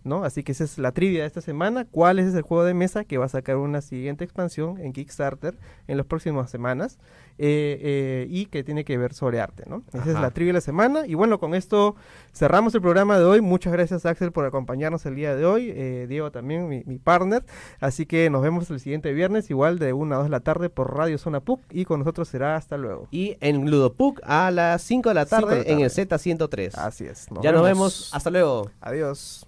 ¿no? 0.04 0.24
Así 0.24 0.42
que 0.42 0.52
esa 0.52 0.64
es 0.64 0.78
la 0.78 0.92
trivia 0.92 1.22
de 1.22 1.26
esta 1.26 1.40
semana. 1.40 1.84
¿Cuál 1.84 2.18
es 2.18 2.34
el 2.34 2.42
juego 2.42 2.64
de 2.64 2.74
mesa 2.74 3.04
que 3.04 3.18
va 3.18 3.26
a 3.26 3.28
sacar 3.28 3.56
una 3.56 3.80
siguiente 3.80 4.24
expansión 4.24 4.78
en 4.78 4.92
Kickstarter 4.92 5.58
en 5.88 5.96
las 5.96 6.06
próximas 6.06 6.50
semanas 6.50 6.98
eh, 7.38 7.78
eh, 7.82 8.26
y 8.28 8.46
que 8.46 8.62
tiene 8.64 8.84
que 8.84 8.98
ver 8.98 9.14
sobre 9.14 9.40
arte, 9.40 9.64
¿no? 9.66 9.82
Esa 9.92 10.10
es 10.10 10.20
la 10.20 10.30
trivia 10.30 10.50
de 10.50 10.54
la 10.54 10.60
semana. 10.60 11.06
Y 11.06 11.14
bueno, 11.14 11.38
con 11.38 11.54
esto 11.54 11.96
cerramos 12.32 12.74
el 12.74 12.80
programa 12.80 13.18
de 13.18 13.24
hoy. 13.24 13.40
Muchas 13.40 13.72
gracias, 13.72 14.06
Axel, 14.06 14.32
por 14.32 14.44
acompañarnos 14.44 15.04
el 15.06 15.14
día 15.14 15.34
de 15.34 15.44
hoy. 15.44 15.72
Eh, 15.74 16.06
Diego 16.08 16.30
también, 16.30 16.68
mi, 16.68 16.82
mi, 16.84 16.98
partner. 16.98 17.44
Así 17.80 18.06
que 18.06 18.30
nos 18.30 18.42
vemos 18.42 18.70
el 18.70 18.80
siguiente 18.80 19.12
viernes, 19.12 19.50
igual 19.50 19.78
de 19.78 19.92
1 19.92 20.14
a 20.14 20.18
2 20.18 20.26
de 20.26 20.30
la 20.30 20.40
tarde 20.40 20.70
por 20.70 20.96
Radio 20.96 21.18
Zona 21.18 21.40
PUC. 21.40 21.60
Y 21.70 21.84
con 21.84 22.00
nosotros 22.00 22.28
será 22.28 22.56
hasta 22.56 22.76
luego. 22.76 23.08
Y 23.10 23.36
en 23.40 23.70
Ludo 23.70 23.94
PUC 23.94 24.20
a 24.24 24.50
las 24.50 24.82
5 24.82 25.08
de 25.08 25.14
la 25.14 25.26
tarde, 25.26 25.70
en 25.72 25.80
el 25.80 25.90
Z103. 25.90 26.74
Así 26.76 27.04
es. 27.04 27.26
ya 27.42 27.52
nos 27.52 27.62
vemos 27.62 28.10
hasta 28.14 28.30
luego. 28.30 28.70
Adiós. 28.80 29.46